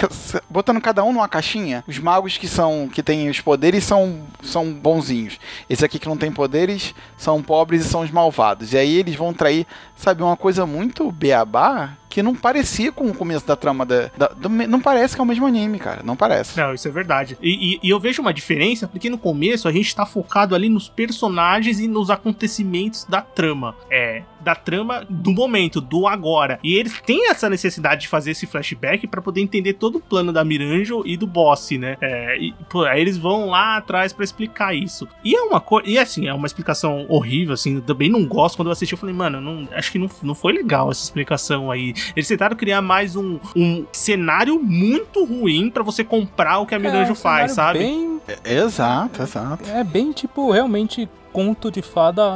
Botando 0.50 0.80
cada 0.80 1.04
um 1.04 1.12
numa 1.12 1.28
caixinha, 1.28 1.84
os 1.86 1.98
magos 1.98 2.36
que 2.36 2.48
são 2.48 2.88
que 2.92 3.00
têm 3.00 3.30
os 3.30 3.40
poderes 3.40 3.84
são, 3.84 4.22
são 4.42 4.72
bonzinhos. 4.72 5.38
Esse 5.70 5.84
aqui 5.84 6.00
que 6.00 6.08
não 6.08 6.16
tem 6.16 6.32
poderes 6.32 6.92
são 7.16 7.40
pobres 7.40 7.86
e 7.86 7.88
são 7.88 8.00
os 8.00 8.10
malvados. 8.10 8.72
E 8.72 8.78
aí 8.78 8.98
eles 8.98 9.14
vão 9.14 9.32
trair, 9.32 9.66
sabe, 9.94 10.20
uma 10.22 10.36
coisa 10.36 10.66
muito 10.66 11.10
beabá 11.12 11.96
que 12.12 12.22
não 12.22 12.34
parecia 12.34 12.92
com 12.92 13.06
o 13.06 13.14
começo 13.14 13.46
da 13.46 13.56
trama 13.56 13.86
da, 14.16 14.26
da- 14.28 14.34
do- 14.34 14.48
não 14.48 14.80
parece 14.80 15.14
que 15.14 15.20
é 15.20 15.24
o 15.24 15.26
mesmo 15.26 15.46
anime, 15.46 15.78
cara. 15.78 16.02
Não 16.02 16.16
parece. 16.16 16.58
Não, 16.58 16.72
isso 16.74 16.86
é 16.88 16.90
verdade. 16.90 17.36
E, 17.42 17.74
e- 17.74 17.80
e 17.82 17.90
eu 17.90 18.00
vejo 18.00 18.22
uma 18.22 18.32
diferença 18.32 18.88
porque 18.88 19.10
no 19.10 19.18
começo 19.18 19.68
a 19.68 19.72
gente 19.72 19.94
tá 19.94 20.06
focado 20.06 20.54
ali 20.54 20.68
nos 20.68 20.88
personagens 20.88 21.78
e 21.80 21.86
nos 21.88 22.10
acontecimentos 22.10 23.04
da 23.04 23.20
trama. 23.20 23.74
É, 23.90 24.22
da 24.42 24.54
trama 24.54 25.04
do 25.08 25.30
momento, 25.32 25.80
do 25.80 26.06
agora. 26.06 26.58
E 26.62 26.74
eles 26.74 27.00
têm 27.04 27.30
essa 27.30 27.48
necessidade 27.48 28.02
de 28.02 28.08
fazer 28.08 28.32
esse 28.32 28.46
flashback 28.46 29.06
pra 29.06 29.22
poder 29.22 29.40
entender 29.40 29.74
todo 29.74 29.96
o 29.96 30.00
plano 30.00 30.32
da 30.32 30.44
Miranjo 30.44 31.02
e 31.06 31.16
do 31.16 31.26
boss, 31.26 31.70
né? 31.72 31.96
É, 32.00 32.36
e, 32.38 32.54
pô, 32.68 32.84
aí 32.84 33.00
eles 33.00 33.16
vão 33.16 33.46
lá 33.50 33.76
atrás 33.76 34.12
pra 34.12 34.24
explicar 34.24 34.74
isso. 34.74 35.06
E 35.24 35.34
é 35.34 35.40
uma 35.42 35.60
coisa. 35.60 35.88
E 35.88 35.98
assim, 35.98 36.26
é 36.26 36.34
uma 36.34 36.46
explicação 36.46 37.06
horrível, 37.08 37.54
assim. 37.54 37.76
Eu 37.76 37.82
também 37.82 38.08
não 38.10 38.24
gosto. 38.26 38.56
Quando 38.56 38.68
eu 38.68 38.72
assisti, 38.72 38.92
eu 38.94 38.98
falei, 38.98 39.14
mano, 39.14 39.40
não, 39.40 39.68
acho 39.72 39.90
que 39.92 39.98
não, 39.98 40.10
não 40.22 40.34
foi 40.34 40.52
legal 40.52 40.90
essa 40.90 41.02
explicação 41.04 41.70
aí. 41.70 41.94
Eles 42.16 42.28
tentaram 42.28 42.56
criar 42.56 42.82
mais 42.82 43.16
um, 43.16 43.38
um 43.56 43.86
cenário 43.92 44.58
muito 44.62 45.24
ruim 45.24 45.70
pra 45.70 45.82
você 45.82 46.02
comprar 46.04 46.58
o 46.58 46.66
que 46.66 46.74
a 46.74 46.78
Miranjo 46.78 47.10
É 47.10 47.12
um 47.12 47.14
faz, 47.14 47.52
sabe? 47.52 47.78
Bem, 47.78 48.20
É- 48.44 48.54
exato, 48.54 49.22
exato. 49.22 49.68
é 49.68 49.82
bem 49.84 50.12
tipo, 50.12 50.50
realmente 50.50 51.08
conto 51.32 51.70
de 51.70 51.82
fada 51.82 52.28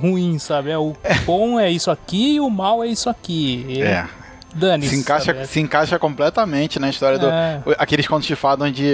ruim, 0.00 0.38
sabe? 0.38 0.70
É, 0.70 0.78
o 0.78 0.94
bom 1.26 1.58
é 1.58 1.70
isso 1.70 1.90
aqui 1.90 2.36
e 2.36 2.40
o 2.40 2.48
mal 2.48 2.82
é 2.82 2.88
isso 2.88 3.08
aqui. 3.10 3.64
E 3.68 3.82
É. 3.82 4.06
Dane 4.54 4.86
Se 4.86 4.94
encaixa, 4.96 5.44
se 5.46 5.60
encaixa 5.60 5.98
completamente 5.98 6.78
na 6.78 6.88
história 6.88 7.18
do. 7.18 7.26
É. 7.26 7.60
Aqueles 7.76 8.06
contos 8.06 8.26
de 8.26 8.36
fada 8.36 8.64
onde. 8.64 8.84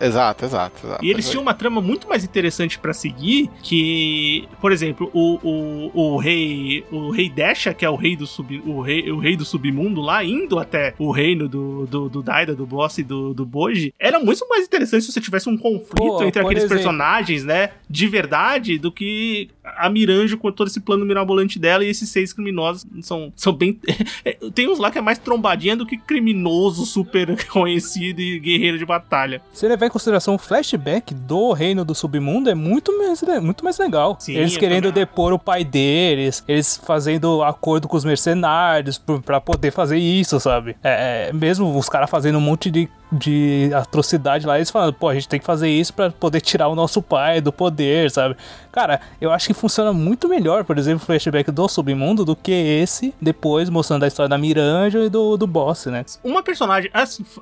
Exato, 0.00 0.44
exato. 0.44 0.84
exato. 0.84 1.04
E 1.04 1.10
eles 1.10 1.30
tinham 1.30 1.42
uma 1.42 1.54
trama 1.54 1.80
muito 1.80 2.08
mais 2.08 2.24
interessante 2.24 2.78
pra 2.78 2.92
seguir, 2.92 3.48
que, 3.62 4.48
por 4.60 4.72
exemplo, 4.72 5.08
o, 5.14 5.38
o, 5.42 6.14
o 6.14 6.16
rei 6.18 6.84
o 6.90 7.10
rei 7.10 7.30
Desha, 7.30 7.72
que 7.72 7.84
é 7.84 7.88
o 7.88 7.94
rei 7.94 8.16
do 8.16 8.26
sub, 8.26 8.60
o 8.66 8.80
rei, 8.80 9.10
o 9.10 9.18
rei 9.18 9.36
do 9.36 9.44
submundo 9.44 10.00
lá, 10.00 10.24
indo 10.24 10.58
até 10.58 10.92
o 10.98 11.10
reino 11.12 11.48
do, 11.48 11.86
do, 11.86 12.08
do 12.08 12.22
Daida, 12.22 12.54
do 12.54 12.66
boss 12.66 12.98
e 12.98 13.04
do, 13.04 13.32
do 13.32 13.46
Boji, 13.46 13.94
era 13.98 14.18
muito 14.18 14.46
mais 14.48 14.64
interessante 14.66 15.04
se 15.04 15.12
você 15.12 15.20
tivesse 15.20 15.48
um 15.48 15.56
conflito 15.56 15.94
Pô, 15.94 16.24
entre 16.24 16.42
aqueles 16.42 16.64
exemplo. 16.64 16.76
personagens, 16.76 17.44
né, 17.44 17.70
de 17.88 18.06
verdade, 18.06 18.78
do 18.78 18.90
que 18.90 19.48
a 19.64 19.88
Miranjo 19.88 20.38
com 20.38 20.50
todo 20.50 20.68
esse 20.68 20.80
plano 20.80 21.04
mirabolante 21.04 21.58
dela 21.58 21.84
e 21.84 21.88
esses 21.88 22.08
seis 22.08 22.32
criminosos 22.32 22.86
são, 23.02 23.32
são 23.36 23.52
bem... 23.52 23.78
Tem 24.54 24.68
uns 24.68 24.78
lá 24.78 24.90
que 24.90 24.98
é 24.98 25.00
mais 25.00 25.18
trombadinha 25.18 25.76
do 25.76 25.86
que 25.86 25.96
criminoso 25.96 26.84
super 26.84 27.36
conhecido 27.46 28.20
e 28.20 28.38
guerreiro 28.38 28.78
de 28.78 28.84
batalha. 28.84 29.40
Se 29.52 29.66
levar 29.68 29.86
em 29.86 29.90
consideração 29.90 30.34
o 30.34 30.38
flashback 30.38 31.14
do 31.14 31.52
reino 31.52 31.84
do 31.84 31.94
submundo, 31.94 32.50
é 32.50 32.54
muito 32.54 32.96
mais, 32.98 33.22
muito 33.42 33.64
mais 33.64 33.78
legal. 33.78 34.16
Sim, 34.18 34.36
eles 34.36 34.56
querendo 34.56 34.88
também 34.88 35.04
depor 35.04 35.32
o 35.32 35.38
pai 35.38 35.64
deles, 35.64 36.44
eles 36.46 36.80
fazendo 36.84 37.42
acordo 37.42 37.88
com 37.88 37.96
os 37.96 38.04
mercenários 38.04 39.02
pra 39.24 39.40
poder 39.40 39.70
fazer 39.70 39.98
isso, 39.98 40.38
sabe? 40.40 40.76
É, 40.82 41.28
é, 41.28 41.32
mesmo 41.32 41.76
os 41.76 41.88
caras 41.88 42.10
fazendo 42.10 42.38
um 42.38 42.40
monte 42.40 42.70
de, 42.70 42.88
de 43.10 43.70
atrocidade 43.74 44.46
lá, 44.46 44.56
eles 44.56 44.70
falando, 44.70 44.92
pô, 44.92 45.08
a 45.08 45.14
gente 45.14 45.28
tem 45.28 45.38
que 45.38 45.46
fazer 45.46 45.68
isso 45.68 45.94
pra 45.94 46.10
poder 46.10 46.40
tirar 46.40 46.68
o 46.68 46.74
nosso 46.74 47.00
pai 47.00 47.40
do 47.40 47.52
poder, 47.52 48.10
sabe? 48.10 48.36
Cara, 48.72 49.00
eu 49.20 49.32
acho 49.32 49.46
que 49.46 49.54
funciona 49.54 49.92
muito 49.92 50.28
melhor, 50.28 50.64
por 50.64 50.76
exemplo, 50.76 51.02
o 51.02 51.06
flashback 51.06 51.50
do 51.50 51.68
submundo 51.68 52.24
do 52.24 52.36
que 52.36 52.52
esse, 52.52 53.14
depois 53.20 53.70
mostrando 53.70 54.04
a 54.04 54.08
história 54.08 54.28
da 54.28 54.36
Miranja 54.36 55.04
e 55.04 55.08
do, 55.08 55.36
do 55.36 55.46
boss, 55.46 55.86
né? 55.86 56.04
uma 56.22 56.42
personagem. 56.42 56.90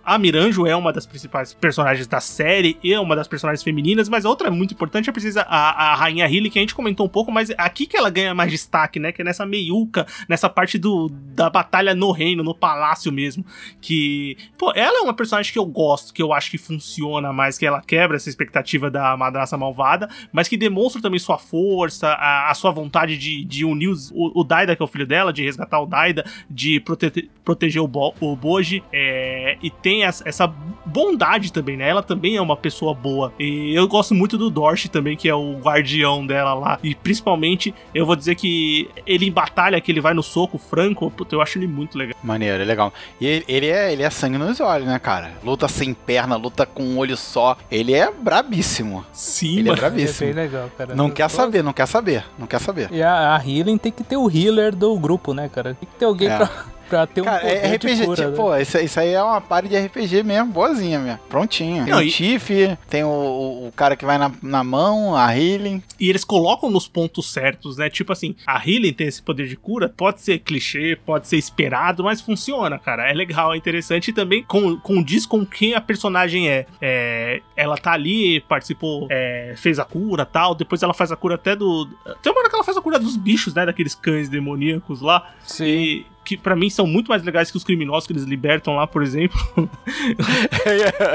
A 0.04 0.18
Miranjo 0.18 0.66
é 0.66 0.76
uma 0.76 0.92
das 0.92 1.06
principais 1.06 1.54
personagens 1.54 2.06
da 2.06 2.20
série 2.20 2.78
e 2.82 2.92
é 2.92 3.00
uma 3.00 3.16
das 3.16 3.26
personagens 3.26 3.62
femininas, 3.62 4.08
mas 4.08 4.24
outra 4.24 4.48
é 4.48 4.50
muito 4.50 4.74
importante 4.74 5.08
é 5.08 5.12
precisa 5.12 5.42
a, 5.42 5.92
a 5.92 5.94
Rainha 5.94 6.28
Hilly, 6.28 6.50
que 6.50 6.58
a 6.58 6.62
gente 6.62 6.74
comentou 6.74 7.06
um 7.06 7.08
pouco, 7.08 7.32
mas 7.32 7.50
aqui 7.56 7.86
que 7.86 7.96
ela 7.96 8.10
ganha 8.10 8.34
mais 8.34 8.50
destaque, 8.50 8.98
né? 8.98 9.12
Que 9.12 9.22
é 9.22 9.24
nessa 9.24 9.46
meiuca, 9.46 10.06
nessa 10.28 10.48
parte 10.48 10.78
do, 10.78 11.08
da 11.10 11.48
batalha 11.48 11.94
no 11.94 12.10
reino, 12.10 12.42
no 12.42 12.54
palácio 12.54 13.10
mesmo. 13.10 13.44
Que. 13.80 14.36
Pô, 14.58 14.72
ela 14.74 14.98
é 14.98 15.02
uma 15.02 15.14
personagem 15.14 15.52
que 15.54 15.58
eu 15.58 15.64
gosto, 15.66 16.12
que 16.12 16.20
eu 16.22 16.32
acho 16.32 16.50
que 16.50 16.58
funciona 16.58 17.32
mais, 17.32 17.56
que 17.56 17.64
ela 17.64 17.80
quebra 17.80 18.16
essa 18.16 18.28
expectativa 18.28 18.90
da 18.90 19.16
madraça 19.16 19.56
malvada, 19.56 20.08
mas 20.32 20.48
que 20.48 20.56
demonstra 20.56 21.00
também 21.00 21.18
sua 21.20 21.38
força, 21.38 22.08
a, 22.08 22.50
a 22.50 22.54
sua 22.54 22.70
vontade 22.72 23.16
de, 23.16 23.44
de 23.44 23.64
unir 23.64 23.88
os- 23.88 24.10
o, 24.12 24.40
o 24.40 24.44
Daida, 24.44 24.74
que 24.74 24.82
é 24.82 24.84
o 24.84 24.88
filho 24.88 25.06
dela, 25.06 25.32
de 25.32 25.44
resgatar 25.44 25.80
o 25.80 25.86
Daida, 25.86 26.24
de 26.50 26.80
prote- 26.80 27.30
proteger 27.44 27.80
o, 27.80 27.86
Bo, 27.88 28.12
o 28.20 28.34
Boji, 28.34 28.82
é, 28.92 29.56
e 29.62 29.70
tem 29.70 30.04
as- 30.04 30.22
essa 30.26 30.46
bondade 30.84 31.52
também, 31.52 31.76
né? 31.76 31.88
Ela 31.88 32.02
também 32.02 32.36
é 32.36 32.40
uma 32.40 32.56
pessoa 32.56 32.92
boa. 32.94 33.32
E 33.38 33.72
eu 33.74 33.86
gosto 33.88 34.14
muito 34.14 34.36
do 34.36 34.50
Dorsch 34.50 34.88
também, 34.88 35.16
que 35.16 35.28
é 35.28 35.34
o 35.34 35.58
guardião 35.60 36.26
dela 36.26 36.54
lá. 36.54 36.78
E 36.82 36.94
principalmente, 36.94 37.74
eu 37.94 38.04
vou 38.04 38.16
dizer 38.16 38.34
que 38.34 38.88
ele 39.06 39.26
em 39.26 39.32
batalha, 39.32 39.80
que 39.80 39.90
ele 39.92 40.00
vai 40.00 40.14
no 40.14 40.22
soco 40.22 40.58
franco, 40.58 41.10
puta, 41.10 41.34
eu 41.34 41.40
acho 41.40 41.58
ele 41.58 41.66
muito 41.66 41.96
legal. 41.96 42.14
Maneiro, 42.22 42.62
é 42.62 42.64
legal. 42.66 42.92
E 43.20 43.26
ele, 43.26 43.44
ele 43.48 43.66
é, 43.68 43.92
ele 43.92 44.02
é 44.02 44.10
sangue 44.10 44.38
nos 44.38 44.60
olhos, 44.60 44.86
né, 44.86 44.98
cara? 44.98 45.32
Luta 45.44 45.68
sem 45.68 45.92
perna, 45.92 46.36
luta 46.36 46.64
com 46.64 46.82
um 46.82 46.98
olho 46.98 47.16
só. 47.16 47.56
Ele 47.70 47.92
é 47.92 48.10
brabíssimo. 48.10 49.04
Sim, 49.12 49.58
Ele 49.58 49.60
é 49.60 49.62
mano. 49.64 49.72
É 49.74 49.80
brabíssimo. 49.80 50.26
bem 50.34 50.44
legal, 50.44 50.70
cara. 50.76 50.94
Não 50.94 51.08
Eu 51.08 51.12
quer 51.12 51.28
tô- 51.28 51.36
saber, 51.36 51.62
não 51.62 51.72
quer 51.72 51.86
saber, 51.86 52.24
não 52.38 52.46
quer 52.46 52.60
saber. 52.60 52.88
E 52.90 53.02
a, 53.02 53.36
a 53.36 53.38
healing 53.46 53.76
tem 53.78 53.92
que 53.92 54.02
ter 54.02 54.16
o 54.16 54.30
healer 54.30 54.74
do 54.74 54.98
grupo, 54.98 55.34
né, 55.34 55.48
cara? 55.48 55.74
Tem 55.74 55.88
que 55.88 55.94
ter 55.96 56.04
alguém 56.06 56.28
É. 56.28 56.36
pra, 56.38 56.50
pra 56.88 57.06
ter 57.06 57.20
um 57.20 57.24
Cara, 57.24 57.40
poder 57.40 57.56
é 57.56 57.68
de 57.68 57.76
RPG, 57.76 58.04
cura, 58.06 58.16
tipo, 58.16 58.30
né? 58.30 58.36
pô, 58.36 58.56
isso, 58.56 58.78
isso 58.78 59.00
aí 59.00 59.10
é 59.12 59.22
uma 59.22 59.40
party 59.40 59.68
de 59.68 59.76
RPG 59.78 60.22
mesmo, 60.22 60.52
boazinha 60.52 60.98
mesmo. 60.98 61.18
Prontinho. 61.28 61.84
Tem 61.84 61.92
Não, 61.92 61.98
o 62.00 62.02
e- 62.02 62.10
Tiff, 62.10 62.76
tem 62.88 63.04
o, 63.04 63.08
o- 63.08 63.68
o 63.68 63.72
cara 63.72 63.96
que 63.96 64.04
vai 64.04 64.18
na, 64.18 64.30
na 64.42 64.62
mão, 64.64 65.16
a 65.16 65.36
healing. 65.36 65.82
E 65.98 66.08
eles 66.10 66.24
colocam 66.24 66.70
nos 66.70 66.86
pontos 66.88 67.30
certos, 67.32 67.76
né? 67.76 67.88
Tipo 67.88 68.12
assim, 68.12 68.34
a 68.46 68.58
Healing 68.68 68.92
tem 68.92 69.06
esse 69.06 69.22
poder 69.22 69.46
de 69.46 69.56
cura, 69.56 69.88
pode 69.88 70.20
ser 70.20 70.38
clichê, 70.40 70.98
pode 71.06 71.28
ser 71.28 71.36
esperado, 71.36 72.02
mas 72.04 72.20
funciona, 72.20 72.78
cara. 72.78 73.08
É 73.08 73.12
legal, 73.14 73.54
é 73.54 73.56
interessante 73.56 74.08
e 74.08 74.12
também 74.12 74.42
com- 74.42 74.76
condiz 74.78 75.24
com 75.24 75.44
quem 75.46 75.74
a 75.74 75.80
personagem 75.80 76.48
é. 76.48 76.66
É, 76.82 77.40
ela 77.56 77.76
tá 77.76 77.92
ali, 77.92 78.40
participou, 78.42 79.06
é, 79.10 79.54
fez 79.56 79.78
a 79.78 79.84
cura 79.84 80.26
tal, 80.26 80.54
depois 80.54 80.82
ela 80.82 80.92
faz 80.94 81.10
a 81.12 81.16
cura 81.16 81.36
até 81.36 81.54
do. 81.56 81.86
Tem 82.22 82.32
uma 82.32 82.40
hora 82.40 82.48
que 82.50 82.54
ela 82.56 82.64
faz 82.64 82.76
a 82.76 82.82
cura 82.82 82.98
dos 82.98 83.16
bichos, 83.16 83.54
né? 83.54 83.64
Daqueles 83.64 83.94
cães 83.94 84.28
demoníacos 84.28 85.00
lá. 85.00 85.30
Sim. 85.46 85.64
E 85.64 86.06
que 86.24 86.36
pra 86.36 86.56
mim 86.56 86.70
são 86.70 86.86
muito 86.86 87.08
mais 87.08 87.22
legais 87.22 87.50
que 87.50 87.56
os 87.56 87.64
criminosos 87.64 88.06
que 88.06 88.12
eles 88.12 88.24
libertam 88.24 88.76
lá, 88.76 88.86
por 88.86 89.02
exemplo. 89.02 89.38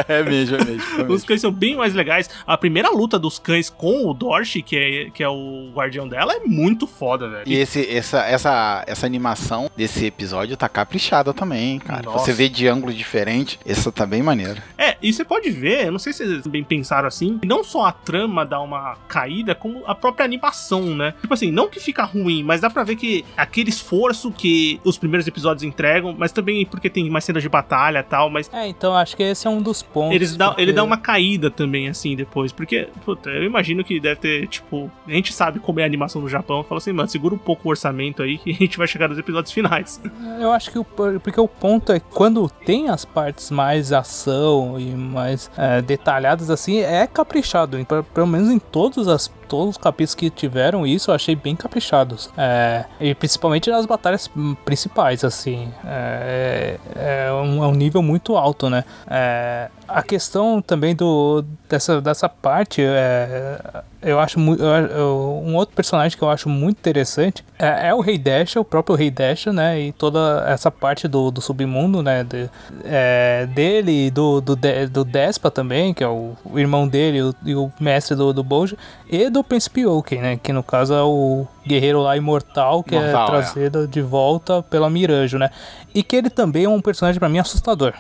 é 0.08 0.24
mesmo, 0.24 0.58
é 0.58 0.64
mesmo. 0.64 1.02
é 1.02 1.12
Os 1.12 1.24
cães 1.24 1.42
são 1.42 1.52
bem 1.52 1.76
mais 1.76 1.94
legais. 1.94 2.30
A 2.46 2.58
primeira 2.58 2.90
luta 2.90 3.18
dos 3.18 3.40
cães 3.40 3.70
com 3.70 4.08
o 4.08 4.14
Dorsch, 4.14 4.62
que 4.62 4.78
é, 4.78 5.10
que 5.10 5.24
é 5.24 5.30
o 5.30 5.72
guardião 5.74 6.08
dela, 6.08 6.34
é 6.34 6.40
muito 6.46 6.86
foda, 6.86 7.28
velho. 7.28 7.44
E 7.48 7.56
esse, 7.56 7.90
essa, 7.90 8.20
essa, 8.26 8.84
essa 8.88 9.06
animação 9.06 9.70
desse 9.76 10.06
episódio 10.06 10.56
tá 10.56 10.70
caprichada 10.70 11.34
também, 11.34 11.80
cara. 11.80 12.04
Nossa. 12.04 12.26
Você 12.26 12.34
vê 12.34 12.48
de 12.48 12.68
ângulo 12.68 12.94
diferente, 12.94 13.60
essa 13.66 13.92
tá 13.92 14.06
bem 14.06 14.22
maneira. 14.22 14.64
É, 14.78 14.98
e 15.02 15.12
você 15.12 15.24
pode 15.26 15.50
ver, 15.50 15.88
eu 15.88 15.92
não 15.92 16.00
sei 16.00 16.14
se 16.14 16.26
vocês 16.26 16.48
bem 16.48 16.64
pensaram 16.64 17.08
assim, 17.08 17.40
não 17.44 17.64
só 17.64 17.86
a 17.86 17.92
trama 17.92 18.46
dá 18.46 18.60
uma 18.62 18.96
caída, 19.08 19.56
como 19.56 19.84
a 19.86 19.96
própria 19.96 20.26
animação, 20.26 20.96
né? 20.96 21.14
Tipo 21.22 21.34
assim, 21.34 21.52
não 21.52 21.68
que 21.68 21.80
fica 21.80 22.04
ruim, 22.04 22.44
mas 22.44 22.62
dá 22.62 22.70
pra 22.70 22.84
ver 22.84 22.96
que 22.96 23.26
aquele 23.36 23.70
esforço 23.70 24.32
que 24.32 24.80
os 24.84 24.98
primeiros 25.00 25.28
episódios 25.28 25.64
entregam, 25.64 26.14
mas 26.18 26.32
também 26.32 26.66
porque 26.66 26.90
tem 26.90 27.10
mais 27.10 27.24
cenas 27.26 27.42
de 27.42 27.50
batalha 27.50 28.00
e 28.00 28.04
tal, 28.04 28.30
mas 28.30 28.50
É, 28.54 28.68
então 28.68 28.96
acho 28.96 29.16
que 29.18 29.24
esse 29.24 29.48
é 29.48 29.50
um 29.50 29.62
dos 29.62 29.82
pontos. 29.82 30.16
eles 30.16 30.36
dá, 30.36 30.48
porque- 30.50 30.62
ele 30.62 30.74
dá 30.74 30.84
uma 30.84 30.98
caída 30.98 31.50
também, 31.50 31.88
assim, 31.90 32.16
depois. 32.16 32.52
Porque, 32.52 32.88
puta, 33.06 33.30
eu 33.30 33.44
imagino 33.44 33.84
que 33.84 34.00
deve 34.00 34.20
ter, 34.20 34.48
tipo. 34.48 34.92
A 35.08 35.12
gente 35.12 35.34
sabe 35.34 35.60
como 35.60 35.80
é 35.80 35.84
a 35.84 35.86
animação 35.86 36.22
no 36.22 36.30
Japão. 36.30 36.64
Fala 36.64 36.78
assim, 36.80 36.92
mano, 36.92 37.08
segura 37.10 37.34
um 37.34 37.38
pouco 37.38 37.68
o 37.68 37.72
orçamento 37.72 38.22
aí 38.22 38.38
que 38.38 38.52
a 38.52 38.54
gente 38.54 38.78
vai 38.78 38.88
chegar 38.88 39.08
nos 39.08 39.18
episódios 39.18 39.52
finais. 39.54 40.02
Eu 40.40 40.52
acho 40.52 40.70
que 40.72 40.78
o, 40.80 40.84
porque 40.84 41.40
o 41.40 41.48
ponto 41.48 41.92
é 41.92 42.00
que 42.00 42.06
quando 42.12 42.50
tem 42.66 42.90
as 42.90 43.06
partes 43.06 43.50
mais 43.52 43.92
ação 43.94 44.80
e 44.80 44.86
mais 44.92 45.50
é, 45.58 45.82
detalhadas 45.82 46.50
assim, 46.50 46.80
é 46.80 47.08
caprichado. 47.08 47.78
Em- 47.80 47.86
Pelo 47.86 48.28
menos 48.28 48.50
em 48.50 48.60
todos, 48.60 49.08
as, 49.08 49.32
todos 49.50 49.72
os 49.72 49.78
capítulos 49.78 50.16
que 50.16 50.30
tiveram 50.30 50.86
isso, 50.86 51.10
eu 51.10 51.16
achei 51.16 51.36
bem 51.36 51.56
caprichados. 51.56 52.30
É, 52.38 52.86
e 53.02 53.16
principalmente 53.16 53.70
nas 53.70 53.86
batalhas 53.86 54.30
principais, 54.64 55.24
assim. 55.24 55.74
É, 55.84 56.78
é, 56.96 57.32
um, 57.34 57.64
é 57.64 57.68
um 57.68 57.74
nível 57.74 58.02
muito 58.02 58.38
alto, 58.38 58.70
né? 58.70 58.86
É, 59.10 59.70
a 59.88 60.04
questão 60.04 60.62
também 60.62 60.96
do, 60.96 61.44
dessa, 61.68 62.00
dessa 62.00 62.30
parte 62.30 62.82
é, 62.82 63.84
eu 64.02 64.20
acho 64.20 64.40
muito. 64.40 64.64
Um 64.64 65.56
outro 65.56 65.76
personagem 65.76 66.18
que 66.18 66.24
eu 66.24 66.30
acho 66.30 66.48
muito 66.48 66.78
interessante 66.78 67.44
é, 67.58 67.90
é 67.90 67.94
o 67.94 68.00
Rei 68.00 68.18
Dash, 68.18 68.56
o 68.56 68.64
próprio 68.64 68.96
Rei 68.96 69.12
Dash, 69.12 69.48
né? 69.48 69.80
E 69.80 69.92
toda 69.92 70.46
essa 70.48 70.72
parte 70.72 71.08
do, 71.08 71.30
do 71.30 71.42
submundo, 71.42 72.02
né? 72.02 72.24
De, 72.24 72.50
é, 72.86 73.46
dele, 73.48 74.10
do, 74.10 74.40
do, 74.40 74.56
do 74.90 75.04
Despa 75.04 75.52
também, 75.52 75.94
que 75.94 76.04
é 76.04 76.08
o, 76.08 76.34
o 76.46 76.58
irmão 76.58 76.88
dele 76.88 77.22
o, 77.22 77.36
e 77.46 77.56
o 77.56 77.72
mestre 77.80 78.16
do, 78.16 78.32
do 78.32 78.44
Bojo, 78.44 78.78
e 79.10 79.30
do 79.30 79.44
Príncipe 79.44 79.86
Oaken, 79.86 80.22
né? 80.22 80.40
Que 80.42 80.54
no 80.54 80.64
caso 80.64 80.94
é 80.94 81.04
o 81.04 81.46
guerreiro 81.68 82.02
lá 82.02 82.16
imortal 82.16 82.84
que 82.84 82.96
é 82.96 83.02
Mortal, 83.02 83.28
é 83.28 83.30
trazido 83.30 83.84
é. 83.84 83.88
de 83.88 84.02
volta 84.02 84.64
pela 84.64 84.90
Miranjo, 84.90 85.38
né? 85.38 85.50
E 85.94 86.04
que 86.04 86.16
ele 86.16 86.30
também 86.30 86.64
é 86.64 86.70
um 86.70 86.82
personagem 86.82 87.20
para 87.20 87.28
mim 87.28 87.40
assustador. 87.40 87.94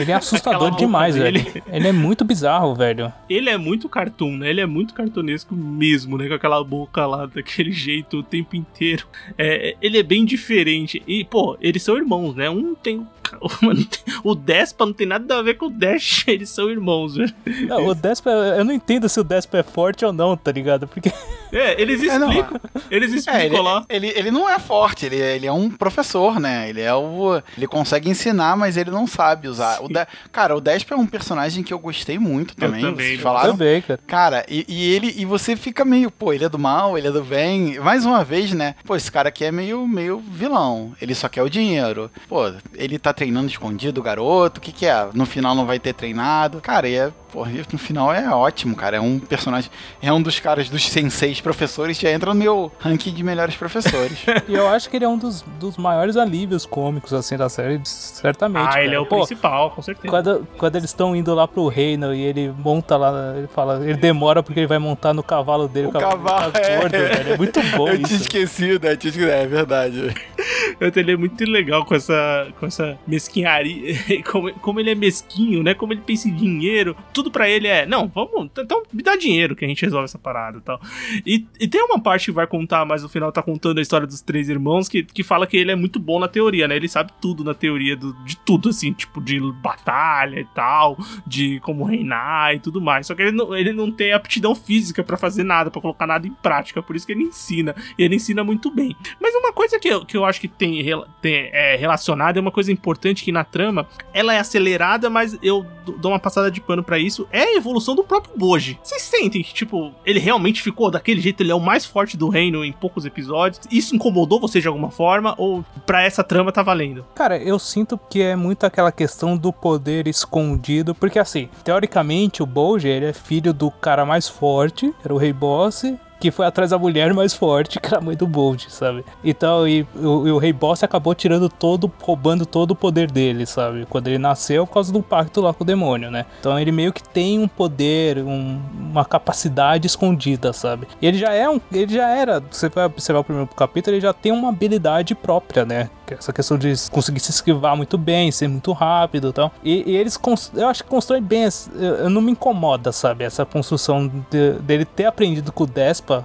Ele 0.00 0.12
é 0.12 0.14
assustador 0.14 0.74
demais, 0.76 1.16
velho. 1.16 1.44
Ele 1.70 1.88
é 1.88 1.92
muito 1.92 2.24
bizarro, 2.24 2.74
velho. 2.74 3.12
Ele 3.28 3.50
é 3.50 3.56
muito 3.56 3.88
cartoon, 3.88 4.36
né? 4.38 4.50
Ele 4.50 4.60
é 4.60 4.66
muito 4.66 4.94
cartunesco 4.94 5.54
mesmo, 5.54 6.16
né? 6.16 6.28
Com 6.28 6.34
aquela 6.34 6.62
boca 6.62 7.06
lá, 7.06 7.26
daquele 7.26 7.72
jeito 7.72 8.18
o 8.18 8.22
tempo 8.22 8.56
inteiro. 8.56 9.06
É, 9.36 9.76
ele 9.80 9.98
é 9.98 10.02
bem 10.02 10.24
diferente. 10.24 11.02
E, 11.06 11.24
pô, 11.24 11.56
eles 11.60 11.82
são 11.82 11.96
irmãos, 11.96 12.34
né? 12.34 12.48
Um 12.50 12.74
tem 12.74 13.06
o 14.24 14.34
Despa 14.34 14.86
não 14.86 14.92
tem 14.92 15.06
nada 15.06 15.38
a 15.38 15.42
ver 15.42 15.54
com 15.54 15.66
o 15.66 15.70
Dash, 15.70 16.24
eles 16.28 16.48
são 16.48 16.70
irmãos, 16.70 17.16
velho. 17.16 17.34
Não, 17.68 17.86
o 17.86 17.94
Despa, 17.94 18.30
eu 18.30 18.64
não 18.64 18.72
entendo 18.72 19.08
se 19.08 19.18
o 19.20 19.24
Despa 19.24 19.58
é 19.58 19.62
forte 19.62 20.04
ou 20.04 20.12
não, 20.12 20.36
tá 20.36 20.52
ligado? 20.52 20.86
Porque. 20.86 21.12
É, 21.52 21.82
eles 21.82 22.00
explicam. 22.00 22.60
É, 22.76 22.94
eles 22.94 23.12
explicam 23.12 23.40
é, 23.40 23.46
ele, 23.46 23.60
lá. 23.60 23.84
Ele, 23.88 24.06
ele 24.14 24.30
não 24.30 24.48
é 24.48 24.56
forte, 24.60 25.06
ele, 25.06 25.16
ele 25.16 25.48
é 25.48 25.52
um 25.52 25.68
professor, 25.68 26.38
né? 26.38 26.68
Ele 26.68 26.80
é 26.80 26.94
o. 26.94 27.42
Ele 27.56 27.66
consegue 27.66 28.08
ensinar, 28.08 28.56
mas 28.56 28.76
ele 28.76 28.92
não 28.92 29.04
sabe 29.04 29.48
usar. 29.48 29.82
O 29.82 29.88
de, 29.88 30.06
cara, 30.30 30.56
o 30.56 30.60
Despa 30.60 30.94
é 30.94 30.96
um 30.96 31.08
personagem 31.08 31.64
que 31.64 31.74
eu 31.74 31.78
gostei 31.80 32.20
muito 32.20 32.54
também. 32.54 32.84
Eu 32.84 32.90
também, 32.90 33.18
falaram. 33.18 33.50
também, 33.50 33.82
cara. 33.82 34.00
Cara, 34.06 34.46
e, 34.48 34.64
e, 34.68 34.94
ele. 34.94 35.12
E 35.16 35.24
você 35.24 35.56
fica 35.56 35.84
meio, 35.84 36.08
pô, 36.08 36.32
ele 36.32 36.44
é 36.44 36.48
do 36.48 36.56
mal, 36.56 36.96
ele 36.96 37.08
é 37.08 37.10
do 37.10 37.24
bem. 37.24 37.80
Mais 37.80 38.06
uma 38.06 38.22
vez, 38.22 38.52
né? 38.52 38.76
Pô, 38.84 38.94
esse 38.94 39.10
cara 39.10 39.28
aqui 39.28 39.44
é 39.44 39.50
meio, 39.50 39.84
meio 39.88 40.20
vilão. 40.20 40.94
Ele 41.02 41.16
só 41.16 41.28
quer 41.28 41.42
o 41.42 41.50
dinheiro. 41.50 42.08
Pô, 42.28 42.52
ele 42.74 42.96
tá 42.96 43.12
treinando 43.20 43.48
escondido 43.48 44.00
o 44.00 44.02
garoto? 44.02 44.58
O 44.58 44.60
que, 44.62 44.72
que 44.72 44.86
é? 44.86 45.10
No 45.12 45.26
final 45.26 45.54
não 45.54 45.66
vai 45.66 45.78
ter 45.78 45.92
treinado? 45.92 46.58
Cara, 46.60 46.88
e 46.88 46.94
é 46.94 47.12
Porra, 47.32 47.52
no 47.72 47.78
final 47.78 48.12
é 48.12 48.28
ótimo, 48.28 48.74
cara. 48.74 48.96
É 48.96 49.00
um 49.00 49.18
personagem. 49.18 49.70
É 50.02 50.12
um 50.12 50.20
dos 50.20 50.40
caras 50.40 50.68
dos 50.68 50.88
senseis 50.88 51.40
professores 51.40 51.96
que 51.96 52.06
já 52.06 52.12
entra 52.12 52.34
no 52.34 52.38
meu 52.38 52.72
ranking 52.78 53.12
de 53.12 53.22
melhores 53.22 53.56
professores. 53.56 54.18
e 54.48 54.54
eu 54.54 54.66
acho 54.68 54.90
que 54.90 54.96
ele 54.96 55.04
é 55.04 55.08
um 55.08 55.16
dos, 55.16 55.42
dos 55.58 55.76
maiores 55.76 56.16
alívios 56.16 56.66
cômicos, 56.66 57.12
assim, 57.12 57.36
da 57.36 57.48
série, 57.48 57.80
certamente. 57.84 58.66
Ah, 58.66 58.70
cara. 58.70 58.84
ele 58.84 58.94
é 58.94 58.98
o 58.98 59.06
Pô, 59.06 59.18
principal, 59.18 59.70
com 59.70 59.82
certeza. 59.82 60.08
Quando, 60.08 60.46
quando 60.58 60.76
eles 60.76 60.90
estão 60.90 61.14
indo 61.14 61.32
lá 61.34 61.46
pro 61.46 61.68
reino 61.68 62.12
e 62.12 62.20
ele 62.20 62.52
monta 62.58 62.96
lá, 62.96 63.34
ele 63.36 63.46
fala, 63.46 63.80
ele 63.84 63.94
demora 63.98 64.42
porque 64.42 64.58
ele 64.58 64.66
vai 64.66 64.78
montar 64.78 65.14
no 65.14 65.22
cavalo 65.22 65.68
dele. 65.68 65.86
O, 65.86 65.90
o 65.90 65.92
cavalo, 65.92 66.50
tá 66.50 66.60
é... 66.60 66.78
gordo, 66.78 66.92
velho. 66.92 67.32
É 67.32 67.36
muito 67.36 67.62
bom 67.76 67.88
eu 67.88 67.94
isso. 67.94 68.06
tinha 68.06 68.20
esquecido, 68.20 68.86
é, 68.88 68.96
tinha 68.96 69.10
esquecido, 69.10 69.30
é 69.30 69.46
verdade. 69.46 70.14
ele 70.96 71.12
é 71.12 71.16
muito 71.16 71.44
legal 71.44 71.84
com 71.84 71.94
essa, 71.94 72.48
com 72.58 72.66
essa 72.66 72.98
mesquinharia. 73.10 73.94
Como, 74.30 74.52
como 74.60 74.80
ele 74.80 74.90
é 74.90 74.94
mesquinho, 74.94 75.62
né? 75.62 75.74
Como 75.74 75.92
ele 75.92 76.00
pensa 76.00 76.28
em 76.28 76.34
dinheiro. 76.34 76.96
Tudo 77.12 77.30
pra 77.30 77.48
ele 77.48 77.66
é, 77.66 77.84
não, 77.84 78.06
vamos, 78.08 78.50
então 78.58 78.82
me 78.92 79.02
dá 79.02 79.16
dinheiro 79.16 79.56
que 79.56 79.64
a 79.64 79.68
gente 79.68 79.82
resolve 79.82 80.04
essa 80.04 80.18
parada 80.18 80.58
e 80.58 80.60
tal. 80.60 80.80
E, 81.26 81.46
e 81.58 81.66
tem 81.66 81.82
uma 81.82 82.00
parte 82.00 82.26
que 82.26 82.32
vai 82.32 82.46
contar, 82.46 82.84
mas 82.84 83.02
no 83.02 83.08
final 83.08 83.32
tá 83.32 83.42
contando 83.42 83.78
a 83.78 83.82
história 83.82 84.06
dos 84.06 84.20
três 84.20 84.48
irmãos, 84.48 84.88
que, 84.88 85.02
que 85.02 85.22
fala 85.22 85.46
que 85.46 85.56
ele 85.56 85.72
é 85.72 85.74
muito 85.74 85.98
bom 85.98 86.20
na 86.20 86.28
teoria, 86.28 86.68
né? 86.68 86.76
Ele 86.76 86.88
sabe 86.88 87.12
tudo 87.20 87.42
na 87.42 87.54
teoria 87.54 87.96
do, 87.96 88.12
de 88.24 88.36
tudo, 88.36 88.68
assim, 88.68 88.92
tipo, 88.92 89.20
de 89.20 89.40
batalha 89.60 90.40
e 90.40 90.44
tal, 90.46 90.96
de 91.26 91.58
como 91.60 91.84
reinar 91.84 92.54
e 92.54 92.60
tudo 92.60 92.80
mais. 92.80 93.06
Só 93.06 93.14
que 93.14 93.22
ele 93.22 93.32
não, 93.32 93.56
ele 93.56 93.72
não 93.72 93.90
tem 93.90 94.12
aptidão 94.12 94.54
física 94.54 95.02
para 95.02 95.16
fazer 95.16 95.42
nada, 95.42 95.70
para 95.70 95.80
colocar 95.80 96.06
nada 96.06 96.26
em 96.26 96.32
prática, 96.32 96.82
por 96.82 96.94
isso 96.94 97.06
que 97.06 97.12
ele 97.12 97.24
ensina. 97.24 97.74
E 97.98 98.02
ele 98.02 98.16
ensina 98.16 98.44
muito 98.44 98.70
bem. 98.70 98.94
Mas 99.20 99.34
uma 99.34 99.52
coisa 99.52 99.78
que 99.78 99.88
eu, 99.88 100.04
que 100.04 100.16
eu 100.16 100.24
acho 100.24 100.40
que 100.40 100.48
tem, 100.48 100.84
tem 101.20 101.50
é, 101.52 101.76
relacionada, 101.76 102.38
é 102.38 102.40
uma 102.40 102.52
coisa 102.52 102.70
importante 102.70 102.99
que 103.00 103.32
na 103.32 103.44
trama, 103.44 103.86
ela 104.12 104.34
é 104.34 104.38
acelerada, 104.38 105.08
mas 105.08 105.38
eu 105.42 105.66
dou 105.98 106.12
uma 106.12 106.18
passada 106.18 106.50
de 106.50 106.60
pano 106.60 106.82
para 106.82 106.98
isso, 106.98 107.26
é 107.32 107.42
a 107.42 107.56
evolução 107.56 107.94
do 107.94 108.04
próprio 108.04 108.36
Boji. 108.36 108.78
Vocês 108.82 109.02
sentem 109.02 109.42
que, 109.42 109.52
tipo, 109.52 109.92
ele 110.04 110.18
realmente 110.18 110.62
ficou 110.62 110.90
daquele 110.90 111.20
jeito, 111.20 111.42
ele 111.42 111.50
é 111.50 111.54
o 111.54 111.60
mais 111.60 111.84
forte 111.84 112.16
do 112.16 112.28
reino 112.28 112.64
em 112.64 112.72
poucos 112.72 113.04
episódios? 113.04 113.60
Isso 113.70 113.94
incomodou 113.94 114.40
você 114.40 114.60
de 114.60 114.68
alguma 114.68 114.90
forma? 114.90 115.34
Ou 115.38 115.64
pra 115.86 116.02
essa 116.02 116.22
trama 116.22 116.52
tá 116.52 116.62
valendo? 116.62 117.04
Cara, 117.14 117.38
eu 117.38 117.58
sinto 117.58 117.98
que 118.08 118.22
é 118.22 118.36
muito 118.36 118.64
aquela 118.64 118.92
questão 118.92 119.36
do 119.36 119.52
poder 119.52 120.06
escondido, 120.06 120.94
porque 120.94 121.18
assim, 121.18 121.48
teoricamente 121.64 122.42
o 122.42 122.46
Boji, 122.46 122.88
ele 122.88 123.06
é 123.06 123.12
filho 123.12 123.52
do 123.52 123.70
cara 123.70 124.04
mais 124.04 124.28
forte, 124.28 124.92
era 125.04 125.14
o 125.14 125.18
Rei 125.18 125.32
Boss, 125.32 125.84
que 126.20 126.30
foi 126.30 126.46
atrás 126.46 126.70
da 126.70 126.78
mulher 126.78 127.12
mais 127.14 127.34
forte, 127.34 127.78
que 127.80 127.86
era 127.88 127.98
a 127.98 128.00
mãe 128.00 128.16
do 128.16 128.26
Bold, 128.26 128.66
sabe? 128.68 129.04
Então, 129.24 129.66
e, 129.66 129.86
e 129.96 130.04
o 130.04 130.38
Rei 130.38 130.52
Boss 130.52 130.84
acabou 130.84 131.14
tirando 131.14 131.48
todo, 131.48 131.90
roubando 132.00 132.44
todo 132.44 132.72
o 132.72 132.76
poder 132.76 133.10
dele, 133.10 133.46
sabe? 133.46 133.86
Quando 133.88 134.08
ele 134.08 134.18
nasceu, 134.18 134.66
por 134.66 134.74
causa 134.74 134.92
do 134.92 135.02
pacto 135.02 135.40
lá 135.40 135.54
com 135.54 135.64
o 135.64 135.66
demônio, 135.66 136.10
né? 136.10 136.26
Então 136.38 136.58
ele 136.58 136.70
meio 136.70 136.92
que 136.92 137.02
tem 137.02 137.38
um 137.38 137.48
poder, 137.48 138.18
um, 138.18 138.60
uma 138.78 139.04
capacidade 139.04 139.86
escondida, 139.86 140.52
sabe? 140.52 140.86
E 141.00 141.06
ele 141.06 141.18
já 141.18 141.32
é 141.32 141.48
um. 141.48 141.60
Ele 141.72 141.92
já 141.92 142.08
era. 142.08 142.42
Você 142.50 142.68
vai 142.68 142.84
observar 142.84 143.20
o 143.20 143.24
primeiro 143.24 143.48
capítulo, 143.54 143.96
ele 143.96 144.02
já 144.02 144.12
tem 144.12 144.30
uma 144.30 144.50
habilidade 144.50 145.14
própria, 145.14 145.64
né? 145.64 145.88
É 146.10 146.14
essa 146.14 146.32
questão 146.32 146.58
de 146.58 146.74
conseguir 146.90 147.20
se 147.20 147.30
esquivar 147.30 147.76
muito 147.76 147.96
bem, 147.96 148.30
ser 148.32 148.48
muito 148.48 148.72
rápido 148.72 149.28
e 149.28 149.32
tal. 149.32 149.52
E, 149.64 149.96
eles, 149.96 150.18
eu 150.54 150.68
acho 150.68 150.82
que 150.82 150.90
constroem 150.90 151.22
bem, 151.22 151.48
eu, 151.74 152.10
não 152.10 152.20
me 152.20 152.32
incomoda, 152.32 152.92
sabe? 152.92 153.24
Essa 153.24 153.46
construção 153.46 154.10
de, 154.30 154.52
dele 154.60 154.84
ter 154.84 155.06
aprendido 155.06 155.52
com 155.52 155.64
o 155.64 155.66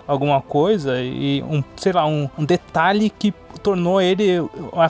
Alguma 0.07 0.41
coisa 0.41 1.01
e 1.01 1.43
um, 1.43 1.63
sei 1.75 1.93
lá, 1.93 2.05
um, 2.05 2.29
um 2.37 2.45
detalhe 2.45 3.09
que 3.09 3.33
tornou 3.65 3.99
ele. 3.99 4.39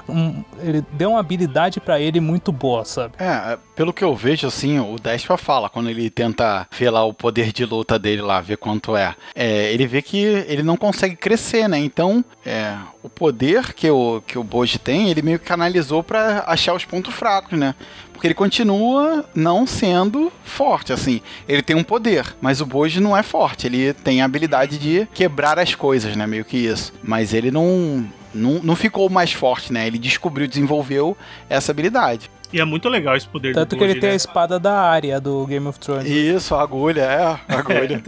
Um, 0.10 0.44
ele 0.62 0.84
deu 0.92 1.12
uma 1.12 1.20
habilidade 1.20 1.80
para 1.80 2.00
ele 2.00 2.20
muito 2.20 2.52
boa, 2.52 2.84
sabe? 2.84 3.14
É, 3.18 3.58
pelo 3.76 3.94
que 3.94 4.04
eu 4.04 4.14
vejo, 4.14 4.48
assim, 4.48 4.80
o 4.80 4.98
Despa 4.98 5.38
fala, 5.38 5.70
quando 5.70 5.90
ele 5.90 6.10
tenta 6.10 6.68
ver 6.78 6.90
lá 6.90 7.04
o 7.06 7.14
poder 7.14 7.54
de 7.54 7.66
luta 7.66 7.98
dele 7.98 8.22
lá, 8.22 8.42
ver 8.42 8.58
quanto 8.58 8.98
é. 8.98 9.16
é 9.34 9.72
ele 9.74 9.88
vê 9.88 10.02
que 10.02 10.18
ele 10.18 10.64
não 10.64 10.76
consegue 10.76 11.16
crescer, 11.16 11.70
né? 11.70 11.80
Então, 11.80 12.24
é, 12.46 12.76
o 13.02 13.10
poder 13.10 13.74
que 13.74 13.90
o, 13.90 14.22
que 14.26 14.38
o 14.38 14.44
Boji 14.44 14.80
tem, 14.80 15.10
ele 15.10 15.22
meio 15.22 15.40
que 15.40 15.46
canalizou 15.46 16.04
para 16.04 16.44
achar 16.48 16.74
os 16.74 16.86
pontos 16.86 17.14
fracos, 17.14 17.58
né? 17.58 17.76
Porque 18.16 18.28
ele 18.28 18.34
continua 18.34 19.26
não 19.36 19.68
sendo 19.68 20.32
forte, 20.44 20.94
assim. 20.94 21.22
Ele 21.48 21.62
tem 21.62 21.76
um 21.76 21.84
poder, 21.84 22.36
mas 22.42 22.62
o 22.62 22.66
Boji 22.66 23.00
não 23.00 23.16
é 23.16 23.22
forte. 23.22 23.68
Ele 23.68 23.94
tem 23.94 24.22
a 24.22 24.26
habilidade 24.26 24.78
de 24.78 25.08
quebrar 25.14 25.60
as 25.60 25.76
coisas, 25.76 26.16
né? 26.16 26.26
Meio 26.26 26.46
que 26.46 26.58
isso. 26.58 26.94
Mas 27.04 27.34
ele 27.34 27.52
não 27.52 28.08
não, 28.34 28.60
não 28.62 28.76
ficou 28.76 29.10
mais 29.10 29.32
forte, 29.32 29.72
né? 29.72 29.88
Ele 29.88 29.98
descobriu, 29.98 30.48
desenvolveu 30.48 31.18
essa 31.50 31.72
habilidade. 31.72 32.30
E 32.56 32.60
é 32.62 32.64
muito 32.64 32.88
legal 32.88 33.18
esse 33.18 33.28
poder 33.28 33.54
Tanto 33.54 33.72
do 33.72 33.78
que 33.78 33.84
ele 33.84 33.96
né? 33.96 34.00
tem 34.00 34.12
a 34.12 34.16
espada 34.16 34.58
da 34.58 34.80
área 34.80 35.20
do 35.20 35.46
Game 35.46 35.68
of 35.68 35.78
Thrones. 35.78 36.10
Isso, 36.10 36.56
a 36.56 36.62
agulha, 36.62 37.02
é, 37.02 37.22
a 37.22 37.40
agulha. 37.60 38.02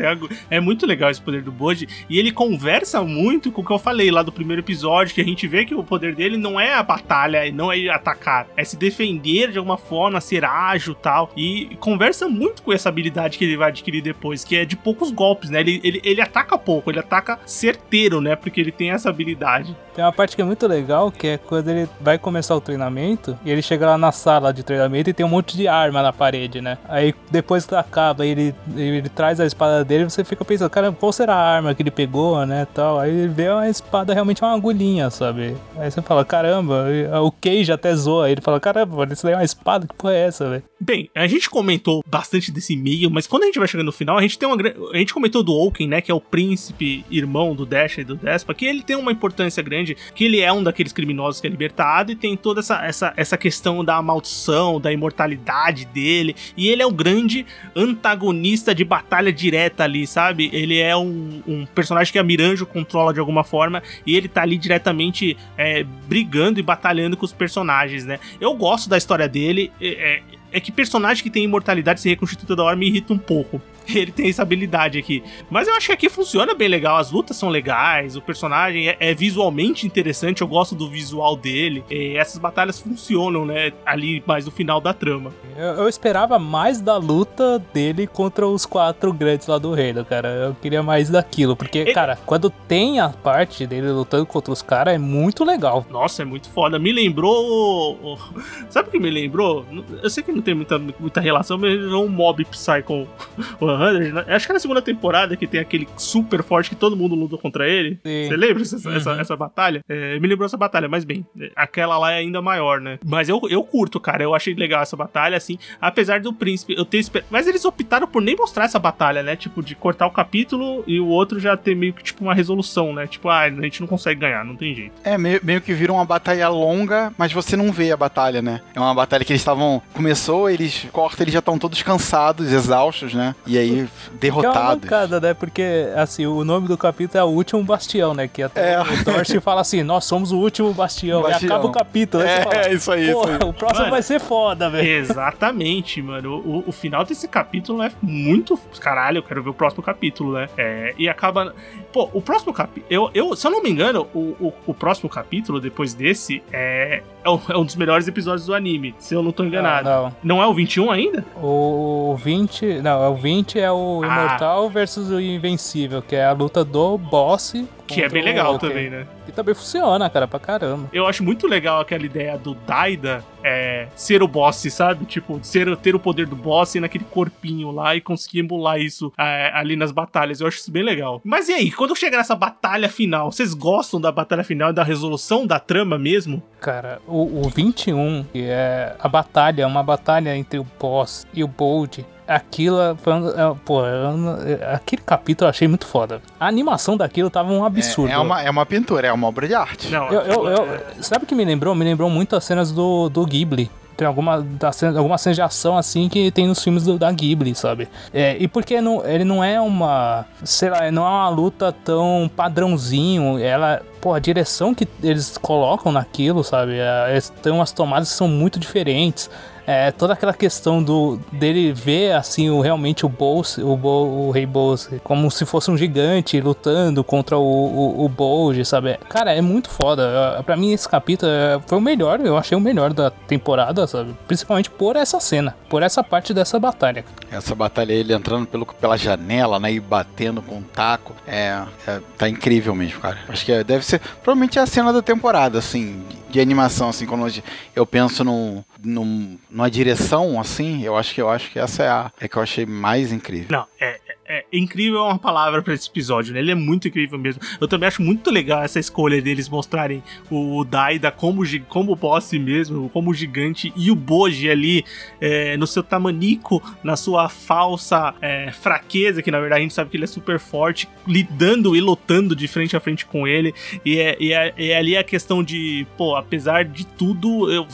é, 0.50 0.56
é, 0.56 0.60
muito 0.62 0.86
legal 0.86 1.12
esse 1.12 1.20
poder 1.20 1.42
do 1.42 1.52
Bode. 1.52 1.86
E 2.10 2.18
ele 2.18 2.32
conversa 2.32 3.02
muito 3.04 3.52
com 3.52 3.62
o 3.62 3.66
que 3.66 3.74
eu 3.74 3.78
falei 3.78 4.10
lá 4.10 4.24
do 4.24 4.32
primeiro 4.32 4.62
episódio, 4.62 5.14
que 5.14 5.20
a 5.20 5.26
gente 5.26 5.46
vê 5.50 5.66
que 5.66 5.76
o 5.76 5.84
poder 5.84 6.16
dele 6.16 6.38
não 6.38 6.58
é 6.58 6.74
a 6.74 6.82
batalha, 6.82 7.52
não 7.52 7.74
é 7.74 7.90
atacar, 7.90 8.48
é 8.56 8.64
se 8.64 8.78
defender 8.78 9.52
de 9.52 9.58
alguma 9.58 9.78
forma, 9.78 10.22
ser 10.22 10.46
ágil 10.46 10.96
tal. 10.96 11.30
E 11.36 11.76
conversa 11.82 12.30
muito 12.30 12.64
com 12.64 12.72
essa 12.72 12.88
habilidade 12.88 13.38
que 13.38 13.44
ele 13.44 13.58
vai 13.58 13.68
adquirir 13.68 14.02
depois, 14.02 14.46
que 14.46 14.56
é 14.56 14.64
de 14.64 14.78
poucos 14.78 15.12
golpes, 15.12 15.50
né? 15.50 15.60
Ele, 15.60 15.82
ele, 15.84 16.02
ele 16.06 16.22
ataca 16.22 16.58
pouco, 16.58 16.90
ele 16.90 17.00
ataca 17.00 17.38
certeiro, 17.46 18.22
né? 18.22 18.34
Porque 18.38 18.62
ele 18.62 18.72
tem 18.72 18.92
essa 18.92 19.10
habilidade. 19.10 19.76
Tem 19.94 20.06
uma 20.06 20.14
parte 20.14 20.38
que 20.38 20.42
é 20.42 20.46
muito 20.46 20.66
legal, 20.68 21.12
que 21.12 21.28
é 21.28 21.38
quando 21.38 21.68
ele 21.68 21.90
vai 22.00 22.18
começar 22.18 22.56
o 22.56 22.62
treinamento 22.62 23.38
e 23.44 23.52
ele 23.52 23.62
chega 23.62 23.88
lá 23.88 23.98
na 23.98 24.12
sala 24.14 24.37
de 24.52 24.64
treinamento 24.64 25.10
e 25.10 25.14
tem 25.14 25.26
um 25.26 25.30
monte 25.30 25.56
de 25.56 25.68
arma 25.68 26.02
na 26.02 26.14
parede, 26.14 26.62
né? 26.62 26.78
Aí 26.88 27.14
depois 27.30 27.66
que 27.66 27.76
acaba, 27.76 28.26
ele, 28.26 28.54
ele, 28.76 29.10
traz 29.10 29.40
a 29.40 29.46
espada 29.46 29.84
dele 29.84 30.06
você 30.06 30.24
fica 30.24 30.44
pensando, 30.46 30.70
cara, 30.70 30.92
qual 30.92 31.12
será 31.12 31.36
a 31.36 31.56
arma 31.56 31.76
que 31.76 31.82
ele 31.82 31.92
pegou, 31.92 32.46
né? 32.46 32.68
Tal. 32.74 33.00
Aí 33.00 33.12
ele 33.12 33.28
vê 33.28 33.48
a 33.48 33.70
espada 33.70 34.14
realmente 34.14 34.44
é 34.44 34.48
uma 34.48 34.56
agulhinha, 34.56 35.10
sabe? 35.10 35.56
Aí 35.78 35.92
você 35.92 36.02
fala, 36.02 36.24
caramba, 36.24 36.86
o 37.24 37.32
Cage 37.32 37.72
até 37.72 37.96
zoa. 37.96 38.30
Ele 38.30 38.42
fala, 38.42 38.60
caramba, 38.60 39.08
isso 39.12 39.24
daí 39.24 39.34
é 39.34 39.38
uma 39.38 39.44
espada, 39.44 39.88
que 39.88 39.96
porra 39.96 40.14
é 40.14 40.28
essa, 40.28 40.50
velho? 40.50 40.64
Bem, 40.80 41.10
a 41.16 41.28
gente 41.28 41.50
comentou 41.50 42.04
bastante 42.08 42.52
desse 42.52 42.74
e-mail, 42.74 43.10
mas 43.10 43.26
quando 43.26 43.44
a 43.44 43.46
gente 43.48 43.58
vai 43.58 43.68
chegando 43.68 43.88
no 43.88 43.92
final, 43.92 44.18
a 44.18 44.22
gente 44.22 44.38
tem 44.38 44.48
uma 44.48 44.58
A 44.94 44.98
gente 44.98 45.14
comentou 45.14 45.42
do 45.42 45.54
Oaken, 45.54 45.88
né? 45.88 46.02
Que 46.02 46.12
é 46.12 46.14
o 46.14 46.22
príncipe 46.22 47.04
irmão 47.10 47.56
do 47.56 47.66
Dash 47.66 47.98
e 47.98 48.04
do 48.04 48.16
Despa, 48.16 48.54
que 48.54 48.66
ele 48.66 48.84
tem 48.84 48.96
uma 48.96 49.12
importância 49.12 49.64
grande, 49.64 49.98
que 50.14 50.26
ele 50.26 50.40
é 50.40 50.52
um 50.52 50.64
daqueles 50.64 50.94
criminosos 50.94 51.42
que 51.42 51.48
é 51.48 51.50
libertado 51.50 52.12
e 52.12 52.16
tem 52.16 52.38
toda 52.38 52.60
essa, 52.60 52.86
essa, 52.86 53.14
essa 53.18 53.38
questão 53.38 53.84
da 53.84 53.96
maldição 54.18 54.80
da 54.80 54.92
imortalidade 54.92 55.86
dele. 55.86 56.36
E 56.56 56.68
ele 56.68 56.82
é 56.82 56.86
o 56.86 56.92
grande 56.92 57.46
antagonista 57.76 58.74
de 58.74 58.84
batalha 58.84 59.32
direta 59.32 59.84
ali, 59.84 60.06
sabe? 60.06 60.50
Ele 60.52 60.80
é 60.80 60.96
um, 60.96 61.42
um 61.48 61.66
personagem 61.66 62.12
que 62.12 62.20
a 62.20 62.24
Miranjo 62.24 62.66
controla 62.66 63.14
de 63.14 63.20
alguma 63.20 63.44
forma 63.44 63.82
e 64.06 64.16
ele 64.16 64.28
tá 64.28 64.42
ali 64.42 64.58
diretamente 64.58 65.38
é, 65.58 65.84
brigando 65.84 66.60
e 66.60 66.64
batalhando 66.64 67.16
com 67.16 67.26
os 67.26 67.34
personagens, 67.34 68.06
né? 68.06 68.20
Eu 68.42 68.54
gosto 68.56 68.90
da 68.90 68.98
história 68.98 69.28
dele. 69.28 69.72
É, 69.80 70.22
é 70.52 70.60
que 70.60 70.72
personagem 70.72 71.24
que 71.24 71.30
tem 71.30 71.44
imortalidade 71.44 72.00
se 72.02 72.10
reconstitui 72.10 72.48
toda 72.48 72.64
hora 72.64 72.76
me 72.76 72.88
irrita 72.88 73.14
um 73.14 73.18
pouco. 73.18 73.62
Ele 73.88 74.12
tem 74.12 74.30
essa 74.30 74.42
habilidade 74.42 74.98
aqui. 74.98 75.24
Mas 75.50 75.68
eu 75.68 75.74
acho 75.74 75.88
que 75.88 75.94
aqui 75.94 76.10
funciona 76.10 76.54
bem 76.54 76.68
legal. 76.68 76.98
As 76.98 77.10
lutas 77.12 77.38
são 77.38 77.48
legais, 77.48 78.18
o 78.18 78.22
personagem 78.22 78.90
é, 78.90 78.98
é 79.00 79.14
visualmente 79.14 79.88
interessante. 79.88 80.42
Eu 80.42 80.48
gosto 80.48 80.76
do 80.76 80.90
visual 80.90 81.38
dele. 81.38 81.84
E 81.90 82.18
essas 82.18 82.38
batalhas 82.38 82.80
funcionam, 82.80 83.46
né? 83.46 83.72
Ali 83.86 84.22
mais 84.28 84.46
no 84.46 84.52
final 84.52 84.82
da 84.82 84.94
trama. 84.94 85.32
Eu, 85.56 85.68
eu 85.84 85.88
esperava 85.90 86.38
mais 86.38 86.82
da 86.82 86.98
luta 86.98 87.60
dele 87.74 88.08
contra 88.08 88.46
os 88.46 88.66
quatro 88.66 89.14
grandes 89.14 89.48
lá 89.48 89.58
do 89.58 89.74
reino, 89.74 90.04
cara. 90.04 90.28
Eu 90.28 90.56
queria 90.56 90.84
mais 90.84 91.10
daquilo. 91.10 91.56
Porque, 91.56 91.80
Ele- 91.80 91.94
cara, 91.94 92.18
quando 92.26 92.50
tem 92.50 93.00
a 93.00 93.08
parte 93.10 93.66
dele 93.66 93.90
lutando 93.92 94.26
contra 94.26 94.52
os 94.52 94.62
caras, 94.62 94.96
é 94.96 94.98
muito 94.98 95.46
legal. 95.46 95.86
Nossa, 95.90 96.24
é 96.24 96.26
muito 96.26 96.50
foda. 96.50 96.78
Me 96.78 96.92
lembrou. 96.92 98.20
Sabe 98.70 98.90
o 98.90 98.92
que 98.92 99.00
me 99.00 99.10
lembrou? 99.10 99.66
Eu 100.04 100.10
sei 100.10 100.24
que 100.24 100.32
não 100.38 100.44
tem 100.44 100.54
muita, 100.56 100.78
muita 100.80 101.20
relação, 101.20 101.58
mas 101.58 101.72
me 101.72 101.78
lembrou 101.78 102.06
um 102.06 102.10
Mob 102.10 102.44
Psycho 102.46 103.08
100. 103.60 104.14
né? 104.14 104.26
Acho 104.28 104.46
que 104.46 104.52
é 104.52 104.54
na 104.54 104.60
segunda 104.60 104.82
temporada 104.82 105.36
que 105.36 105.48
tem 105.48 105.60
aquele 105.60 105.88
super 105.98 106.44
forte 106.44 106.70
que 106.70 106.76
todo 106.76 106.96
mundo 106.96 107.16
luta 107.16 107.38
contra 107.38 107.68
ele. 107.68 108.00
Sim. 108.06 108.28
Você 108.28 108.36
lembra 108.38 108.62
essa, 108.64 108.76
essa, 108.96 109.14
Uhum. 109.14 109.20
essa 109.20 109.36
batalha? 109.36 109.82
É, 109.88 110.20
me 110.20 110.28
lembrou 110.28 110.46
essa 110.46 110.58
batalha, 110.58 110.88
mas 110.88 111.04
bem, 111.04 111.26
é, 111.40 111.52
aquela 111.56 111.98
lá 111.98 112.12
é 112.12 112.18
ainda 112.18 112.42
maior, 112.42 112.80
né? 112.80 113.00
Mas 113.06 113.30
eu, 113.30 113.42
eu 113.50 113.64
curto, 113.64 114.00
cara. 114.00 114.24
Eu 114.24 114.34
achei 114.36 114.54
legal 114.54 114.82
essa 114.82 114.96
batalha, 114.96 115.38
assim. 115.38 115.58
Apesar 115.82 116.20
do 116.20 116.34
príncipe, 116.34 116.74
eu 116.78 116.86
ter 116.86 116.98
esper... 117.00 117.24
Mas 117.30 117.48
eles 117.48 117.66
optaram 117.66 118.08
por 118.08 118.22
nem 118.22 118.36
mostrar 118.36 118.66
essa 118.66 118.80
batalha, 118.80 119.24
né? 119.24 119.36
Tipo, 119.36 119.62
de 119.62 119.76
cortar 119.76 120.08
o 120.08 120.12
capítulo 120.12 120.84
e 120.88 121.00
o 121.00 121.08
outro 121.08 121.40
já 121.40 121.56
ter 121.58 121.76
meio 121.76 121.94
que 121.94 122.04
tipo 122.04 122.24
uma 122.24 122.34
resolução, 122.34 122.94
né? 122.94 123.08
Tipo, 123.08 123.30
ah, 123.30 123.42
a 123.42 123.50
gente 123.50 123.82
não 123.82 123.88
consegue 123.88 124.20
ganhar, 124.22 124.44
não 124.46 124.56
tem 124.56 124.74
jeito. 124.76 124.94
É, 125.04 125.18
meio, 125.18 125.40
meio 125.44 125.62
que 125.62 125.74
vira 125.74 125.92
uma 125.94 126.06
batalha 126.06 126.48
longa, 126.50 127.12
mas 127.18 127.32
você 127.34 127.56
não 127.56 127.72
vê 127.72 127.92
a 127.92 127.98
batalha, 127.98 128.42
né? 128.42 128.62
É 128.76 128.80
uma 128.80 128.94
batalha 128.94 129.24
que 129.26 129.32
eles 129.32 129.42
estavam. 129.42 129.82
Começou, 130.28 130.50
eles 130.50 130.86
cortam, 130.92 131.24
eles 131.24 131.34
já 131.34 131.40
estão 131.40 131.58
todos 131.58 131.82
cansados, 131.82 132.52
exaustos, 132.52 133.14
né? 133.14 133.34
E 133.46 133.58
aí, 133.58 133.70
Que 133.70 133.76
é 133.76 133.82
uma 133.82 134.20
derrotados. 134.20 135.22
né? 135.22 135.34
Porque, 135.34 135.64
assim, 135.96 136.26
o 136.26 136.44
nome 136.44 136.68
do 136.68 136.78
capítulo 136.78 137.18
é 137.20 137.24
o 137.24 137.28
último 137.30 137.64
bastião, 137.64 138.14
né? 138.14 138.28
Que 138.28 138.44
até 138.44 138.74
É. 138.74 138.82
o 138.82 139.04
Dorsey 139.06 139.40
fala 139.42 139.62
assim, 139.62 139.84
nós 139.84 140.04
somos 140.04 140.34
o 140.34 140.38
último 140.38 140.74
bastião. 140.74 141.22
Bastião. 141.22 141.50
E 141.50 141.52
acaba 141.54 141.68
o 141.68 141.72
capítulo. 141.72 142.24
Você 142.24 142.42
fala, 142.42 142.56
É, 142.56 142.74
isso 142.74 142.92
aí, 142.92 143.10
isso 143.10 143.24
aí. 143.26 143.36
o 143.48 143.54
próximo 143.54 143.80
Mano. 143.82 143.92
vai 143.92 144.02
ser 144.04 144.20
foda, 144.20 144.70
velho. 144.70 144.86
Exatamente, 144.88 146.02
mano. 146.02 146.42
O, 146.46 146.64
o 146.68 146.72
final 146.74 147.06
desse 147.06 147.28
capítulo 147.28 147.82
é 147.82 147.92
muito. 148.02 148.60
Caralho, 148.82 149.20
eu 149.20 149.24
quero 149.24 149.42
ver 149.42 149.50
o 149.50 149.54
próximo 149.54 149.82
capítulo, 149.82 150.34
né? 150.34 150.50
É, 150.58 150.94
e 150.98 151.08
acaba. 151.08 151.54
Pô, 151.98 152.10
o 152.14 152.22
próximo 152.22 152.54
capítulo. 152.54 152.86
Eu, 152.92 153.10
eu, 153.12 153.36
se 153.36 153.48
eu 153.48 153.50
não 153.50 153.64
me 153.64 153.72
engano, 153.72 154.06
o, 154.14 154.20
o, 154.40 154.54
o 154.68 154.74
próximo 154.74 155.10
capítulo, 155.10 155.60
depois 155.60 155.96
desse, 155.96 156.44
é, 156.54 157.02
é, 157.24 157.30
um- 157.30 157.42
é 157.50 157.58
um 157.58 157.66
dos 157.66 157.76
melhores 157.76 158.08
episódios 158.08 158.46
do 158.46 158.54
anime. 158.54 158.94
Se 159.00 159.16
eu 159.16 159.24
não 159.24 159.32
tô 159.32 159.44
enganado. 159.44 159.90
Não, 159.90 160.16
Não, 160.38 160.44
é 160.44 160.46
o 160.46 160.54
21 160.54 160.92
ainda? 160.92 161.26
O 161.42 162.16
20. 162.24 162.82
Não, 162.84 163.12
o 163.12 163.16
20 163.16 163.60
é 163.60 163.72
o 163.72 164.02
Ah. 164.04 164.08
Imortal 164.08 164.70
versus 164.70 165.10
o 165.10 165.20
Invencível, 165.20 166.04
que 166.04 166.16
é 166.16 166.24
a 166.26 166.34
luta 166.34 166.64
do 166.64 167.00
boss. 167.00 167.56
Que 167.88 168.04
é 168.04 168.10
bem 168.10 168.22
legal 168.22 168.60
também, 168.60 168.92
né? 168.92 169.08
E 169.28 169.32
também 169.32 169.54
funciona, 169.54 170.10
cara, 170.10 170.28
pra 170.28 170.40
caramba. 170.40 170.90
Eu 170.94 171.06
acho 171.06 171.24
muito 171.24 171.48
legal 171.48 171.82
aquela 171.82 172.06
ideia 172.06 172.38
do 172.38 172.54
Daida 172.56 173.24
é, 173.44 173.88
ser 173.96 174.22
o 174.24 174.28
boss, 174.28 174.56
sabe? 174.72 175.06
Tipo, 175.06 175.40
ser, 175.42 175.76
ter 175.78 175.96
o 175.96 176.00
poder 176.00 176.28
do 176.28 176.36
boss 176.36 176.76
e 176.76 176.80
naquele 176.80 177.04
corpinho 177.06 177.72
lá 177.72 177.96
e 177.96 178.02
conseguir 178.02 178.40
emular 178.40 178.80
isso 178.80 179.12
é, 179.18 179.52
ali 179.54 179.76
nas 179.76 179.92
batalhas. 179.92 180.42
Eu 180.42 180.48
acho 180.48 180.58
isso 180.58 180.72
bem 180.72 180.84
legal. 180.84 181.22
Mas 181.24 181.50
e 181.50 181.54
aí, 181.54 181.72
quando 181.72 181.96
chega 181.96 182.18
nessa 182.18 182.36
batalha 182.36 182.90
final, 182.90 183.32
vocês 183.32 183.54
gostam 183.54 184.00
da 184.00 184.12
batalha 184.12 184.44
final 184.44 184.70
e 184.70 184.74
da 184.74 184.84
resolução 184.84 185.46
da 185.46 185.60
trama 185.60 185.98
mesmo? 185.98 186.42
Cara, 186.60 187.02
o, 187.08 187.46
o 187.46 187.50
21, 187.50 188.26
que 188.32 188.44
é 188.44 188.96
a 189.00 189.08
batalha, 189.08 189.68
uma 189.68 189.84
batalha 189.84 190.36
entre 190.36 190.60
o 190.60 190.68
boss 190.80 191.26
e 191.34 191.44
o 191.44 191.48
Bold. 191.48 192.06
Aquilo, 192.28 192.78
foi 193.02 193.14
um- 193.14 193.30
é, 193.30 193.56
pô, 193.64 193.86
é, 193.86 194.74
aquele 194.74 195.02
capítulo 195.02 195.48
eu 195.48 195.50
achei 195.50 195.68
muito 195.68 195.86
foda. 195.86 196.22
A 196.40 196.48
animação 196.48 196.98
daquilo 196.98 197.30
tava 197.30 197.52
um 197.54 197.64
absurdo. 197.64 198.10
É, 198.12 198.16
é 198.16 198.18
uma, 198.18 198.42
é 198.42 198.50
uma 198.50 198.66
pintura, 198.66 199.08
é 199.08 199.14
uma 199.14 199.28
obra 199.28 199.48
de 199.48 199.54
arte. 199.54 199.88
Não, 199.90 200.08
Eu, 200.12 200.22
eu, 200.22 200.48
eu- 200.50 200.74
é- 200.76 200.82
sabe 201.02 201.24
o 201.24 201.28
que 201.28 201.34
me 201.36 201.46
lembrou? 201.46 201.74
Me 201.74 201.86
lembrou 201.86 202.10
muito 202.10 202.36
as 202.36 202.44
cenas 202.44 202.72
do, 202.72 203.08
do 203.10 203.26
Ghibli. 203.26 203.72
Tem 203.96 204.06
alguma, 204.08 204.42
da 204.42 204.72
cena, 204.72 204.96
alguma 205.00 205.18
cena 205.18 205.34
de 205.34 205.42
ação 205.42 205.76
assim 205.76 206.08
que 206.08 206.30
tem 206.30 206.46
nos 206.46 206.64
filmes 206.64 206.84
do- 206.84 207.00
da 207.00 207.12
Ghibli, 207.12 207.56
sabe? 207.56 207.88
É, 208.14 208.38
e 208.40 208.48
porque 208.48 208.80
não, 208.80 209.04
ele 209.04 209.24
não 209.24 209.44
é 209.44 209.60
uma. 209.60 210.24
Sei 210.44 210.70
lá, 210.70 210.92
não 210.92 211.04
é 211.04 211.10
uma 211.10 211.30
luta 211.30 211.72
tão 211.72 212.30
padrãozinho. 212.36 213.40
Ela. 213.40 213.82
Pô, 214.00 214.14
a 214.14 214.20
direção 214.20 214.76
que 214.76 214.88
eles 215.02 215.38
colocam 215.40 215.92
naquilo, 215.92 216.44
sabe? 216.44 216.74
É, 216.78 217.08
eles 217.12 217.30
têm 217.42 217.52
umas 217.52 217.72
tomadas 217.72 218.10
que 218.12 218.16
são 218.16 218.28
muito 218.28 218.60
diferentes. 218.60 219.30
É, 219.68 219.92
toda 219.92 220.14
aquela 220.14 220.34
questão 220.34 220.82
do 220.82 221.20
dele 221.30 221.74
ver 221.74 222.14
assim 222.14 222.50
o, 222.50 222.62
realmente 222.62 223.06
o 223.06 223.10
Bowser, 223.10 223.68
o, 223.68 223.76
Bo, 223.76 224.28
o 224.28 224.32
Rei 224.32 224.46
Bowser, 224.46 225.02
como 225.04 225.30
se 225.30 225.46
fosse 225.46 225.70
um 225.70 225.78
gigante 225.78 226.40
lutando 226.40 227.04
contra 227.04 227.38
o, 227.38 227.42
o, 227.44 228.06
o 228.06 228.66
sabe? 228.66 228.98
Cara, 229.10 229.34
é 229.34 229.42
muito 229.42 229.70
foda. 229.70 230.42
Pra 230.46 230.56
mim 230.56 230.72
esse 230.72 230.88
capítulo 230.88 231.30
é, 231.30 231.60
foi 231.68 231.78
o 231.78 231.82
melhor, 231.82 232.22
eu 232.22 232.38
achei 232.38 232.58
o 232.58 232.62
melhor 232.62 232.94
da 232.94 233.12
temporada, 233.12 233.86
sabe? 233.86 234.16
Principalmente 234.26 234.70
por 234.70 234.96
essa 234.96 235.20
cena, 235.20 235.54
por 235.70 235.84
essa 235.84 236.02
parte 236.02 236.34
dessa 236.34 236.58
batalha. 236.58 237.04
Essa 237.30 237.54
batalha, 237.54 237.92
ele 237.92 238.14
entrando 238.14 238.48
pelo, 238.48 238.66
pela 238.66 238.96
janela, 238.96 239.60
né? 239.60 239.74
E 239.74 239.80
batendo 239.82 240.42
com 240.42 240.56
um 240.56 240.64
taco. 240.64 241.14
É, 241.28 241.62
é- 241.86 242.00
Tá 242.18 242.28
incrível 242.28 242.74
mesmo, 242.74 243.00
cara. 243.00 243.18
Acho 243.28 243.46
que 243.46 243.64
deve 243.64 243.86
ser. 243.86 244.00
Provavelmente 244.24 244.58
é 244.58 244.62
a 244.62 244.66
cena 244.66 244.92
da 244.92 245.02
temporada, 245.02 245.60
assim, 245.60 246.04
de, 246.30 246.40
animação, 246.40 246.90
assim, 246.90 247.06
quando 247.06 247.28
eu 247.76 247.86
penso 247.86 248.24
num, 248.24 248.64
num, 248.84 249.38
numa 249.50 249.70
direção, 249.70 250.40
assim, 250.40 250.84
eu 250.84 250.96
acho 250.96 251.14
que 251.14 251.22
eu 251.22 251.30
acho 251.30 251.52
que 251.52 251.60
essa 251.60 251.84
é 251.84 251.90
a 251.90 252.12
é 252.20 252.28
que 252.28 252.38
eu 252.38 252.42
achei 252.42 252.66
mais 252.66 253.12
incrível. 253.12 253.48
Não, 253.50 253.66
é, 253.80 254.00
é- 254.08 254.18
é 254.30 254.46
incrível 254.52 255.00
é 255.00 255.04
uma 255.04 255.18
palavra 255.18 255.62
pra 255.62 255.74
esse 255.74 255.90
episódio, 255.90 256.34
né? 256.34 256.40
Ele 256.40 256.52
é 256.52 256.56
muito 256.56 256.86
incrível 256.88 257.18
mesmo. 257.18 257.42
Eu 257.62 257.68
também 257.68 257.88
acho 257.88 258.02
muito 258.02 258.30
legal 258.30 258.62
essa 258.62 258.78
escolha 258.78 259.22
deles 259.22 259.48
mostrarem 259.48 260.04
o 260.30 260.66
Daida 260.66 261.10
como, 261.10 261.44
como 261.70 261.96
boss 261.96 262.34
mesmo, 262.34 262.90
como 262.90 263.14
gigante, 263.14 263.72
e 263.74 263.90
o 263.90 263.96
Boji 263.96 264.50
ali 264.50 264.84
é, 265.22 265.56
no 265.56 265.66
seu 265.66 265.82
tamanico, 265.82 266.62
na 266.84 266.98
sua 266.98 267.30
falsa 267.30 268.14
é, 268.22 268.52
fraqueza, 268.52 269.22
que 269.22 269.32
na 269.32 269.40
verdade 269.40 269.60
a 269.60 269.64
gente 269.64 269.74
sabe 269.74 269.90
que 269.90 269.96
ele 269.96 270.04
é 270.04 270.08
super 270.08 270.40
forte, 270.40 270.90
lidando 271.08 271.74
e 271.74 271.80
lutando 271.80 272.36
de 272.36 272.50
frente 272.50 272.76
a 272.76 272.82
frente 272.82 273.06
com 273.06 273.26
ele. 273.26 273.54
E 273.86 273.98
é, 273.98 274.18
e 274.20 274.34
é, 274.34 274.54
e 274.58 274.74
ali 274.74 274.98
a 274.98 275.06
questão 275.06 275.42
de, 275.42 275.88
pô, 275.98 276.18
apesar 276.18 276.66
de 276.66 276.86
tudo, 276.86 277.50
eu 277.50 277.66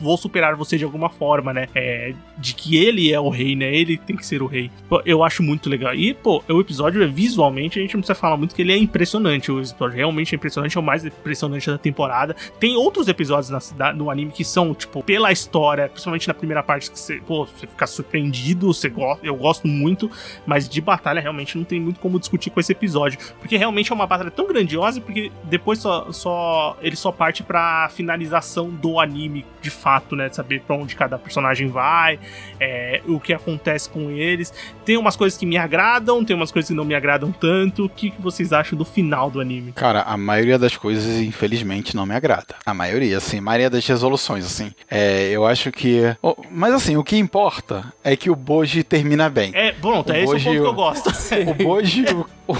vou 0.00 0.16
superar 0.16 0.54
você 0.56 0.76
de 0.76 0.84
alguma 0.84 1.08
forma, 1.08 1.52
né? 1.52 1.68
É, 1.74 2.14
de 2.36 2.54
que 2.54 2.76
ele 2.76 3.12
é 3.12 3.18
o 3.20 3.28
rei, 3.28 3.54
né? 3.56 3.74
Ele 3.74 3.96
tem 3.96 4.16
que 4.16 4.24
ser 4.26 4.42
o 4.42 4.46
rei. 4.46 4.70
Eu 5.04 5.22
acho 5.24 5.42
muito 5.42 5.68
legal. 5.68 5.94
E, 5.94 6.14
pô, 6.14 6.42
o 6.48 6.60
episódio 6.60 7.02
é 7.02 7.06
visualmente, 7.06 7.78
a 7.78 7.82
gente 7.82 7.94
não 7.94 8.00
precisa 8.00 8.18
falar 8.18 8.36
muito 8.36 8.54
que 8.54 8.62
ele 8.62 8.72
é 8.72 8.76
impressionante. 8.76 9.50
O 9.50 9.58
episódio 9.60 9.96
realmente 9.96 10.34
é 10.34 10.36
impressionante, 10.36 10.76
é 10.76 10.80
o 10.80 10.82
mais 10.82 11.04
impressionante 11.04 11.68
da 11.70 11.78
temporada. 11.78 12.34
Tem 12.60 12.76
outros 12.76 13.08
episódios 13.08 13.50
na, 13.50 13.58
da- 13.76 13.92
no 13.92 14.10
anime 14.10 14.30
que 14.32 14.44
são, 14.44 14.74
tipo, 14.74 15.02
pela 15.02 15.30
história, 15.32 15.88
principalmente 15.88 16.28
na 16.28 16.34
primeira 16.34 16.62
parte, 16.62 16.90
que 16.90 16.98
você, 16.98 17.16
pô, 17.26 17.44
você 17.46 17.66
fica 17.66 17.86
surpreendido, 17.86 18.72
você 18.72 18.88
gosta, 18.88 19.26
eu 19.26 19.34
gosto 19.36 19.66
muito, 19.68 20.10
mas 20.46 20.68
de 20.68 20.80
batalha 20.80 21.20
realmente 21.20 21.56
não 21.56 21.64
tem 21.64 21.80
muito 21.80 22.00
como 22.00 22.18
discutir 22.18 22.50
com 22.50 22.60
esse 22.60 22.72
episódio. 22.72 23.18
Porque 23.40 23.56
realmente 23.56 23.90
é 23.90 23.94
uma 23.94 24.06
batalha 24.06 24.30
tão 24.30 24.46
grandiosa, 24.46 25.00
porque 25.00 25.30
depois 25.44 25.78
só, 25.80 26.10
só 26.12 26.76
ele 26.80 26.96
só 26.96 27.10
parte 27.12 27.42
pra 27.42 27.88
finalização 27.94 28.70
do 28.70 28.98
anime, 29.00 29.44
de 29.60 29.70
fato, 29.70 29.87
né? 30.16 30.28
De 30.28 30.36
saber 30.36 30.60
pra 30.60 30.76
onde 30.76 30.94
cada 30.96 31.18
personagem 31.18 31.68
vai, 31.68 32.18
é, 32.60 33.00
o 33.06 33.18
que 33.20 33.32
acontece 33.32 33.88
com 33.88 34.10
eles. 34.10 34.52
Tem 34.84 34.96
umas 34.96 35.16
coisas 35.16 35.38
que 35.38 35.46
me 35.46 35.56
agradam, 35.56 36.24
tem 36.24 36.34
umas 36.36 36.50
coisas 36.50 36.68
que 36.68 36.74
não 36.74 36.84
me 36.84 36.94
agradam 36.94 37.32
tanto. 37.32 37.84
O 37.84 37.88
que, 37.88 38.10
que 38.10 38.20
vocês 38.20 38.52
acham 38.52 38.76
do 38.78 38.84
final 38.84 39.30
do 39.30 39.40
anime? 39.40 39.72
Cara, 39.72 40.02
a 40.02 40.16
maioria 40.16 40.58
das 40.58 40.76
coisas, 40.76 41.20
infelizmente, 41.20 41.94
não 41.96 42.06
me 42.06 42.14
agrada. 42.14 42.54
A 42.64 42.74
maioria, 42.74 43.18
assim, 43.18 43.38
a 43.38 43.42
maioria 43.42 43.70
das 43.70 43.86
resoluções, 43.86 44.44
assim. 44.44 44.72
É, 44.90 45.28
eu 45.30 45.46
acho 45.46 45.70
que. 45.72 46.02
Oh, 46.22 46.34
mas 46.50 46.72
assim, 46.74 46.96
o 46.96 47.04
que 47.04 47.16
importa 47.16 47.92
é 48.02 48.16
que 48.16 48.30
o 48.30 48.36
Boji 48.36 48.82
termina 48.82 49.28
bem. 49.28 49.50
É, 49.54 49.72
pronto, 49.72 50.10
O 50.10 50.14
é 50.14 50.22
esse 50.22 50.28
o 50.30 50.32
Boji- 50.34 50.44
ponto 50.48 50.60
que 50.62 50.66
eu 50.66 50.74
gosto. 50.74 51.08
O 51.48 51.54
Boji, 51.54 52.04
o, 52.46 52.52
o, 52.52 52.56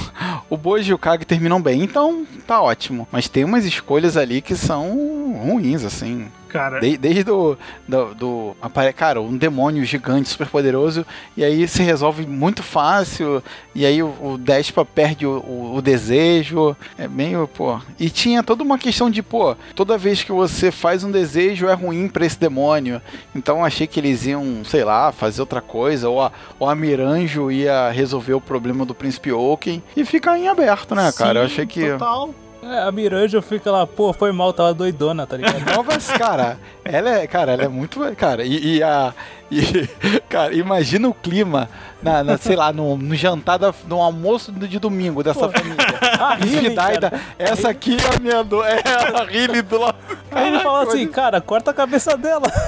o 0.51 0.57
Boji 0.57 0.91
e 0.91 0.95
o 0.95 0.99
Kag 0.99 1.25
terminam 1.25 1.61
bem, 1.61 1.83
então 1.83 2.27
tá 2.47 2.61
ótimo. 2.61 3.07
Mas 3.11 3.29
tem 3.29 3.45
umas 3.45 3.65
escolhas 3.65 4.17
ali 4.17 4.41
que 4.41 4.55
são 4.55 5.35
ruins, 5.43 5.85
assim. 5.85 6.27
Cara, 6.49 6.81
De- 6.81 6.97
desde 6.97 7.31
o 7.31 7.57
do, 7.87 8.15
do 8.15 8.57
apare- 8.61 8.93
cara, 8.93 9.21
um 9.21 9.37
demônio 9.37 9.85
gigante, 9.85 10.29
super 10.29 10.49
poderoso, 10.49 11.05
e 11.37 11.45
aí 11.45 11.69
se 11.69 11.83
resolve 11.83 12.27
muito 12.27 12.63
fácil, 12.63 13.43
e 13.75 13.85
aí 13.85 14.03
o, 14.03 14.15
o 14.21 14.39
Despa 14.39 14.85
perde 14.85 15.27
o, 15.27 15.39
o- 15.41 15.75
o 15.77 15.83
desejo, 15.83 16.77
é 16.97 17.07
meio, 17.07 17.47
pô. 17.47 17.79
E 17.99 18.09
tinha 18.11 18.43
toda 18.43 18.63
uma 18.63 18.79
questão 18.79 19.11
de, 19.11 19.23
pô, 19.23 19.55
toda 19.75 19.99
vez 19.99 20.23
que 20.25 20.33
você 20.33 20.71
faz 20.71 21.05
um 21.05 21.11
desejo 21.11 21.67
é 21.69 21.75
ruim 21.75 22.09
pra 22.09 22.25
esse 22.25 22.39
demônio. 22.39 23.01
Então 23.35 23.59
eu 23.59 23.65
achei 23.65 23.87
que 23.87 24.01
eles 24.01 24.25
iam, 24.27 24.65
sei 24.65 24.85
lá, 24.85 25.13
fazer 25.13 25.41
outra 25.43 25.61
coisa, 25.61 26.09
ou 26.09 26.23
a, 26.23 26.33
ou 26.59 26.69
a 26.69 26.75
Miranjo 26.75 27.51
ia 27.51 27.91
resolver 27.91 28.35
o 28.35 28.41
problema 28.41 28.85
do 28.87 28.95
Príncipe 28.95 29.31
Oaken, 29.33 29.83
e 29.97 30.05
fica 30.05 30.37
em 30.39 30.49
aberto, 30.49 30.95
né, 30.95 31.13
cara? 31.13 31.41
Eu 31.41 31.49
sim, 31.49 31.53
achei 31.55 31.67
que. 31.67 31.91
Total. 31.93 32.35
É, 32.63 32.81
a 32.81 32.91
Miranja 32.91 33.41
fica 33.41 33.71
lá, 33.71 33.87
pô, 33.87 34.13
foi 34.13 34.33
mal, 34.33 34.53
tava 34.53 34.75
doidona, 34.75 35.27
tá 35.27 35.37
ligado? 35.37 35.65
Não, 35.65 35.85
mas, 35.85 36.11
cara, 36.11 36.59
ela 36.85 37.11
é, 37.11 37.27
cara, 37.27 37.53
ela 37.53 37.65
é 37.65 37.69
muito. 37.69 38.01
Cara, 38.17 38.45
e, 38.45 38.77
e 38.77 38.83
a. 38.83 39.15
E, 39.59 40.19
cara, 40.29 40.55
imagina 40.55 41.09
o 41.09 41.15
clima, 41.15 41.71
na, 42.03 42.23
na, 42.23 42.37
sei 42.37 42.55
lá, 42.55 42.71
no, 42.73 42.97
no 42.99 43.15
jantar, 43.15 43.59
da, 43.59 43.73
no 43.89 44.03
almoço 44.03 44.53
de 44.53 44.79
domingo 44.79 45.23
dessa 45.23 45.49
família. 45.49 45.77
A 46.21 46.35
Riley, 46.35 46.75
Daida, 46.75 47.13
essa 47.39 47.71
aqui 47.71 47.97
é 47.97 48.17
a 48.17 48.19
minha 48.21 48.45
do, 48.45 48.63
é 48.63 48.79
a 49.15 49.25
Riley 49.25 49.63
do 49.63 49.79
lado. 49.79 49.97
Aí 50.31 50.49
ele 50.49 50.61
fala 50.61 50.83
assim, 50.83 51.07
cara, 51.07 51.41
corta 51.41 51.71
a 51.71 51.75
cabeça 51.75 52.15
dela. 52.17 52.51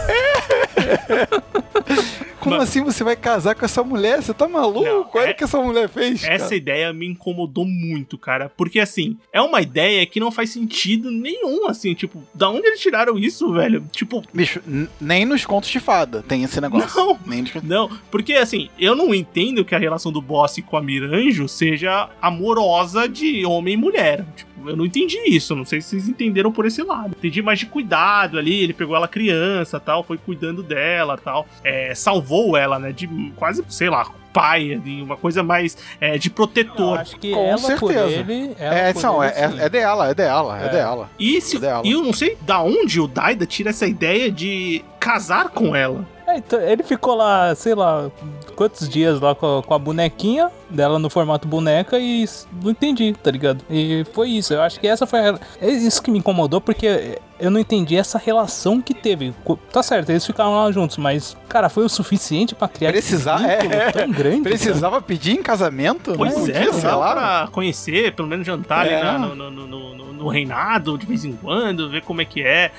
Como 2.41 2.57
Mas- 2.57 2.71
assim 2.71 2.83
você 2.83 3.05
vai 3.05 3.15
casar 3.15 3.55
com 3.55 3.65
essa 3.67 3.85
mulher? 3.85 4.23
Você 4.23 4.33
tá 4.33 4.49
maluco? 4.49 4.83
Não, 4.83 5.07
Olha 5.13 5.29
é- 5.29 5.31
o 5.33 5.35
que 5.35 5.45
essa 5.45 5.61
mulher 5.61 5.89
fez. 5.91 6.25
Essa 6.25 6.45
cara. 6.45 6.57
ideia 6.57 6.93
me 6.93 7.07
incomodou 7.07 7.67
muito, 7.67 8.17
cara. 8.17 8.51
Porque, 8.57 8.81
assim, 8.81 9.19
é 9.31 9.43
uma 9.43 9.61
ideia 9.61 10.05
que 10.07 10.19
não 10.19 10.31
faz 10.33 10.51
sentido 10.51 11.11
nenhum, 11.11 11.69
assim. 11.69 11.93
Tipo, 11.95 12.23
da 12.35 12.49
onde 12.49 12.67
eles 12.67 12.81
tiraram 12.81 13.19
isso, 13.19 13.53
velho? 13.53 13.85
Tipo, 13.93 14.23
Bicho, 14.33 14.61
nem 14.99 15.27
nos 15.27 15.45
contos 15.45 15.69
de 15.69 15.79
fada 15.79 16.25
tem 16.27 16.43
esse 16.43 16.59
negócio. 16.63 16.70
Não. 16.79 17.19
Nem 17.27 17.43
nos... 17.43 17.55
não. 17.63 17.91
Porque, 18.11 18.35
assim, 18.35 18.69
eu 18.79 18.95
não 18.95 19.15
entendo 19.15 19.65
que 19.65 19.75
a 19.75 19.79
relação 19.79 20.11
do 20.13 20.21
boss 20.23 20.57
com 20.67 20.77
a 20.77 20.83
Miranjo 20.83 21.49
seja 21.49 22.09
amorosa 22.21 23.09
de 23.09 23.45
homem 23.45 23.75
e 23.75 23.77
mulher. 23.77 24.25
Tipo, 24.37 24.69
eu 24.69 24.77
não 24.77 24.85
entendi 24.85 25.19
isso. 25.27 25.55
Não 25.57 25.65
sei 25.65 25.81
se 25.81 25.89
vocês 25.91 26.09
entenderam 26.09 26.53
por 26.53 26.67
esse 26.67 26.83
lado. 26.83 27.15
Entendi 27.17 27.41
mais 27.43 27.59
de 27.59 27.67
cuidado 27.67 28.39
ali. 28.39 28.63
Ele 28.63 28.73
pegou 28.73 28.95
ela 28.97 29.09
criança 29.09 29.79
tal, 29.81 30.03
foi 30.03 30.19
cuidando 30.19 30.63
dela 30.63 31.17
tal. 31.17 31.47
É, 31.65 31.95
salvou 31.95 32.57
ela, 32.57 32.79
né? 32.79 32.93
De 32.93 33.09
quase, 33.37 33.65
sei 33.69 33.89
lá, 33.89 34.07
pai, 34.33 34.81
de 34.85 35.03
uma 35.03 35.17
coisa 35.17 35.43
mais 35.43 35.77
é, 36.01 36.19
de 36.19 36.29
Eu 36.29 36.35
protetor. 36.35 36.99
acho 36.99 37.17
que 37.19 37.33
Com 37.33 37.41
ela 37.45 37.59
por 37.59 37.93
certeza. 37.93 38.21
ele... 38.33 38.55
Ela 38.59 38.75
É, 38.75 38.93
por 38.93 39.03
não, 39.03 39.23
é, 39.23 39.45
ele, 39.45 39.61
é, 39.61 39.65
é 39.65 39.69
dela, 39.69 40.09
é 40.09 40.15
dela, 40.15 40.61
é, 40.63 40.67
É. 40.67 40.69
dela. 40.69 41.11
E, 41.19 41.41
se, 41.41 41.59
dela. 41.59 41.83
e 41.85 41.93
eu 41.93 42.03
não 42.03 42.13
sei 42.13 42.37
da 42.43 42.61
onde 42.63 43.01
o 43.01 43.07
Daida 43.09 43.47
tira 43.47 43.71
essa 43.71 43.87
ideia 43.87 44.31
de 44.31 44.85
casar 44.99 45.49
com 45.49 45.75
ela. 45.75 46.07
É, 46.31 46.37
então, 46.39 46.61
ele 46.61 46.83
ficou 46.83 47.15
lá, 47.15 47.55
sei 47.55 47.75
lá, 47.75 48.11
quantos 48.57 48.89
dias 48.89 49.21
lá 49.21 49.35
com 49.35 49.59
a, 49.59 49.63
com 49.63 49.75
a 49.75 49.79
bonequinha 49.79 50.51
dela 50.69 50.99
no 50.99 51.11
formato 51.11 51.49
boneca 51.49 51.99
e 51.99 52.25
não 52.63 52.71
entendi, 52.71 53.15
tá 53.23 53.31
ligado? 53.31 53.65
E 53.69 54.05
foi 54.13 54.29
isso. 54.31 54.55
Eu 54.55 54.63
acho 54.63 54.79
que 54.79 54.87
essa 54.87 55.07
foi 55.07 55.21
a, 55.21 55.39
é 55.61 55.69
isso 55.71 56.03
que 56.03 56.11
me 56.11 56.19
incomodou 56.19 56.61
porque 56.61 57.19
eu 57.41 57.51
não 57.51 57.59
entendi 57.59 57.97
essa 57.97 58.19
relação 58.19 58.81
que 58.81 58.95
teve. 58.95 59.35
Tá 59.73 59.83
certo, 59.83 60.11
eles 60.11 60.25
ficaram 60.25 60.55
lá 60.55 60.71
juntos, 60.71 60.97
mas 60.99 61.37
cara, 61.49 61.69
foi 61.69 61.85
o 61.85 61.89
suficiente 61.89 62.55
pra 62.55 62.69
criar 62.69 62.93
Precisar- 62.93 63.37
esse 63.43 63.63
vínculo 63.63 63.75
é, 63.83 63.93
tão 63.93 64.11
grande. 64.13 64.43
cara? 64.43 64.57
Precisava 64.57 65.03
pedir 65.03 65.33
em 65.39 65.43
casamento? 65.43 66.15
Pois 66.17 66.35
não 66.37 66.47
é, 66.47 66.53
podia, 66.67 66.73
sei 66.73 66.91
lá. 66.91 67.13
pra 67.13 67.49
conhecer, 67.51 68.15
pelo 68.15 68.29
menos 68.29 68.47
jantar 68.47 68.87
É. 68.87 68.95
ali 69.01 69.05
na- 69.05 69.19
no, 69.19 69.35
no- 69.35 69.51
no- 69.67 69.95
no- 69.95 70.10
no 70.21 70.29
reinado 70.29 70.97
de 70.99 71.07
vez 71.07 71.25
em 71.25 71.33
quando, 71.33 71.89
ver 71.91 72.03
como 72.03 72.21
é 72.21 72.25
que 72.25 72.43
é. 72.43 72.71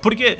Porque 0.00 0.38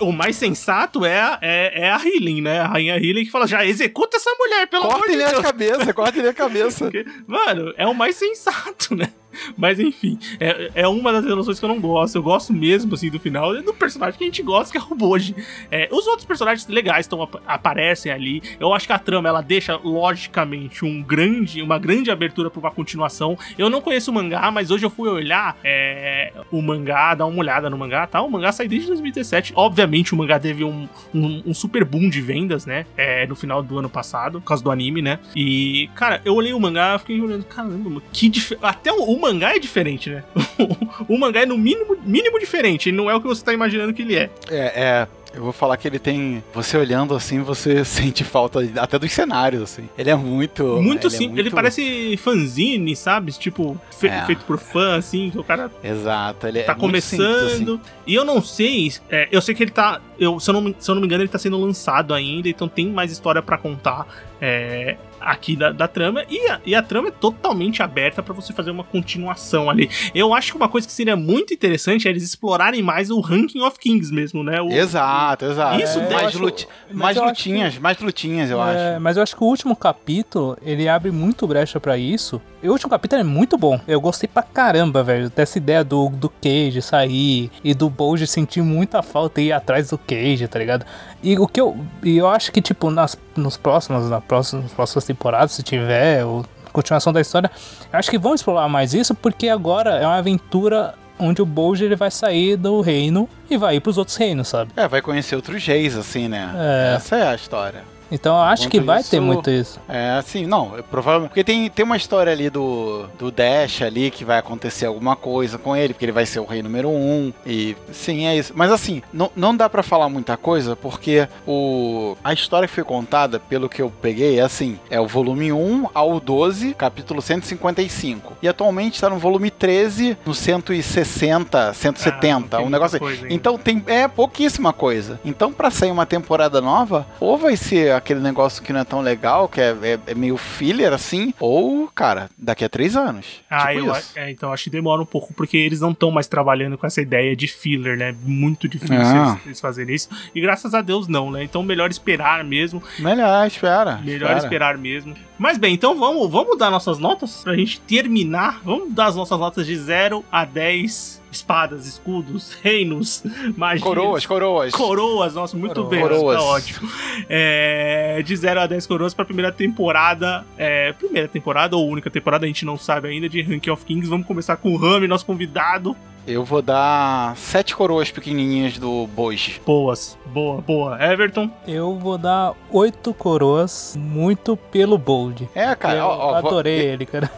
o 0.00 0.10
mais 0.10 0.34
sensato 0.36 1.04
é, 1.04 1.20
a- 1.20 1.38
é, 1.42 1.82
é 1.84 1.90
a 1.90 1.96
Healing, 2.04 2.40
né? 2.40 2.60
A 2.60 2.66
rainha 2.66 2.96
Healing 2.96 3.24
que 3.24 3.30
fala, 3.30 3.46
já 3.46 3.64
executa 3.64 4.16
essa 4.16 4.30
mulher, 4.38 4.66
pelo 4.66 4.84
amor 4.84 4.94
de 4.94 5.00
Corta-lhe 5.00 5.22
a 5.24 5.28
Deus. 5.30 5.42
cabeça, 5.42 5.94
corta-lhe 5.94 6.28
a 6.28 6.34
cabeça. 6.34 6.84
Porque, 6.90 7.04
Mano, 7.26 7.72
é 7.76 7.86
o 7.86 7.94
mais 7.94 8.16
sensato, 8.16 8.94
né? 8.96 9.08
Mas 9.56 9.78
enfim, 9.80 10.18
é, 10.40 10.70
é 10.74 10.88
uma 10.88 11.12
das 11.12 11.24
relações 11.24 11.58
que 11.58 11.64
eu 11.64 11.68
não 11.68 11.80
gosto. 11.80 12.16
Eu 12.16 12.22
gosto 12.22 12.52
mesmo, 12.52 12.94
assim, 12.94 13.10
do 13.10 13.18
final. 13.18 13.54
Do 13.62 13.74
personagem 13.74 14.18
que 14.18 14.24
a 14.24 14.26
gente 14.26 14.42
gosta, 14.42 14.72
que 14.72 14.78
é 14.78 14.86
o 14.88 14.94
Boji. 14.94 15.34
É, 15.70 15.88
os 15.90 16.06
outros 16.06 16.24
personagens 16.24 16.66
legais 16.68 17.06
estão 17.06 17.28
aparecem 17.46 18.10
ali. 18.12 18.42
Eu 18.58 18.72
acho 18.72 18.86
que 18.86 18.92
a 18.92 18.98
trama, 18.98 19.28
ela 19.28 19.40
deixa, 19.40 19.76
logicamente, 19.76 20.84
um 20.84 21.02
grande, 21.02 21.62
uma 21.62 21.78
grande 21.78 22.10
abertura 22.10 22.50
pra 22.50 22.60
uma 22.60 22.70
continuação. 22.70 23.38
Eu 23.58 23.70
não 23.70 23.80
conheço 23.80 24.10
o 24.10 24.14
mangá, 24.14 24.50
mas 24.50 24.70
hoje 24.70 24.84
eu 24.84 24.90
fui 24.90 25.08
olhar 25.08 25.56
é, 25.62 26.32
o 26.50 26.60
mangá, 26.60 27.14
dar 27.14 27.26
uma 27.26 27.38
olhada 27.38 27.70
no 27.70 27.78
mangá, 27.78 28.06
tá? 28.06 28.22
O 28.22 28.30
mangá 28.30 28.52
saiu 28.52 28.68
desde 28.68 28.88
2017. 28.88 29.52
Obviamente, 29.56 30.14
o 30.14 30.16
mangá 30.16 30.38
teve 30.38 30.64
um, 30.64 30.88
um, 31.14 31.42
um 31.46 31.54
super 31.54 31.84
boom 31.84 32.08
de 32.08 32.20
vendas, 32.20 32.66
né? 32.66 32.86
É, 32.96 33.26
no 33.26 33.36
final 33.36 33.62
do 33.62 33.78
ano 33.78 33.88
passado, 33.88 34.40
por 34.40 34.48
causa 34.48 34.62
do 34.62 34.70
anime, 34.70 35.02
né? 35.02 35.18
E, 35.34 35.88
cara, 35.94 36.20
eu 36.24 36.34
olhei 36.34 36.52
o 36.52 36.60
mangá, 36.60 36.98
fiquei 36.98 37.20
olhando, 37.20 37.44
caramba, 37.44 38.02
que 38.12 38.28
dif... 38.28 38.56
até 38.62 38.92
o 38.92 39.02
mangá 39.24 39.54
é 39.54 39.58
diferente, 39.58 40.10
né? 40.10 40.22
o 41.08 41.18
mangá 41.18 41.40
é 41.42 41.46
no 41.46 41.56
mínimo, 41.58 41.96
mínimo 42.04 42.38
diferente, 42.38 42.88
ele 42.90 42.96
não 42.96 43.10
é 43.10 43.14
o 43.14 43.20
que 43.20 43.26
você 43.26 43.44
tá 43.44 43.52
imaginando 43.52 43.92
que 43.94 44.02
ele 44.02 44.16
é. 44.16 44.30
É, 44.50 44.56
é. 44.80 45.08
Eu 45.36 45.42
vou 45.42 45.52
falar 45.52 45.76
que 45.76 45.88
ele 45.88 45.98
tem. 45.98 46.44
Você 46.54 46.76
olhando 46.76 47.12
assim, 47.12 47.40
você 47.42 47.82
sente 47.84 48.22
falta 48.22 48.60
até 48.76 48.96
dos 49.00 49.10
cenários, 49.10 49.62
assim. 49.62 49.88
Ele 49.98 50.08
é 50.08 50.14
muito. 50.14 50.62
muito 50.80 51.08
ele 51.08 51.14
é 51.14 51.18
simples, 51.18 51.38
ele 51.40 51.42
muito- 51.50 51.54
parece 51.56 52.16
fanzine, 52.18 52.94
sabe? 52.94 53.32
Tipo, 53.32 53.76
fe- 53.90 54.06
É. 54.06 54.24
feito 54.26 54.44
por 54.44 54.58
fã, 54.60 54.96
assim, 54.96 55.30
que 55.30 55.38
o 55.40 55.42
cara 55.42 55.68
Exato, 55.82 56.46
ele 56.46 56.60
é 56.60 56.62
tá 56.62 56.74
simples, 56.74 57.10
começando. 57.10 57.46
assim. 57.74 57.80
E 58.06 58.14
eu 58.14 58.24
não 58.24 58.40
sei, 58.40 58.92
é, 59.10 59.28
eu 59.32 59.40
sei 59.40 59.56
que 59.56 59.64
ele 59.64 59.72
tá. 59.72 60.00
Eu, 60.20 60.38
se, 60.38 60.48
eu 60.48 60.54
não, 60.54 60.72
se 60.78 60.88
eu 60.88 60.94
não 60.94 61.00
me 61.02 61.08
engano, 61.08 61.22
ele 61.24 61.28
tá 61.28 61.38
sendo 61.38 61.58
lançado 61.60 62.14
ainda, 62.14 62.48
então 62.48 62.68
tem 62.68 62.86
mais 62.88 63.10
história 63.10 63.42
pra 63.42 63.58
contar 63.58 64.06
é, 64.40 64.96
aqui 65.24 65.56
da, 65.56 65.72
da 65.72 65.88
trama. 65.88 66.24
E 66.30 66.38
a, 66.48 66.60
e 66.64 66.74
a 66.74 66.82
trama 66.82 67.08
é 67.08 67.10
totalmente 67.10 67.82
aberta 67.82 68.22
pra 68.22 68.32
você 68.34 68.52
fazer 68.52 68.70
uma 68.70 68.84
continuação 68.84 69.68
ali. 69.70 69.88
Eu 70.14 70.32
acho 70.34 70.52
que 70.52 70.56
uma 70.56 70.68
coisa 70.68 70.86
que 70.86 70.92
seria 70.92 71.16
muito 71.16 71.52
interessante 71.54 72.06
é 72.06 72.10
eles 72.10 72.22
explorarem 72.22 72.82
mais 72.82 73.10
o 73.10 73.20
Ranking 73.20 73.60
of 73.62 73.78
Kings 73.78 74.12
mesmo, 74.12 74.42
né? 74.44 74.60
O, 74.60 74.70
Exato, 74.70 75.44
exato. 75.46 75.82
Isso 75.82 75.98
É, 75.98 76.12
mais, 76.12 76.26
acho- 76.28 76.38
mas 76.40 76.66
mais 76.92 77.16
lutinhas, 77.16 77.78
mais 77.78 77.98
lutinhas, 77.98 78.50
eu 78.50 78.62
É, 78.62 78.92
acho. 78.94 79.00
mas 79.00 79.16
eu 79.16 79.22
acho 79.22 79.36
que 79.36 79.42
o 79.42 79.46
último 79.46 79.74
capítulo, 79.74 80.56
ele 80.62 80.88
abre 80.88 81.10
muito 81.10 81.46
brecha 81.46 81.78
pra 81.80 81.96
isso. 81.98 82.40
O 82.64 82.72
último 82.72 82.90
capítulo 82.90 83.20
é 83.20 83.24
muito 83.24 83.58
bom. 83.58 83.78
Eu 83.86 84.00
gostei 84.00 84.26
pra 84.26 84.42
caramba, 84.42 85.02
velho, 85.02 85.28
dessa 85.28 85.58
ideia 85.58 85.84
do, 85.84 86.08
do 86.08 86.30
Cage 86.30 86.80
sair 86.80 87.50
e 87.62 87.74
do 87.74 87.90
Bold 87.90 88.26
sentir 88.26 88.62
muita 88.62 89.02
falta 89.02 89.40
e 89.40 89.48
ir 89.48 89.52
atrás 89.52 89.90
do 89.90 89.98
Cage, 89.98 90.48
tá 90.48 90.58
ligado? 90.58 90.86
E 91.22 91.38
o 91.38 91.46
que 91.46 91.60
eu, 91.60 91.76
e 92.02 92.16
eu 92.16 92.26
acho 92.26 92.50
que, 92.50 92.62
tipo, 92.62 92.90
nas, 92.90 93.18
nos 93.36 93.58
próximos, 93.58 94.08
na 94.08 94.20
próxima, 94.20 94.62
nas 94.62 94.72
próximas 94.72 95.04
temporadas, 95.04 95.52
se 95.52 95.62
tiver, 95.62 96.24
ou 96.24 96.44
continuação 96.72 97.12
da 97.12 97.20
história, 97.20 97.50
eu 97.92 97.98
acho 97.98 98.10
que 98.10 98.18
vão 98.18 98.34
explorar 98.34 98.68
mais 98.68 98.94
isso, 98.94 99.14
porque 99.14 99.48
agora 99.48 99.90
é 99.96 100.06
uma 100.06 100.16
aventura 100.16 100.94
onde 101.18 101.42
o 101.42 101.46
Bold 101.46 101.84
ele 101.84 101.96
vai 101.96 102.10
sair 102.10 102.56
do 102.56 102.80
reino 102.80 103.28
e 103.48 103.56
vai 103.56 103.76
ir 103.76 103.80
pros 103.80 103.98
outros 103.98 104.16
reinos, 104.16 104.48
sabe? 104.48 104.72
É, 104.74 104.88
vai 104.88 105.02
conhecer 105.02 105.36
outros 105.36 105.64
reis, 105.64 105.96
assim, 105.96 106.28
né? 106.28 106.50
É. 106.56 106.94
Essa 106.96 107.16
é 107.16 107.28
a 107.28 107.34
história. 107.34 107.93
Então 108.14 108.36
eu 108.36 108.42
acho 108.42 108.68
que 108.68 108.80
vai 108.80 109.00
isso- 109.00 109.10
ter 109.10 109.20
muito 109.20 109.50
isso. 109.50 109.80
É, 109.88 110.10
assim, 110.12 110.46
não, 110.46 110.78
é 110.78 110.82
provavelmente. 110.82 111.30
Porque 111.30 111.42
tem, 111.44 111.68
tem 111.68 111.84
uma 111.84 111.96
história 111.96 112.32
ali 112.32 112.48
do, 112.48 113.06
do 113.18 113.30
Dash 113.30 113.82
ali 113.82 114.10
que 114.10 114.24
vai 114.24 114.38
acontecer 114.38 114.86
alguma 114.86 115.16
coisa 115.16 115.58
com 115.58 115.74
ele, 115.76 115.92
porque 115.92 116.04
ele 116.04 116.12
vai 116.12 116.24
ser 116.26 116.38
o 116.40 116.44
rei 116.44 116.62
número 116.62 116.88
um. 116.88 117.32
E 117.44 117.76
sim, 117.92 118.26
é 118.26 118.36
isso. 118.36 118.52
Mas 118.54 118.70
assim, 118.70 119.02
não, 119.12 119.30
não 119.34 119.56
dá 119.56 119.68
pra 119.68 119.82
falar 119.82 120.08
muita 120.08 120.36
coisa, 120.36 120.76
porque 120.76 121.26
o, 121.46 122.16
a 122.22 122.32
história 122.32 122.68
que 122.68 122.74
foi 122.74 122.84
contada, 122.84 123.38
pelo 123.40 123.68
que 123.68 123.82
eu 123.82 123.90
peguei, 124.00 124.38
é 124.38 124.42
assim: 124.42 124.78
é 124.90 125.00
o 125.00 125.06
volume 125.06 125.52
1 125.52 125.88
ao 125.94 126.20
12, 126.20 126.74
capítulo 126.74 127.20
155. 127.20 128.34
E 128.42 128.48
atualmente 128.48 129.00
tá 129.00 129.10
no 129.10 129.18
volume 129.18 129.50
13, 129.50 130.16
no 130.24 130.34
160, 130.34 131.72
170, 131.74 132.56
Ah, 132.56 132.60
um 132.60 132.68
negócio 132.70 133.04
assim. 133.04 133.26
Então 133.30 133.58
tem 133.58 133.82
é 133.86 134.06
pouquíssima 134.06 134.72
coisa. 134.72 135.18
Então 135.24 135.52
pra 135.52 135.70
sair 135.70 135.90
uma 135.90 136.06
temporada 136.06 136.60
nova, 136.60 137.06
ou 137.20 137.36
vai 137.36 137.56
ser 137.56 137.92
aquele 138.04 138.20
negócio 138.20 138.62
que 138.62 138.72
não 138.72 138.80
é 138.80 138.84
tão 138.84 139.00
legal, 139.00 139.48
que 139.48 139.60
é, 139.60 139.74
é- 139.82 139.98
é 140.12 140.14
meio 140.14 140.36
filler 140.36 140.92
assim, 140.92 141.32
ou 141.40 141.88
cara, 141.94 142.28
daqui 142.36 142.64
a 142.64 142.68
três 142.68 142.96
anos. 142.96 143.42
Ah, 143.48 143.72
tipo 143.74 143.86
eu, 143.88 143.96
é, 144.16 144.30
então 144.30 144.52
acho 144.52 144.64
que 144.64 144.70
demora 144.70 145.00
um 145.00 145.06
pouco, 145.06 145.32
porque 145.32 145.56
eles 145.56 145.80
não 145.80 145.90
estão 145.92 146.10
mais 146.10 146.26
trabalhando 146.26 146.76
com 146.76 146.86
essa 146.86 147.00
ideia 147.00 147.34
de 147.34 147.48
filler, 147.48 147.96
né? 147.96 148.14
Muito 148.22 148.68
difícil 148.68 148.96
Ah. 149.00 149.32
eles, 149.32 149.46
eles 149.46 149.60
fazerem 149.60 149.94
isso. 149.94 150.08
E 150.34 150.40
graças 150.40 150.74
a 150.74 150.82
Deus 150.82 151.08
não, 151.08 151.30
né? 151.30 151.42
Então 151.42 151.62
melhor 151.62 151.90
esperar 151.90 152.44
mesmo. 152.44 152.82
Melhor, 152.98 153.46
espera. 153.46 153.96
Melhor 153.96 154.14
espera. 154.32 154.38
esperar 154.38 154.78
mesmo. 154.78 155.14
Mas 155.38 155.56
bem, 155.58 155.74
então 155.74 155.98
vamos, 155.98 156.30
vamos 156.30 156.58
dar 156.58 156.70
nossas 156.70 156.98
notas 156.98 157.42
pra 157.42 157.56
gente 157.56 157.80
terminar. 157.80 158.60
Vamos 158.64 158.92
dar 158.92 159.06
as 159.06 159.16
nossas 159.16 159.38
notas 159.38 159.66
de 159.66 159.76
0 159.76 160.24
a 160.30 160.44
10 160.44 161.22
espadas, 161.34 161.86
escudos, 161.86 162.52
reinos, 162.62 163.22
magias. 163.56 163.82
Coroas, 163.82 164.24
coroas. 164.26 164.72
Coroas, 164.72 165.34
nossa, 165.34 165.56
muito 165.56 165.74
Coroas. 165.84 165.90
bem, 165.90 166.00
Coroas. 166.02 166.36
tá 166.38 166.42
ótimo. 166.44 166.88
É, 167.28 168.22
de 168.24 168.36
0 168.36 168.60
a 168.60 168.66
10 168.66 168.86
coroas 168.86 169.12
pra 169.14 169.24
primeira 169.24 169.50
temporada. 169.52 170.44
É, 170.56 170.92
primeira 170.92 171.28
temporada 171.28 171.76
ou 171.76 171.88
única 171.88 172.10
temporada, 172.10 172.44
a 172.44 172.48
gente 172.48 172.64
não 172.64 172.76
sabe 172.78 173.08
ainda, 173.08 173.28
de 173.28 173.42
Ranking 173.42 173.70
of 173.70 173.84
Kings. 173.84 174.08
Vamos 174.08 174.26
começar 174.26 174.56
com 174.56 174.72
o 174.72 174.76
Rami, 174.76 175.06
nosso 175.06 175.26
convidado. 175.26 175.96
Eu 176.26 176.42
vou 176.42 176.62
dar 176.62 177.36
sete 177.36 177.76
coroas 177.76 178.10
pequenininhas 178.10 178.78
do 178.78 179.06
Boji. 179.08 179.60
Boas, 179.66 180.16
boa, 180.26 180.60
boa. 180.62 180.98
Everton, 181.12 181.50
Eu 181.68 181.98
vou 181.98 182.16
dar 182.16 182.54
oito 182.70 183.12
coroas, 183.12 183.94
muito 183.98 184.56
pelo 184.56 184.96
Bold. 184.96 185.46
É, 185.54 185.74
cara, 185.74 185.98
eu 185.98 186.04
ó, 186.06 186.08
ó, 186.16 186.40
vou- 186.40 186.48
adorei 186.50 186.80
ele, 186.80 187.04
cara. 187.04 187.30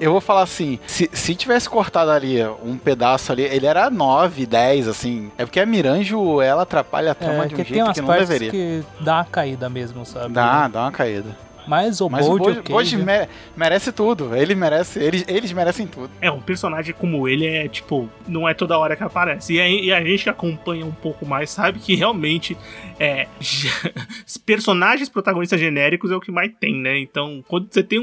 Eu- 0.00 0.10
vou 0.12 0.20
falar 0.20 0.42
assim, 0.42 0.78
se, 0.86 1.08
se 1.12 1.34
tivesse 1.34 1.68
cortado 1.68 2.10
ali 2.10 2.36
um 2.64 2.76
pedaço 2.76 3.30
ali, 3.30 3.42
ele 3.42 3.66
era 3.66 3.88
9, 3.88 4.44
10, 4.46 4.88
assim. 4.88 5.30
É 5.38 5.44
porque 5.44 5.60
a 5.60 5.66
Miranjo, 5.66 6.40
ela 6.40 6.62
atrapalha 6.62 7.12
a 7.12 7.14
trama 7.14 7.44
É, 7.44 7.46
de 7.48 7.54
um 7.54 7.56
que 7.56 7.62
jeito 7.64 7.72
tem 7.74 7.82
umas 7.82 7.94
que 7.94 8.00
não 8.00 8.08
partes 8.08 8.28
deveria. 8.28 8.50
que 8.50 8.82
dá 9.00 9.14
uma 9.18 9.24
caída 9.24 9.68
mesmo, 9.70 10.04
sabe? 10.04 10.32
Dá, 10.34 10.66
dá 10.68 10.80
uma 10.82 10.92
caída. 10.92 11.36
Mas 11.70 12.00
o 12.00 12.08
Mas 12.08 12.26
o 12.26 12.30
Bold 12.30 12.44
Boji, 12.44 12.58
ok. 12.60 12.74
Boji 12.74 12.96
viu? 12.96 13.04
mere- 13.06 13.28
merece 13.56 13.92
tudo. 13.92 14.34
Ele 14.34 14.54
merece, 14.56 14.98
eles, 14.98 15.24
eles 15.28 15.52
merecem 15.52 15.86
tudo. 15.86 16.10
É, 16.20 16.28
um 16.30 16.40
personagem 16.40 16.92
como 16.92 17.28
ele 17.28 17.46
é, 17.46 17.68
tipo, 17.68 18.10
não 18.26 18.48
é 18.48 18.52
toda 18.54 18.76
hora 18.76 18.96
que 18.96 19.02
aparece. 19.04 19.54
E 19.54 19.60
a, 19.60 19.68
e 19.68 19.92
a 19.92 20.04
gente 20.04 20.24
que 20.24 20.28
acompanha 20.30 20.84
um 20.84 20.90
pouco 20.90 21.24
mais 21.24 21.48
sabe 21.50 21.78
que 21.78 21.94
realmente 21.94 22.56
é. 22.98 23.28
personagens 24.44 25.08
protagonistas 25.08 25.60
genéricos 25.60 26.10
é 26.10 26.16
o 26.16 26.20
que 26.20 26.30
mais 26.30 26.50
tem, 26.58 26.74
né? 26.74 26.98
Então, 26.98 27.42
quando 27.46 27.68
você 27.70 27.82
tem 27.82 27.98
um, 27.98 28.02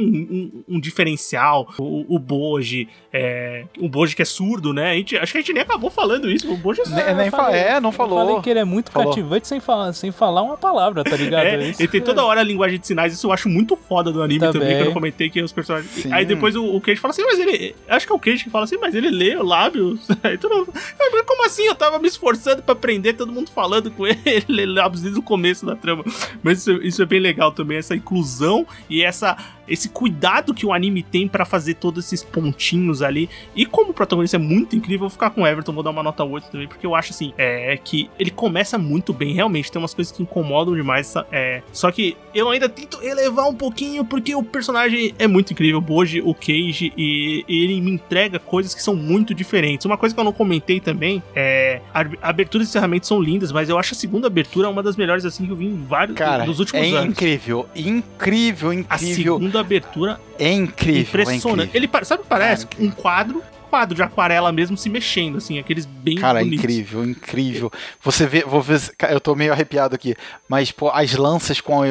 um- 0.70 0.76
um 0.76 0.80
diferencial, 0.80 1.68
o, 1.78 2.16
o 2.16 2.20
Boji, 2.20 2.88
é, 3.12 3.66
o 3.80 3.90
Boji 3.90 4.16
que 4.16 4.22
é 4.22 4.26
surdo, 4.26 4.74
né? 4.74 4.92
A 4.92 4.94
gente, 4.96 5.18
acho 5.18 5.32
que 5.32 5.38
a 5.38 5.42
gente 5.42 5.54
nem 5.54 5.64
acabou 5.64 5.90
falando 5.90 6.30
isso. 6.30 6.52
O 6.52 6.58
Boji 6.58 6.82
é 6.82 6.86
surdo. 6.86 6.98
Ne- 7.04 7.14
nem 7.14 7.30
fa- 7.32 7.52
é, 7.52 7.80
não 7.80 7.90
Eu 7.90 7.94
falei 7.94 8.16
falou. 8.18 8.42
que 8.42 8.50
ele 8.50 8.60
é 8.60 8.64
muito 8.66 8.92
Falou. 8.92 9.10
cativante 9.10 9.48
sem 9.48 9.60
falar, 9.60 9.94
sem 9.94 10.12
falar 10.12 10.42
uma 10.42 10.58
palavra, 10.58 11.04
tá 11.04 11.16
ligado? 11.16 11.46
É, 11.46 11.70
Isso 11.70 11.82
ele 11.82 11.88
tem 11.90 12.02
toda 12.02 12.24
hora 12.24 12.42
a 12.42 12.44
linguagem 12.44 12.80
de 12.80 12.88
sinais, 12.88 13.14
isso 13.14 13.28
eu 13.28 13.32
acho 13.34 13.50
muito 13.50 13.57
foda 13.76 14.12
do 14.12 14.22
anime 14.22 14.40
também, 14.40 14.54
Também. 14.62 14.78
quando 14.78 14.88
eu 14.88 14.94
comentei 14.94 15.30
que 15.30 15.42
os 15.42 15.52
personagens. 15.52 15.90
Sim. 15.92 16.14
Aí 16.14 16.26
depois 16.26 16.56
o, 16.56 16.64
o 16.76 16.80
Cage 16.82 17.00
fala 17.00 17.12
assim, 17.12 17.24
mas 17.24 17.40
ele. 17.40 17.76
Acho 17.88 18.06
que 18.06 18.12
é 18.14 18.16
o 18.16 18.20
Cage 18.20 18.44
que 18.44 18.50
fala 18.50 18.66
assim, 18.66 18.78
mas 18.78 18.94
ele 18.94 19.10
lê 19.10 19.36
o 19.36 19.44
lábios. 19.44 20.08
Aí 20.24 20.38
todo 20.38 20.56
mundo. 20.56 20.74
"Ah, 20.76 21.24
Como 21.26 21.46
assim? 21.46 21.64
Eu 21.64 21.76
tava 21.76 21.98
me 22.00 22.08
esforçando 22.08 22.62
pra 22.62 22.74
aprender, 22.74 23.14
todo 23.14 23.32
mundo 23.32 23.50
falando 23.50 23.90
com 23.92 24.06
ele, 24.08 24.20
ele 24.26 24.46
lê 24.50 24.66
lábios 24.66 25.02
desde 25.02 25.20
o 25.20 25.24
começo 25.24 25.66
da 25.66 25.76
trama. 25.76 26.04
Mas 26.44 26.60
isso, 26.60 26.72
isso 26.84 27.02
é 27.02 27.06
bem 27.06 27.20
legal 27.20 27.52
também, 27.52 27.78
essa 27.78 27.96
inclusão 27.96 28.66
e 28.90 29.02
essa. 29.04 29.36
Esse 29.68 29.90
cuidado 29.90 30.54
que 30.54 30.66
o 30.66 30.74
anime 30.74 31.04
tem 31.04 31.28
pra 31.28 31.46
fazer 31.46 31.76
todos 31.76 32.06
esses 32.06 32.24
pontinhos 32.24 33.02
ali. 33.02 33.30
E 33.56 33.66
como 33.66 33.92
o 33.92 33.94
protagonista 33.94 34.38
é 34.38 34.40
muito 34.40 34.76
incrível, 34.76 34.98
eu 35.06 35.10
vou 35.10 35.10
ficar 35.10 35.30
com 35.30 35.42
o 35.42 35.48
Everton, 35.48 35.74
vou 35.74 35.84
dar 35.84 35.92
uma 35.92 36.04
nota 36.04 36.24
8 36.24 36.50
também, 36.52 36.68
porque 36.68 36.86
eu 36.86 36.96
acho 36.96 37.12
assim, 37.12 37.34
é 37.38 37.78
que 37.78 38.10
ele 38.20 38.32
começa 38.32 38.78
muito 38.78 39.14
bem, 39.14 39.34
realmente, 39.34 39.72
tem 39.72 39.82
umas 39.82 39.94
coisas 39.94 40.12
que 40.12 40.22
incomodam 40.24 40.76
demais. 40.76 41.14
É, 41.32 41.62
só 41.72 41.92
que 41.92 42.16
eu 42.34 42.50
ainda 42.50 42.70
tento 42.70 43.02
elevar 43.02 43.48
um 43.48 43.56
pouquinho, 43.56 44.04
porque 44.06 44.34
o 44.36 44.44
personagem 44.44 45.14
é 45.18 45.28
muito 45.28 45.52
incrível, 45.54 45.78
o 45.78 45.82
Boji, 45.82 46.22
o 46.22 46.34
Cage, 46.34 46.92
e 46.98 47.46
ele 47.48 47.80
me 47.82 47.92
entrega 47.92 48.40
coisas 48.40 48.74
que 48.74 48.82
são 48.82 48.96
muito 48.96 49.34
diferentes. 49.34 49.86
Uma 49.86 49.98
coisa 49.98 50.14
que 50.14 50.20
eu 50.20 50.26
não 50.26 50.34
comentei 50.34 50.80
também 50.80 51.22
é. 51.36 51.82
A 51.94 52.30
abertura 52.30 52.64
e 52.64 52.68
encerramento 52.68 53.08
são 53.08 53.22
lindas, 53.22 53.52
mas 53.52 53.70
eu 53.70 53.78
acho 53.78 53.94
a 53.94 53.98
segunda 53.98 54.28
abertura 54.28 54.70
uma 54.70 54.84
das 54.84 54.96
melhores 54.96 55.26
assim 55.26 55.46
que 55.46 55.52
eu 55.52 55.56
vi 55.56 55.66
em 55.66 55.76
vários 55.76 56.18
Cara, 56.18 56.46
dos 56.46 56.60
últimos 56.60 56.86
é 56.86 56.90
anos. 56.90 57.12
incrível, 57.12 57.68
incrível, 57.76 58.70
A 58.70 58.96
incrível, 58.96 59.40
abertura 59.62 60.20
é 60.40 60.52
incrível, 60.52 61.02
impressionante. 61.02 61.60
é 61.62 61.80
incrível. 61.80 61.90
Ele 61.98 62.06
sabe 62.06 62.22
o 62.22 62.24
que 62.24 62.30
parece? 62.30 62.68
Cara, 62.68 62.84
um 62.84 62.92
quadro, 62.92 63.44
quadro 63.70 63.96
de 63.96 64.02
aquarela 64.02 64.52
mesmo 64.52 64.78
se 64.78 64.90
mexendo, 64.90 65.38
assim, 65.38 65.60
aqueles 65.60 65.86
bem 65.86 66.16
Cara, 66.16 66.40
é 66.42 66.44
bonitos. 66.44 66.64
incrível, 66.64 67.06
incrível. 67.06 67.72
Você 68.04 68.26
vê, 68.26 68.42
vou 68.44 68.62
ver, 68.62 68.80
se- 68.80 68.96
cara, 68.96 69.14
eu 69.14 69.20
tô 69.20 69.36
meio 69.36 69.52
arrepiado 69.54 69.94
aqui, 69.96 70.16
mas 70.50 70.72
pô, 70.72 70.90
as 70.90 71.14
lanças 71.14 71.60
com 71.62 71.82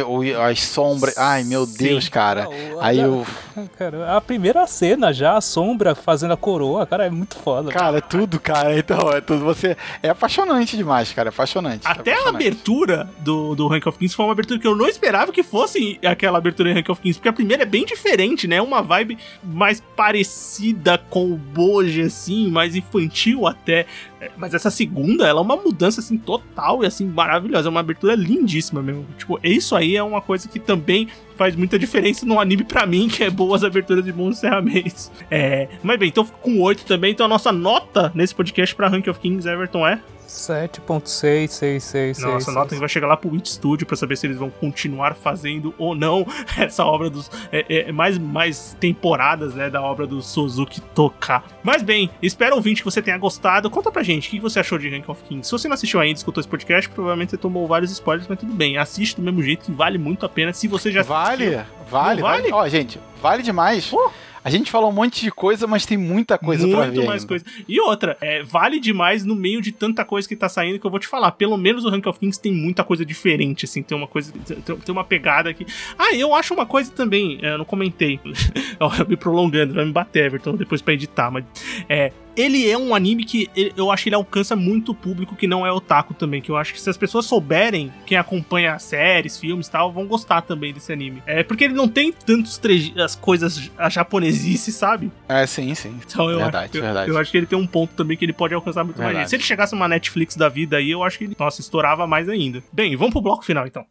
as 0.49 0.61
sombras, 0.63 1.17
ai 1.19 1.45
meu 1.45 1.65
Sim. 1.67 1.77
Deus, 1.85 2.09
cara. 2.09 2.45
Ah, 2.45 2.49
o- 2.49 2.81
Aí 2.81 3.01
a- 3.01 3.05
eu, 3.05 3.27
Cara, 3.79 4.17
a 4.17 4.21
primeira 4.21 4.67
cena 4.67 5.13
já, 5.13 5.37
a 5.37 5.41
sombra 5.41 5.95
fazendo 5.95 6.33
a 6.33 6.37
coroa, 6.37 6.87
cara, 6.87 7.07
é 7.07 7.11
muito 7.11 7.37
foda. 7.37 7.71
cara, 7.73 7.99
é 7.99 8.01
tudo, 8.01 8.39
cara. 8.41 8.77
Então, 8.79 9.11
é 9.13 9.21
tudo. 9.21 9.45
Você 9.45 9.77
é 10.03 10.09
apaixonante 10.11 10.77
demais, 10.77 11.13
cara, 11.13 11.29
é 11.29 11.31
apaixonante. 11.31 11.87
Até 11.87 12.11
é 12.11 12.15
a 12.15 12.17
apaixonante. 12.19 12.47
abertura 12.47 13.09
do, 13.21 13.55
do 13.55 13.67
Rank 13.69 13.87
of 13.87 13.99
Kings 13.99 14.15
foi 14.15 14.25
uma 14.27 14.33
abertura 14.33 14.59
que 14.61 14.67
eu 14.67 14.77
não 14.77 14.87
esperava 14.89 15.33
que 15.33 15.43
fosse 15.43 15.99
aquela 16.05 16.39
abertura 16.39 16.71
em 16.71 16.75
Rank 16.75 16.89
of 16.91 17.01
Kings, 17.01 17.19
porque 17.19 17.29
a 17.29 17.33
primeira 17.33 17.63
é 17.63 17.67
bem 17.67 17.85
diferente, 17.85 18.47
né? 18.47 18.61
Uma 18.61 18.83
vibe 18.83 19.19
mais 19.43 19.81
parecida 19.97 20.99
com 21.11 21.33
o 21.33 21.37
Boji, 21.67 22.03
assim, 22.03 22.49
mais 22.49 22.77
infantil 22.77 23.47
até. 23.47 23.87
É, 24.21 24.31
Mas 24.37 24.55
essa 24.55 24.71
segunda, 24.71 25.27
ela 25.27 25.41
é 25.41 25.43
uma 25.43 25.57
mudança, 25.57 26.01
assim, 26.01 26.17
total 26.17 26.85
e, 26.85 26.87
assim, 26.87 27.07
maravilhosa. 27.07 27.69
É 27.69 27.71
uma 27.71 27.81
abertura 27.81 28.15
lindíssima 28.15 28.81
mesmo. 28.81 29.05
Tipo, 29.19 29.41
isso 29.43 29.75
aí 29.75 29.97
é 29.97 30.03
uma 30.03 30.21
coisa 30.21 30.49
que 30.49 30.61
também 30.61 31.09
faz 31.37 31.57
muita 31.57 31.79
diferença 31.79 32.25
no 32.25 32.39
anime 32.41 32.65
pra 32.65 32.87
mim, 32.87 33.09
que 33.09 33.25
é 33.25 33.31
boas 33.31 33.65
aberturas 33.65 34.07
e 34.07 34.13
bons 34.13 34.39
encerramentos. 34.39 35.11
É, 35.31 35.69
mas 35.83 35.99
bem, 35.99 36.09
então 36.09 36.25
fico 36.25 36.39
com 36.39 36.61
8 36.61 36.85
também. 36.85 37.13
Então 37.13 37.27
a 37.27 37.29
nossa 37.29 37.51
nota 37.51 38.13
nesse 38.15 38.35
podcast 38.35 38.75
pra 38.75 38.89
Rank 38.89 39.09
of 39.09 39.19
Kings, 39.19 39.49
Everton, 39.49 39.87
é 39.87 40.01
7.6666. 40.27 42.19
nossa 42.21 42.53
nota 42.53 42.75
que 42.75 42.81
vai 42.81 42.89
chegar 42.89 43.07
lá 43.07 43.17
pro 43.17 43.31
Witch 43.31 43.49
Studio 43.49 43.87
pra 43.87 43.97
saber 43.97 44.17
se 44.17 44.27
eles 44.27 44.37
vão 44.37 44.51
continuar 44.51 45.15
fazendo 45.15 45.75
ou 45.79 45.95
não 45.95 46.27
essa 46.59 46.85
obra 46.85 47.09
dos. 47.09 47.31
É, 47.53 47.89
é, 47.89 47.93
mais, 47.93 48.19
mais 48.19 48.77
temporadas, 48.81 49.55
né? 49.55 49.71
Da 49.71 49.81
obra 49.83 50.07
do 50.07 50.21
Suzuki 50.21 50.81
Toka. 50.81 51.43
Mas 51.63 51.83
bem, 51.83 52.11
espero 52.23 52.57
ouvinte 52.57 52.83
que 52.83 52.85
você 52.85 53.01
tenha 53.01 53.19
gostado. 53.19 53.71
Conta 53.71 53.91
pra 53.91 54.03
gente 54.03 54.29
o 54.29 54.31
que 54.31 54.41
você 54.41 54.61
achou 54.61 54.79
de 54.79 54.89
Rank 54.89 55.09
of 55.09 55.23
Kings. 55.25 55.47
Se 55.49 55.53
você 55.53 55.69
não 55.69 55.75
assistiu 55.75 56.01
ainda, 56.01 56.17
escutou 56.19 56.41
esse 56.41 56.49
podcast, 56.49 56.89
provavelmente 56.91 57.31
você 57.31 57.37
tomou 57.37 57.67
vários 57.67 57.91
spoilers, 57.91 58.27
mas 58.29 58.39
tudo 58.39 58.53
bem. 58.53 58.79
Assiste 58.79 59.17
do 59.17 59.23
mesmo 59.23 59.43
jeito 59.43 59.65
que 59.65 59.73
vale 59.73 59.99
muito 59.99 60.27
a 60.27 60.29
pena. 60.29 60.53
Se 60.53 60.67
você 60.69 60.91
já 60.91 61.03
Vale, 61.03 61.57
vale, 61.91 62.21
Não 62.21 62.29
vale? 62.29 62.51
vale. 62.51 62.53
Ó, 62.53 62.69
gente, 62.69 62.99
vale 63.23 63.43
demais. 63.43 63.87
Pô. 63.89 64.11
A 64.47 64.51
gente 64.51 64.71
falou 64.71 64.91
um 64.91 64.93
monte 64.93 65.23
de 65.23 65.31
coisa, 65.33 65.67
mas 65.67 65.85
tem 65.85 65.99
muita 65.99 66.39
coisa 66.39 66.69
pra 66.69 66.85
muito 66.85 67.01
ver. 67.01 67.05
mais 67.09 67.23
ainda. 67.23 67.27
coisa. 67.27 67.45
E 67.69 67.81
outra, 67.81 68.17
é, 68.21 68.45
vale 68.45 68.79
demais 68.79 69.25
no 69.25 69.35
meio 69.35 69.61
de 69.61 69.73
tanta 69.73 70.05
coisa 70.05 70.29
que 70.29 70.37
tá 70.37 70.49
saindo 70.49 70.79
que 70.79 70.87
eu 70.87 70.91
vou 70.91 71.01
te 71.01 71.09
falar. 71.09 71.33
Pelo 71.33 71.57
menos 71.57 71.85
o 71.85 71.89
Rank 71.91 72.07
of 72.07 72.21
Kings 72.21 72.41
tem 72.41 72.53
muita 72.53 72.85
coisa 72.85 73.05
diferente, 73.05 73.65
assim. 73.65 73.83
Tem 73.83 73.99
uma 73.99 74.07
coisa. 74.07 74.33
Tem, 74.45 74.57
tem 74.77 74.93
uma 74.93 75.03
pegada 75.03 75.51
aqui. 75.51 75.67
Ah, 75.99 76.15
eu 76.15 76.33
acho 76.33 76.55
uma 76.55 76.65
coisa 76.65 76.93
também. 76.93 77.41
é, 77.43 77.55
Eu 77.55 77.59
não 77.59 77.65
comentei. 77.65 78.21
Eu 78.79 79.09
me 79.09 79.17
prolongando, 79.17 79.75
vai 79.75 79.85
me 79.85 79.91
bater, 79.91 80.27
Everton, 80.27 80.55
depois 80.55 80.81
pra 80.81 80.95
editar. 80.95 81.29
Mas. 81.29 81.45
É. 81.89 82.13
Ele 82.37 82.69
é 82.71 82.77
um 82.77 82.95
anime 82.95 83.25
que 83.25 83.49
eu 83.77 83.91
acho 83.91 84.03
que 84.03 84.09
ele 84.11 84.17
alcança 84.17 84.55
muito 84.55 84.95
público 84.95 85.35
que 85.35 85.47
não 85.47 85.67
é 85.67 85.73
otaku 85.73 86.13
também. 86.13 86.43
Que 86.43 86.51
eu 86.51 86.57
acho 86.57 86.75
que 86.75 86.81
se 86.81 86.91
as 86.91 86.97
pessoas 86.97 87.25
souberem, 87.25 87.91
quem 88.05 88.19
acompanha 88.19 88.79
séries, 88.79 89.39
filmes 89.39 89.67
e 89.69 89.71
tal, 89.71 89.91
vão 89.91 90.07
gostar 90.07 90.43
também 90.43 90.73
desse 90.73 90.93
anime. 90.93 91.23
É 91.27 91.43
porque 91.43 91.65
ele 91.65 91.73
não 91.75 91.89
tem 91.89 92.13
tantos 92.13 92.59
tre- 92.59 92.93
as 92.99 93.17
coisas 93.17 93.71
a 93.79 93.89
japonesice, 93.89 94.71
sabe? 94.71 95.11
É, 95.29 95.47
sim, 95.47 95.75
sim. 95.75 95.99
Então 96.07 96.29
eu, 96.31 96.39
Verdade, 96.41 96.67
acho, 96.69 96.77
eu- 96.77 96.83
verdade. 96.83 97.11
eu 97.11 97.19
acho 97.19 97.31
que 97.31 97.37
ele 97.39 97.47
tem 97.47 97.59
um 97.59 97.67
ponto 97.67 97.95
também 97.95 98.17
que 98.19 98.25
ele 98.25 98.35
pode 98.35 98.53
alcançar 98.53 98.85
muito 98.85 98.99
mais 98.99 99.09
Verdade. 99.09 99.25
gente. 99.25 99.31
Se 99.31 99.37
ele 99.37 99.43
chegasse 99.43 99.73
numa 99.75 99.89
Netflix 99.89 100.37
da 100.37 100.51
vida 100.51 100.77
aí, 100.77 100.91
eu 100.91 101.03
acho 101.03 101.17
que 101.17 101.25
ele, 101.25 101.37
nossa, 101.39 101.63
estourava 101.63 102.07
mais 102.07 102.29
ainda. 102.29 102.63
Bem, 102.71 102.95
vamos 102.97 103.13
pro 103.15 103.23
bloco 103.23 103.47
final 103.47 103.67
então. 103.67 103.85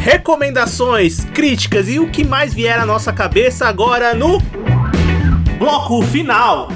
Recomendações, 0.00 1.24
críticas 1.26 1.88
e 1.88 2.00
o 2.00 2.10
que 2.10 2.24
mais 2.24 2.52
vier 2.52 2.80
à 2.80 2.84
nossa 2.86 3.12
cabeça 3.12 3.68
agora 3.68 4.12
no 4.14 4.38
bloco 5.58 6.02
final. 6.02 6.68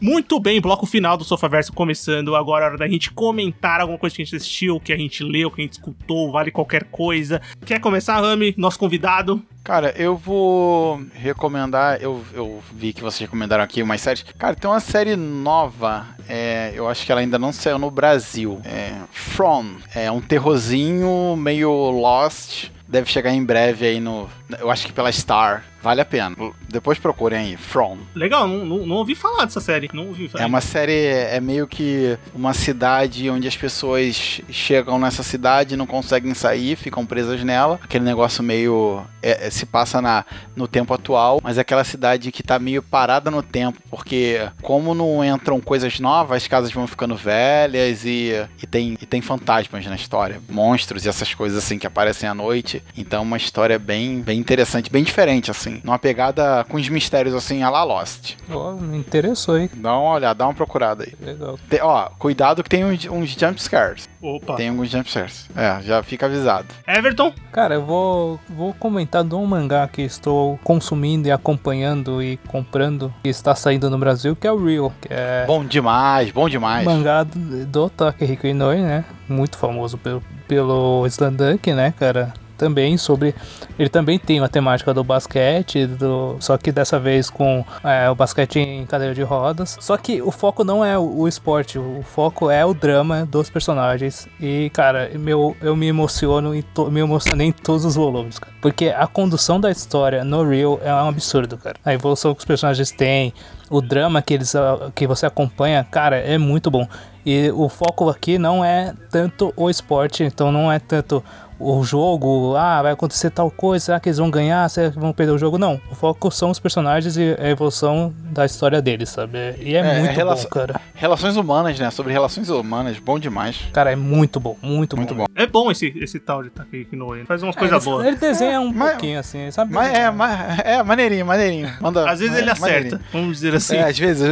Muito 0.00 0.40
bem, 0.40 0.60
bloco 0.60 0.86
final 0.86 1.16
do 1.16 1.24
Sofaverso 1.24 1.72
começando. 1.72 2.34
Agora 2.34 2.64
é 2.64 2.68
hora 2.68 2.78
da 2.78 2.88
gente 2.88 3.10
comentar 3.10 3.80
alguma 3.80 3.98
coisa 3.98 4.16
que 4.16 4.22
a 4.22 4.24
gente 4.24 4.36
assistiu, 4.36 4.80
que 4.80 4.92
a 4.92 4.96
gente 4.96 5.22
leu, 5.22 5.50
que 5.50 5.60
a 5.60 5.64
gente 5.64 5.74
escutou, 5.74 6.32
vale 6.32 6.50
qualquer 6.50 6.84
coisa. 6.84 7.40
Quer 7.66 7.80
começar, 7.80 8.20
Rami, 8.20 8.54
nosso 8.56 8.78
convidado? 8.78 9.42
Cara, 9.62 9.94
eu 9.96 10.16
vou 10.16 11.02
recomendar. 11.12 12.00
Eu, 12.00 12.24
eu 12.32 12.62
vi 12.72 12.92
que 12.92 13.02
vocês 13.02 13.20
recomendaram 13.20 13.62
aqui 13.62 13.82
umas 13.82 14.00
séries. 14.00 14.24
Cara, 14.38 14.56
tem 14.56 14.70
uma 14.70 14.80
série 14.80 15.16
nova. 15.16 16.06
é, 16.28 16.72
eu 16.74 16.88
acho 16.88 17.04
que 17.04 17.12
ela 17.12 17.20
ainda 17.20 17.38
não 17.38 17.52
saiu 17.52 17.78
no 17.78 17.90
Brasil. 17.90 18.60
É, 18.64 18.94
From. 19.12 19.76
É 19.94 20.10
um 20.10 20.20
terrorzinho 20.20 21.36
meio 21.36 21.70
Lost. 21.90 22.68
Deve 22.88 23.10
chegar 23.10 23.32
em 23.32 23.44
breve 23.44 23.86
aí 23.86 24.00
no. 24.00 24.28
Eu 24.58 24.70
acho 24.70 24.86
que 24.86 24.92
pela 24.92 25.12
Star. 25.12 25.64
Vale 25.82 26.00
a 26.00 26.04
pena. 26.04 26.34
Depois 26.68 26.98
procurem 26.98 27.38
aí. 27.38 27.56
From. 27.56 27.98
Legal, 28.14 28.46
não, 28.46 28.64
não, 28.64 28.86
não 28.86 28.96
ouvi 28.96 29.14
falar 29.14 29.44
dessa 29.44 29.60
série. 29.60 29.88
Não 29.92 30.08
ouvi 30.08 30.28
falar. 30.28 30.44
É 30.44 30.46
uma 30.46 30.60
série, 30.60 31.06
é 31.06 31.40
meio 31.40 31.66
que 31.66 32.18
uma 32.34 32.52
cidade 32.52 33.28
onde 33.30 33.48
as 33.48 33.56
pessoas 33.56 34.40
chegam 34.50 34.98
nessa 34.98 35.22
cidade 35.22 35.76
não 35.76 35.86
conseguem 35.86 36.34
sair, 36.34 36.76
ficam 36.76 37.04
presas 37.06 37.42
nela. 37.44 37.78
Aquele 37.82 38.04
negócio 38.04 38.42
meio. 38.42 39.02
é- 39.22 39.46
é- 39.46 39.50
se 39.50 39.66
passa 39.66 40.00
na, 40.00 40.24
no 40.56 40.66
tempo 40.66 40.94
atual, 40.94 41.40
mas 41.42 41.58
é 41.58 41.60
aquela 41.60 41.84
cidade 41.84 42.32
que 42.32 42.42
tá 42.42 42.58
meio 42.58 42.82
parada 42.82 43.30
no 43.30 43.42
tempo, 43.42 43.78
porque 43.90 44.48
como 44.62 44.94
não 44.94 45.22
entram 45.24 45.60
coisas 45.60 46.00
novas, 46.00 46.38
as 46.42 46.48
casas 46.48 46.72
vão 46.72 46.86
ficando 46.86 47.14
velhas 47.16 48.04
e, 48.04 48.32
e, 48.62 48.66
tem, 48.66 48.96
e 49.00 49.04
tem 49.06 49.20
fantasmas 49.20 49.84
na 49.86 49.94
história, 49.94 50.40
monstros 50.48 51.04
e 51.04 51.08
essas 51.08 51.34
coisas 51.34 51.58
assim 51.62 51.78
que 51.78 51.86
aparecem 51.86 52.28
à 52.28 52.34
noite. 52.34 52.82
Então, 52.96 53.22
uma 53.22 53.36
história 53.36 53.78
bem, 53.78 54.20
bem 54.22 54.38
interessante, 54.38 54.90
bem 54.90 55.02
diferente, 55.04 55.50
assim. 55.50 55.69
Numa 55.84 55.98
pegada 55.98 56.64
com 56.68 56.76
os 56.76 56.88
mistérios 56.88 57.34
assim, 57.34 57.62
a 57.62 57.70
la 57.70 57.84
Lost. 57.84 58.34
Ó, 58.50 58.72
me 58.72 58.98
interessou 58.98 59.54
aí. 59.56 59.70
Dá 59.74 59.96
uma 59.98 60.12
olhada, 60.14 60.34
dá 60.34 60.46
uma 60.46 60.54
procurada 60.54 61.04
aí. 61.04 61.12
Legal. 61.20 61.58
Tem- 61.68 61.80
ó, 61.82 62.08
cuidado 62.18 62.62
que 62.62 62.68
tem 62.68 62.84
uns, 62.84 63.04
uns 63.06 63.30
jump 63.30 63.60
scares. 63.62 64.08
Opa. 64.22 64.56
Tem 64.56 64.68
alguns 64.68 64.90
jump 64.90 65.08
scares. 65.10 65.48
É, 65.56 65.80
já 65.82 66.02
fica 66.02 66.26
avisado. 66.26 66.66
Everton? 66.86 67.32
Cara, 67.52 67.74
eu 67.74 67.84
vou, 67.84 68.40
vou 68.48 68.74
comentar 68.74 69.24
de 69.24 69.34
um 69.34 69.46
mangá 69.46 69.86
que 69.88 70.02
estou 70.02 70.58
consumindo 70.64 71.28
e 71.28 71.30
acompanhando 71.30 72.22
e 72.22 72.36
comprando, 72.48 73.12
que 73.22 73.28
está 73.28 73.54
saindo 73.54 73.88
no 73.90 73.98
Brasil, 73.98 74.34
que 74.36 74.46
é 74.46 74.52
o 74.52 74.64
Real, 74.64 74.92
que 75.00 75.08
é 75.10 75.44
Bom 75.46 75.64
demais, 75.64 76.30
bom 76.32 76.48
demais. 76.48 76.84
mangá 76.84 77.22
do, 77.24 77.66
do 77.66 77.90
Takehiko 77.90 78.46
Inoue, 78.46 78.76
né? 78.80 79.04
Muito 79.28 79.56
famoso 79.58 79.96
pelo, 79.98 80.22
pelo 80.48 81.06
Slam 81.06 81.32
Dunk, 81.32 81.72
né, 81.72 81.92
cara? 81.98 82.32
Também 82.60 82.98
sobre. 82.98 83.34
Ele 83.78 83.88
também 83.88 84.18
tem 84.18 84.38
uma 84.38 84.48
temática 84.48 84.92
do 84.92 85.02
basquete, 85.02 85.86
do, 85.86 86.36
só 86.40 86.58
que 86.58 86.70
dessa 86.70 87.00
vez 87.00 87.30
com 87.30 87.64
é, 87.82 88.10
o 88.10 88.14
basquete 88.14 88.58
em 88.58 88.84
cadeira 88.84 89.14
de 89.14 89.22
rodas. 89.22 89.78
Só 89.80 89.96
que 89.96 90.20
o 90.20 90.30
foco 90.30 90.62
não 90.62 90.84
é 90.84 90.98
o, 90.98 91.20
o 91.20 91.26
esporte, 91.26 91.78
o 91.78 92.02
foco 92.02 92.50
é 92.50 92.64
o 92.64 92.74
drama 92.74 93.24
dos 93.24 93.48
personagens. 93.48 94.28
E, 94.38 94.70
cara, 94.74 95.10
meu, 95.14 95.56
eu 95.62 95.74
me 95.74 95.86
emociono 95.86 96.54
e 96.54 96.62
me 96.90 97.00
emocionei 97.00 97.46
em 97.46 97.52
todos 97.52 97.86
os 97.86 97.94
volumes, 97.94 98.38
cara. 98.38 98.52
Porque 98.60 98.88
a 98.88 99.06
condução 99.06 99.58
da 99.58 99.70
história 99.70 100.22
no 100.22 100.46
Real 100.46 100.78
é 100.84 100.92
um 100.92 101.08
absurdo, 101.08 101.56
cara. 101.56 101.76
A 101.82 101.94
evolução 101.94 102.34
que 102.34 102.40
os 102.40 102.44
personagens 102.44 102.90
têm, 102.90 103.32
o 103.70 103.80
drama 103.80 104.20
que 104.20 104.34
eles 104.34 104.54
ah, 104.54 104.90
que 104.94 105.06
você 105.06 105.24
acompanha, 105.24 105.82
cara, 105.90 106.16
é 106.16 106.36
muito 106.36 106.70
bom. 106.70 106.86
E 107.24 107.50
o 107.50 107.68
foco 107.68 108.08
aqui 108.08 108.38
não 108.38 108.64
é 108.64 108.94
tanto 109.10 109.52
o 109.56 109.68
esporte, 109.68 110.24
então 110.24 110.50
não 110.50 110.72
é 110.72 110.78
tanto 110.78 111.22
o 111.60 111.84
jogo, 111.84 112.56
ah, 112.56 112.82
vai 112.82 112.92
acontecer 112.92 113.30
tal 113.30 113.50
coisa, 113.50 113.84
será 113.84 114.00
que 114.00 114.08
eles 114.08 114.16
vão 114.16 114.30
ganhar, 114.30 114.68
será 114.70 114.90
que 114.90 114.98
vão 114.98 115.12
perder 115.12 115.32
o 115.32 115.38
jogo? 115.38 115.58
Não, 115.58 115.78
o 115.90 115.94
foco 115.94 116.30
são 116.30 116.50
os 116.50 116.58
personagens 116.58 117.16
e 117.18 117.36
a 117.38 117.50
evolução 117.50 118.14
da 118.30 118.46
história 118.46 118.80
deles, 118.80 119.10
sabe? 119.10 119.38
E 119.60 119.76
é, 119.76 119.80
é 119.80 120.00
muito 120.00 120.24
bom, 120.24 120.44
cara. 120.46 120.80
Relações 120.94 121.36
humanas, 121.36 121.78
né? 121.78 121.90
Sobre 121.90 122.12
relações 122.12 122.48
humanas, 122.48 122.98
bom 122.98 123.18
demais. 123.18 123.58
Cara, 123.72 123.92
é 123.92 123.96
muito 123.96 124.40
bom, 124.40 124.56
muito, 124.62 124.96
muito 124.96 125.14
bom. 125.14 125.24
bom. 125.24 125.26
É 125.34 125.46
bom 125.46 125.70
esse, 125.70 125.92
esse 125.98 126.18
tal 126.18 126.42
de 126.42 126.48
Takeki 126.48 126.96
Noe, 126.96 127.24
faz 127.26 127.42
umas 127.42 127.56
é, 127.56 127.58
coisas 127.58 127.84
boas. 127.84 128.06
Ele 128.06 128.16
desenha 128.16 128.60
um 128.60 128.72
mas, 128.72 128.92
pouquinho 128.92 129.18
assim, 129.18 129.50
sabe? 129.50 129.72
Mas 129.74 129.92
é, 129.92 130.10
mas, 130.10 130.58
é, 130.60 130.82
maneirinho, 130.82 131.26
maneirinho. 131.26 131.70
Manda, 131.80 132.10
às 132.10 132.20
vezes 132.20 132.36
ele 132.36 132.50
acerta, 132.50 133.00
vamos 133.12 133.32
dizer 133.32 133.54
assim. 133.54 133.76
É, 133.76 133.84
às 133.84 133.98
vezes, 133.98 134.26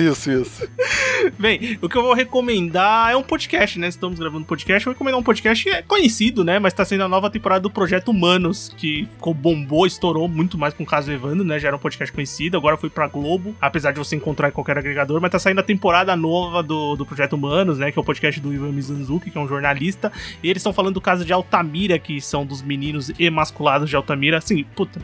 isso, 0.00 0.30
isso. 0.30 0.68
Bem, 1.38 1.78
o 1.80 1.88
que 1.88 1.96
eu 1.96 2.02
vou 2.02 2.12
recomendar 2.12 3.10
é 3.12 3.16
um 3.16 3.22
podcast, 3.22 3.78
né? 3.78 3.88
Estamos 3.88 4.18
gravando 4.18 4.42
um 4.42 4.46
podcast, 4.46 4.86
eu 4.86 4.92
vou 4.92 4.94
recomendar 4.94 5.18
um 5.18 5.22
podcast 5.22 5.64
que 5.64 5.70
é 5.70 5.82
conhecido, 5.82 6.44
né? 6.44 6.58
Mas 6.58 6.73
tá 6.74 6.84
sendo 6.84 7.04
a 7.04 7.08
nova 7.08 7.30
temporada 7.30 7.60
do 7.60 7.70
Projeto 7.70 8.08
Humanos, 8.08 8.72
que 8.76 9.06
ficou 9.12 9.32
bombou, 9.32 9.86
estourou 9.86 10.28
muito 10.28 10.58
mais 10.58 10.74
com 10.74 10.82
o 10.82 10.86
caso 10.86 11.10
Evandro, 11.10 11.44
né? 11.44 11.58
Já 11.58 11.68
era 11.68 11.76
um 11.76 11.80
podcast 11.80 12.12
conhecido, 12.12 12.56
agora 12.56 12.76
foi 12.76 12.90
pra 12.90 13.06
Globo, 13.06 13.54
apesar 13.60 13.92
de 13.92 13.98
você 13.98 14.16
encontrar 14.16 14.48
em 14.48 14.52
qualquer 14.52 14.78
agregador, 14.78 15.20
mas 15.20 15.30
tá 15.30 15.38
saindo 15.38 15.60
a 15.60 15.62
temporada 15.62 16.14
nova 16.16 16.62
do, 16.62 16.96
do 16.96 17.06
Projeto 17.06 17.34
Humanos, 17.34 17.78
né? 17.78 17.90
Que 17.92 17.98
é 17.98 18.02
o 18.02 18.04
podcast 18.04 18.40
do 18.40 18.52
Ivan 18.52 18.72
Mizanzuki, 18.72 19.30
que 19.30 19.38
é 19.38 19.40
um 19.40 19.48
jornalista, 19.48 20.12
e 20.42 20.50
eles 20.50 20.60
estão 20.60 20.72
falando 20.72 20.94
do 20.94 21.00
caso 21.00 21.24
de 21.24 21.32
Altamira, 21.32 21.98
que 21.98 22.20
são 22.20 22.44
dos 22.44 22.62
meninos 22.62 23.10
emasculados 23.18 23.88
de 23.88 23.96
Altamira. 23.96 24.38
Assim, 24.38 24.64
puta, 24.74 25.00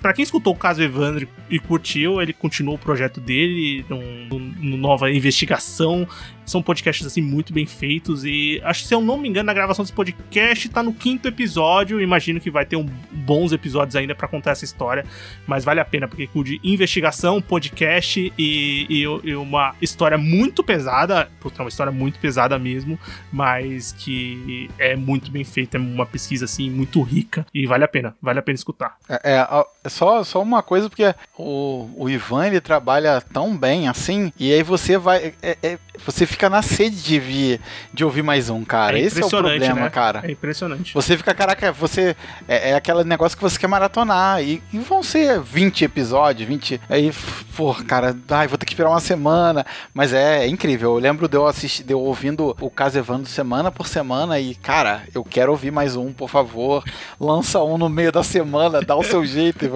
pra 0.00 0.12
quem 0.12 0.22
escutou 0.22 0.52
o 0.52 0.56
caso 0.56 0.82
Evandro 0.82 1.28
e 1.48 1.58
curtiu, 1.58 2.20
ele 2.20 2.32
continuou 2.32 2.76
o 2.76 2.78
projeto 2.78 3.20
dele, 3.20 3.84
num, 3.88 4.76
nova 4.76 5.10
investigação 5.10 6.06
são 6.44 6.62
podcasts, 6.62 7.06
assim, 7.06 7.20
muito 7.20 7.52
bem 7.52 7.66
feitos. 7.66 8.24
E 8.24 8.60
acho 8.64 8.82
que, 8.82 8.88
se 8.88 8.94
eu 8.94 9.00
não 9.00 9.18
me 9.18 9.28
engano, 9.28 9.46
na 9.46 9.54
gravação 9.54 9.84
desse 9.84 9.92
podcast 9.92 10.68
tá 10.68 10.82
no 10.82 10.92
quinto 10.92 11.28
episódio. 11.28 12.00
Imagino 12.00 12.40
que 12.40 12.50
vai 12.50 12.64
ter 12.64 12.76
um, 12.76 12.86
bons 13.12 13.52
episódios 13.52 13.96
ainda 13.96 14.14
para 14.14 14.28
contar 14.28 14.52
essa 14.52 14.64
história. 14.64 15.04
Mas 15.46 15.64
vale 15.64 15.80
a 15.80 15.84
pena, 15.84 16.08
porque 16.08 16.28
de 16.42 16.60
investigação, 16.64 17.40
podcast 17.40 18.32
e, 18.38 18.86
e, 18.88 19.02
e, 19.02 19.34
uma 19.34 19.74
história 19.80 20.18
muito 20.18 20.62
pesada. 20.62 21.30
Porque 21.40 21.60
é 21.60 21.64
uma 21.64 21.68
história 21.68 21.92
muito 21.92 22.18
pesada 22.18 22.58
mesmo. 22.58 22.98
Mas 23.32 23.92
que 23.92 24.70
é 24.78 24.96
muito 24.96 25.30
bem 25.30 25.44
feita. 25.44 25.76
É 25.76 25.80
uma 25.80 26.06
pesquisa, 26.06 26.44
assim, 26.44 26.70
muito 26.70 27.00
rica. 27.02 27.46
E 27.54 27.66
vale 27.66 27.84
a 27.84 27.88
pena. 27.88 28.16
Vale 28.20 28.38
a 28.38 28.42
pena 28.42 28.56
escutar. 28.56 28.96
É, 29.08 29.32
é, 29.81 29.81
é 29.84 29.88
só, 29.88 30.22
só 30.22 30.40
uma 30.40 30.62
coisa, 30.62 30.88
porque 30.88 31.12
o, 31.36 31.88
o 31.96 32.08
Ivan, 32.08 32.46
ele 32.46 32.60
trabalha 32.60 33.20
tão 33.20 33.56
bem 33.56 33.88
assim. 33.88 34.32
E 34.38 34.52
aí 34.52 34.62
você 34.62 34.96
vai. 34.96 35.34
É, 35.42 35.58
é, 35.60 35.78
você 36.06 36.24
fica 36.24 36.48
na 36.48 36.62
sede 36.62 37.02
de 37.02 37.18
vir, 37.18 37.60
de 37.92 38.04
ouvir 38.04 38.22
mais 38.22 38.48
um, 38.48 38.64
cara. 38.64 38.96
É 38.96 39.02
Esse 39.02 39.20
é 39.20 39.26
o 39.26 39.28
problema, 39.28 39.74
né? 39.74 39.90
cara. 39.90 40.22
É 40.24 40.30
impressionante. 40.30 40.94
Você 40.94 41.16
fica, 41.16 41.34
caraca, 41.34 41.72
você. 41.72 42.14
É, 42.46 42.70
é 42.70 42.74
aquele 42.76 43.02
negócio 43.02 43.36
que 43.36 43.42
você 43.42 43.58
quer 43.58 43.66
maratonar. 43.66 44.40
E, 44.40 44.62
e, 44.72 44.78
vão 44.78 45.02
ser 45.02 45.40
20 45.40 45.84
episódios, 45.84 46.48
20. 46.48 46.80
Aí, 46.88 47.12
pô, 47.56 47.74
cara, 47.74 48.16
ai, 48.30 48.46
vou 48.46 48.56
ter 48.56 48.66
que 48.66 48.72
esperar 48.72 48.90
uma 48.90 49.00
semana. 49.00 49.66
Mas 49.92 50.12
é, 50.12 50.44
é 50.44 50.46
incrível. 50.46 50.94
Eu 50.94 50.98
lembro 50.98 51.26
de 51.26 51.36
eu 51.36 51.44
assistir, 51.44 51.82
de 51.82 51.92
eu 51.92 52.00
ouvindo 52.00 52.56
o 52.60 52.70
caso 52.70 52.98
Evandro 52.98 53.28
semana 53.28 53.72
por 53.72 53.88
semana. 53.88 54.38
E, 54.38 54.54
cara, 54.54 55.02
eu 55.12 55.24
quero 55.24 55.50
ouvir 55.50 55.72
mais 55.72 55.96
um, 55.96 56.12
por 56.12 56.28
favor. 56.28 56.84
Lança 57.18 57.60
um 57.64 57.76
no 57.76 57.88
meio 57.88 58.12
da 58.12 58.22
semana, 58.22 58.80
dá 58.80 58.94
o 58.94 59.02
seu 59.02 59.24
jeito, 59.24 59.71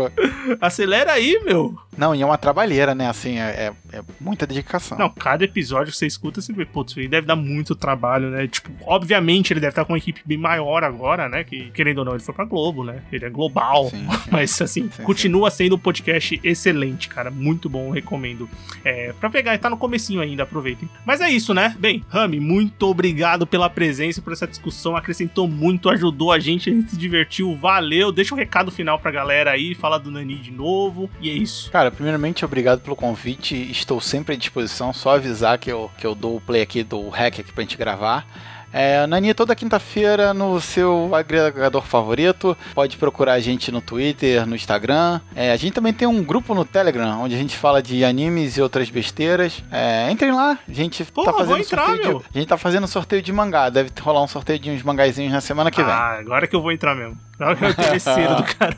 Acelera 0.61 1.12
aí, 1.12 1.40
meu. 1.44 1.76
Não, 1.97 2.14
e 2.14 2.20
é 2.20 2.26
uma 2.26 2.36
trabalheira, 2.36 2.94
né? 2.94 3.09
Assim, 3.09 3.38
é, 3.38 3.72
é, 3.92 3.97
é 3.99 4.03
muita 4.20 4.47
dedicação. 4.47 4.99
Não, 4.99 5.09
cada 5.09 5.44
episódio 5.44 5.92
que 5.92 5.99
você 5.99 6.07
escuta, 6.07 6.40
você 6.40 6.53
vê, 6.53 6.66
putz, 6.66 6.97
ele 6.97 7.09
deve 7.09 7.26
dar 7.26 7.36
muito 7.36 7.74
trabalho, 7.74 8.30
né? 8.30 8.47
Tipo, 8.47 8.70
obviamente 8.84 9.53
ele 9.53 9.61
deve 9.61 9.70
estar 9.70 9.84
com 9.84 9.92
uma 9.92 9.99
equipe 9.99 10.20
bem 10.24 10.36
maior 10.36 10.84
agora, 10.84 11.28
né? 11.28 11.42
Que, 11.42 11.70
querendo 11.70 11.99
ou 11.99 12.05
não, 12.05 12.12
ele 12.12 12.22
foi 12.22 12.34
pra 12.34 12.44
Globo, 12.44 12.84
né? 12.84 13.03
Ele 13.11 13.24
é 13.24 13.30
global. 13.30 13.88
Sim, 13.88 14.07
sim. 14.11 14.28
Mas, 14.30 14.61
assim, 14.61 14.90
sim, 14.90 15.03
continua 15.03 15.51
sendo 15.51 15.76
um 15.76 15.78
podcast 15.78 16.38
excelente, 16.44 17.09
cara. 17.09 17.30
Muito 17.30 17.68
bom, 17.68 17.90
recomendo. 17.90 18.49
É, 18.84 19.14
pra 19.18 19.30
pegar, 19.30 19.55
e 19.55 19.59
tá 19.59 19.70
no 19.70 19.78
comecinho 19.78 20.20
ainda, 20.20 20.42
aproveitem. 20.42 20.88
Mas 21.05 21.20
é 21.20 21.30
isso, 21.30 21.55
né? 21.55 21.74
Bem, 21.78 22.05
Rami, 22.09 22.40
muito 22.40 22.86
obrigado 22.86 23.47
pela 23.47 23.70
presença, 23.70 24.20
por 24.20 24.32
essa 24.32 24.47
discussão. 24.47 24.97
Acrescentou 24.97 25.49
muito, 25.49 25.88
ajudou 25.88 26.30
a 26.30 26.38
gente, 26.38 26.68
a 26.68 26.72
gente 26.72 26.90
se 26.90 26.97
divertiu. 26.97 27.57
Valeu. 27.57 28.12
Deixa 28.12 28.34
um 28.34 28.38
recado 28.38 28.70
final 28.70 28.99
pra 28.99 29.11
galera 29.11 29.53
aí, 29.53 29.74
fala 29.74 29.86
do 29.99 30.11
Nani 30.11 30.37
de 30.37 30.51
novo. 30.51 31.09
E 31.20 31.30
é 31.30 31.32
isso. 31.32 31.70
Cara, 31.70 31.91
primeiramente, 31.91 32.45
obrigado 32.45 32.80
pelo 32.80 32.97
convite. 32.97 33.55
Estou 33.70 34.01
sempre 34.01 34.34
à 34.34 34.39
disposição. 34.39 34.93
Só 34.93 35.14
avisar 35.14 35.59
que 35.59 35.70
eu, 35.70 35.91
que 35.99 36.07
eu 36.07 36.14
dou 36.14 36.37
o 36.37 36.41
play 36.41 36.62
aqui 36.62 36.82
do 36.82 37.09
hack 37.09 37.39
aqui 37.39 37.53
pra 37.53 37.62
gente 37.62 37.76
gravar. 37.76 38.26
É, 38.72 39.07
Nani, 39.07 39.32
toda 39.32 39.55
quinta-feira 39.55 40.34
no 40.34 40.61
seu 40.61 41.14
agregador 41.14 41.82
favorito. 41.82 42.55
Pode 42.74 42.99
procurar 42.99 43.32
a 43.32 43.41
gente 43.41 43.72
no 43.72 43.80
Twitter, 43.80 44.47
no 44.47 44.55
Instagram. 44.55 45.18
É, 45.34 45.51
a 45.51 45.57
gente 45.57 45.72
também 45.72 45.95
tem 45.95 46.07
um 46.07 46.22
grupo 46.22 46.55
no 46.55 46.62
Telegram, 46.62 47.22
onde 47.22 47.34
a 47.34 47.39
gente 47.39 47.57
fala 47.57 47.82
de 47.82 48.05
animes 48.05 48.59
e 48.59 48.61
outras 48.61 48.91
besteiras. 48.91 49.64
É, 49.72 50.11
entrem 50.11 50.32
lá, 50.32 50.59
a 50.68 50.72
gente 50.72 51.05
Pô, 51.07 51.24
tá 51.24 51.32
fazendo 51.32 51.61
entrar, 51.61 51.87
sorteio 51.87 52.18
de, 52.18 52.24
A 52.34 52.39
gente 52.39 52.49
tá 52.49 52.59
fazendo 52.59 52.87
sorteio 52.87 53.22
de 53.22 53.32
mangá. 53.32 53.70
Deve 53.70 53.91
rolar 53.99 54.22
um 54.22 54.28
sorteio 54.28 54.59
de 54.59 54.70
uns 54.70 54.82
mangazinhos 54.82 55.32
na 55.32 55.41
semana 55.41 55.70
que 55.70 55.82
vem. 55.82 55.93
Ah, 55.93 56.18
agora 56.18 56.47
que 56.47 56.55
eu 56.55 56.61
vou 56.61 56.70
entrar 56.70 56.95
mesmo. 56.95 57.16
Agora 57.39 57.57
que 57.57 57.64
eu 57.64 57.70
interesseiro 57.70 58.34
do 58.37 58.45
cara. 58.57 58.76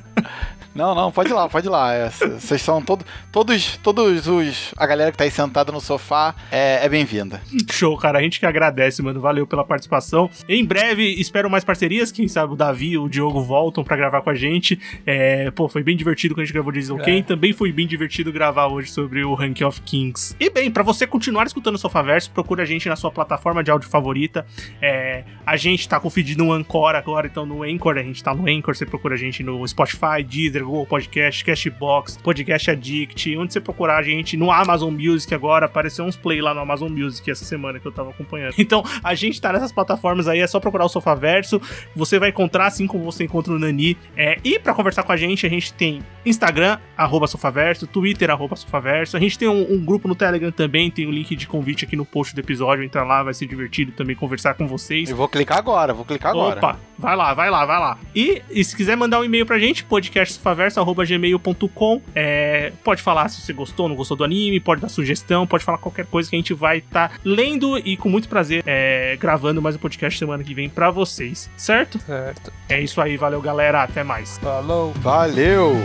Não, 0.78 0.94
não, 0.94 1.10
pode 1.10 1.30
ir 1.30 1.34
lá, 1.34 1.48
pode 1.48 1.66
ir 1.66 1.70
lá. 1.70 1.92
É, 1.92 2.08
vocês 2.08 2.62
são 2.62 2.80
todo, 2.80 3.04
todos, 3.32 3.76
todos 3.78 4.28
os. 4.28 4.72
A 4.76 4.86
galera 4.86 5.10
que 5.10 5.18
tá 5.18 5.24
aí 5.24 5.30
sentada 5.30 5.72
no 5.72 5.80
sofá 5.80 6.36
é, 6.52 6.86
é 6.86 6.88
bem-vinda. 6.88 7.40
Show, 7.68 7.98
cara. 7.98 8.20
A 8.20 8.22
gente 8.22 8.38
que 8.38 8.46
agradece, 8.46 9.02
mano. 9.02 9.20
Valeu 9.20 9.44
pela 9.44 9.64
participação. 9.64 10.30
Em 10.48 10.64
breve, 10.64 11.02
espero 11.20 11.50
mais 11.50 11.64
parcerias. 11.64 12.12
Quem 12.12 12.28
sabe 12.28 12.52
o 12.52 12.56
Davi 12.56 12.90
e 12.90 12.98
o 12.98 13.08
Diogo 13.08 13.40
voltam 13.40 13.82
para 13.82 13.96
gravar 13.96 14.22
com 14.22 14.30
a 14.30 14.36
gente. 14.36 14.78
É, 15.04 15.50
pô, 15.50 15.68
foi 15.68 15.82
bem 15.82 15.96
divertido 15.96 16.32
quando 16.32 16.42
a 16.42 16.44
gente 16.44 16.54
gravou 16.54 16.70
Diesel 16.70 17.00
é. 17.00 17.02
Ken. 17.02 17.22
Também 17.24 17.52
foi 17.52 17.72
bem 17.72 17.84
divertido 17.88 18.32
gravar 18.32 18.68
hoje 18.68 18.92
sobre 18.92 19.24
o 19.24 19.34
Rank 19.34 19.60
of 19.62 19.80
Kings. 19.80 20.36
E 20.38 20.48
bem, 20.48 20.70
para 20.70 20.84
você 20.84 21.08
continuar 21.08 21.44
escutando 21.48 21.74
o 21.74 21.78
Sofaverso, 21.78 22.30
procura 22.30 22.62
a 22.62 22.66
gente 22.66 22.88
na 22.88 22.94
sua 22.94 23.10
plataforma 23.10 23.64
de 23.64 23.70
áudio 23.72 23.90
favorita. 23.90 24.46
É, 24.80 25.24
a 25.44 25.56
gente 25.56 25.88
tá 25.88 25.98
com 25.98 26.06
o 26.06 26.10
feed 26.10 26.38
no 26.38 26.52
Anchor 26.52 26.94
agora, 26.94 27.26
então 27.26 27.44
no 27.44 27.64
Anchor, 27.64 27.98
a 27.98 28.02
gente 28.04 28.22
tá 28.22 28.32
no 28.32 28.48
Anchor. 28.48 28.76
Você 28.76 28.86
procura 28.86 29.16
a 29.16 29.18
gente 29.18 29.42
no 29.42 29.66
Spotify, 29.66 30.22
Deezer, 30.24 30.67
Google 30.68 30.86
Podcast, 30.86 31.44
Cashbox, 31.44 32.18
Podcast 32.18 32.70
Addict, 32.70 33.36
onde 33.36 33.52
você 33.52 33.60
procurar 33.60 33.96
a 33.96 34.02
gente 34.02 34.36
no 34.36 34.50
Amazon 34.50 34.92
Music 34.92 35.34
agora, 35.34 35.66
apareceu 35.66 36.04
uns 36.04 36.16
play 36.16 36.40
lá 36.40 36.52
no 36.52 36.60
Amazon 36.60 36.92
Music 36.92 37.28
essa 37.30 37.44
semana 37.44 37.80
que 37.80 37.86
eu 37.86 37.92
tava 37.92 38.10
acompanhando. 38.10 38.54
Então, 38.68 38.84
a 39.02 39.14
gente 39.14 39.40
tá 39.40 39.50
nessas 39.50 39.72
plataformas 39.72 40.28
aí, 40.28 40.40
é 40.40 40.46
só 40.46 40.60
procurar 40.60 40.84
o 40.84 40.88
Sofaverso, 40.90 41.58
você 41.96 42.18
vai 42.18 42.28
encontrar 42.28 42.66
assim 42.66 42.86
como 42.86 43.02
você 43.02 43.24
encontra 43.24 43.50
o 43.50 43.58
Nani. 43.58 43.96
É, 44.14 44.36
e 44.44 44.58
para 44.58 44.74
conversar 44.74 45.04
com 45.04 45.12
a 45.12 45.16
gente, 45.16 45.46
a 45.46 45.48
gente 45.48 45.72
tem 45.72 46.02
Instagram, 46.26 46.78
arroba 46.94 47.26
Sofaverso, 47.26 47.86
Twitter, 47.86 48.28
arroba 48.30 48.56
Sofaverso, 48.56 49.16
a 49.16 49.20
gente 49.20 49.38
tem 49.38 49.48
um, 49.48 49.72
um 49.72 49.82
grupo 49.82 50.06
no 50.06 50.14
Telegram 50.14 50.50
também, 50.50 50.90
tem 50.90 51.06
o 51.06 51.08
um 51.08 51.12
link 51.12 51.34
de 51.34 51.46
convite 51.46 51.86
aqui 51.86 51.96
no 51.96 52.04
post 52.04 52.34
do 52.34 52.40
episódio, 52.40 52.84
entra 52.84 53.04
lá, 53.04 53.22
vai 53.22 53.32
ser 53.32 53.46
divertido 53.46 53.92
também 53.92 54.14
conversar 54.14 54.52
com 54.52 54.66
vocês. 54.66 55.08
Eu 55.08 55.16
vou 55.16 55.28
clicar 55.28 55.56
agora, 55.56 55.94
vou 55.94 56.04
clicar 56.04 56.32
agora. 56.32 56.58
Opa, 56.58 56.78
vai 56.98 57.16
lá, 57.16 57.32
vai 57.32 57.48
lá, 57.48 57.64
vai 57.64 57.78
lá. 57.78 57.98
E, 58.14 58.42
e 58.50 58.62
se 58.62 58.76
quiser 58.76 58.96
mandar 58.96 59.20
um 59.20 59.24
e-mail 59.24 59.46
pra 59.46 59.58
gente, 59.58 59.82
podcastsofaverso.com 59.84 60.47
gmail.com. 60.54 62.02
É, 62.14 62.72
pode 62.82 63.02
falar 63.02 63.28
se 63.28 63.40
você 63.40 63.52
gostou, 63.52 63.88
não 63.88 63.96
gostou 63.96 64.16
do 64.16 64.24
anime, 64.24 64.60
pode 64.60 64.80
dar 64.80 64.88
sugestão, 64.88 65.46
pode 65.46 65.64
falar 65.64 65.78
qualquer 65.78 66.06
coisa 66.06 66.28
que 66.28 66.36
a 66.36 66.38
gente 66.38 66.54
vai 66.54 66.78
estar 66.78 67.08
tá 67.08 67.14
lendo 67.24 67.78
e 67.78 67.96
com 67.96 68.08
muito 68.08 68.28
prazer 68.28 68.62
é, 68.66 69.16
gravando 69.16 69.60
mais 69.62 69.76
um 69.76 69.78
podcast 69.78 70.18
semana 70.18 70.42
que 70.42 70.54
vem 70.54 70.68
para 70.68 70.90
vocês, 70.90 71.50
certo? 71.56 71.98
Certo. 72.00 72.52
É 72.68 72.80
isso 72.80 73.00
aí, 73.00 73.16
valeu 73.16 73.40
galera, 73.40 73.82
até 73.82 74.02
mais. 74.02 74.38
Falou. 74.38 74.92
Valeu. 75.00 75.76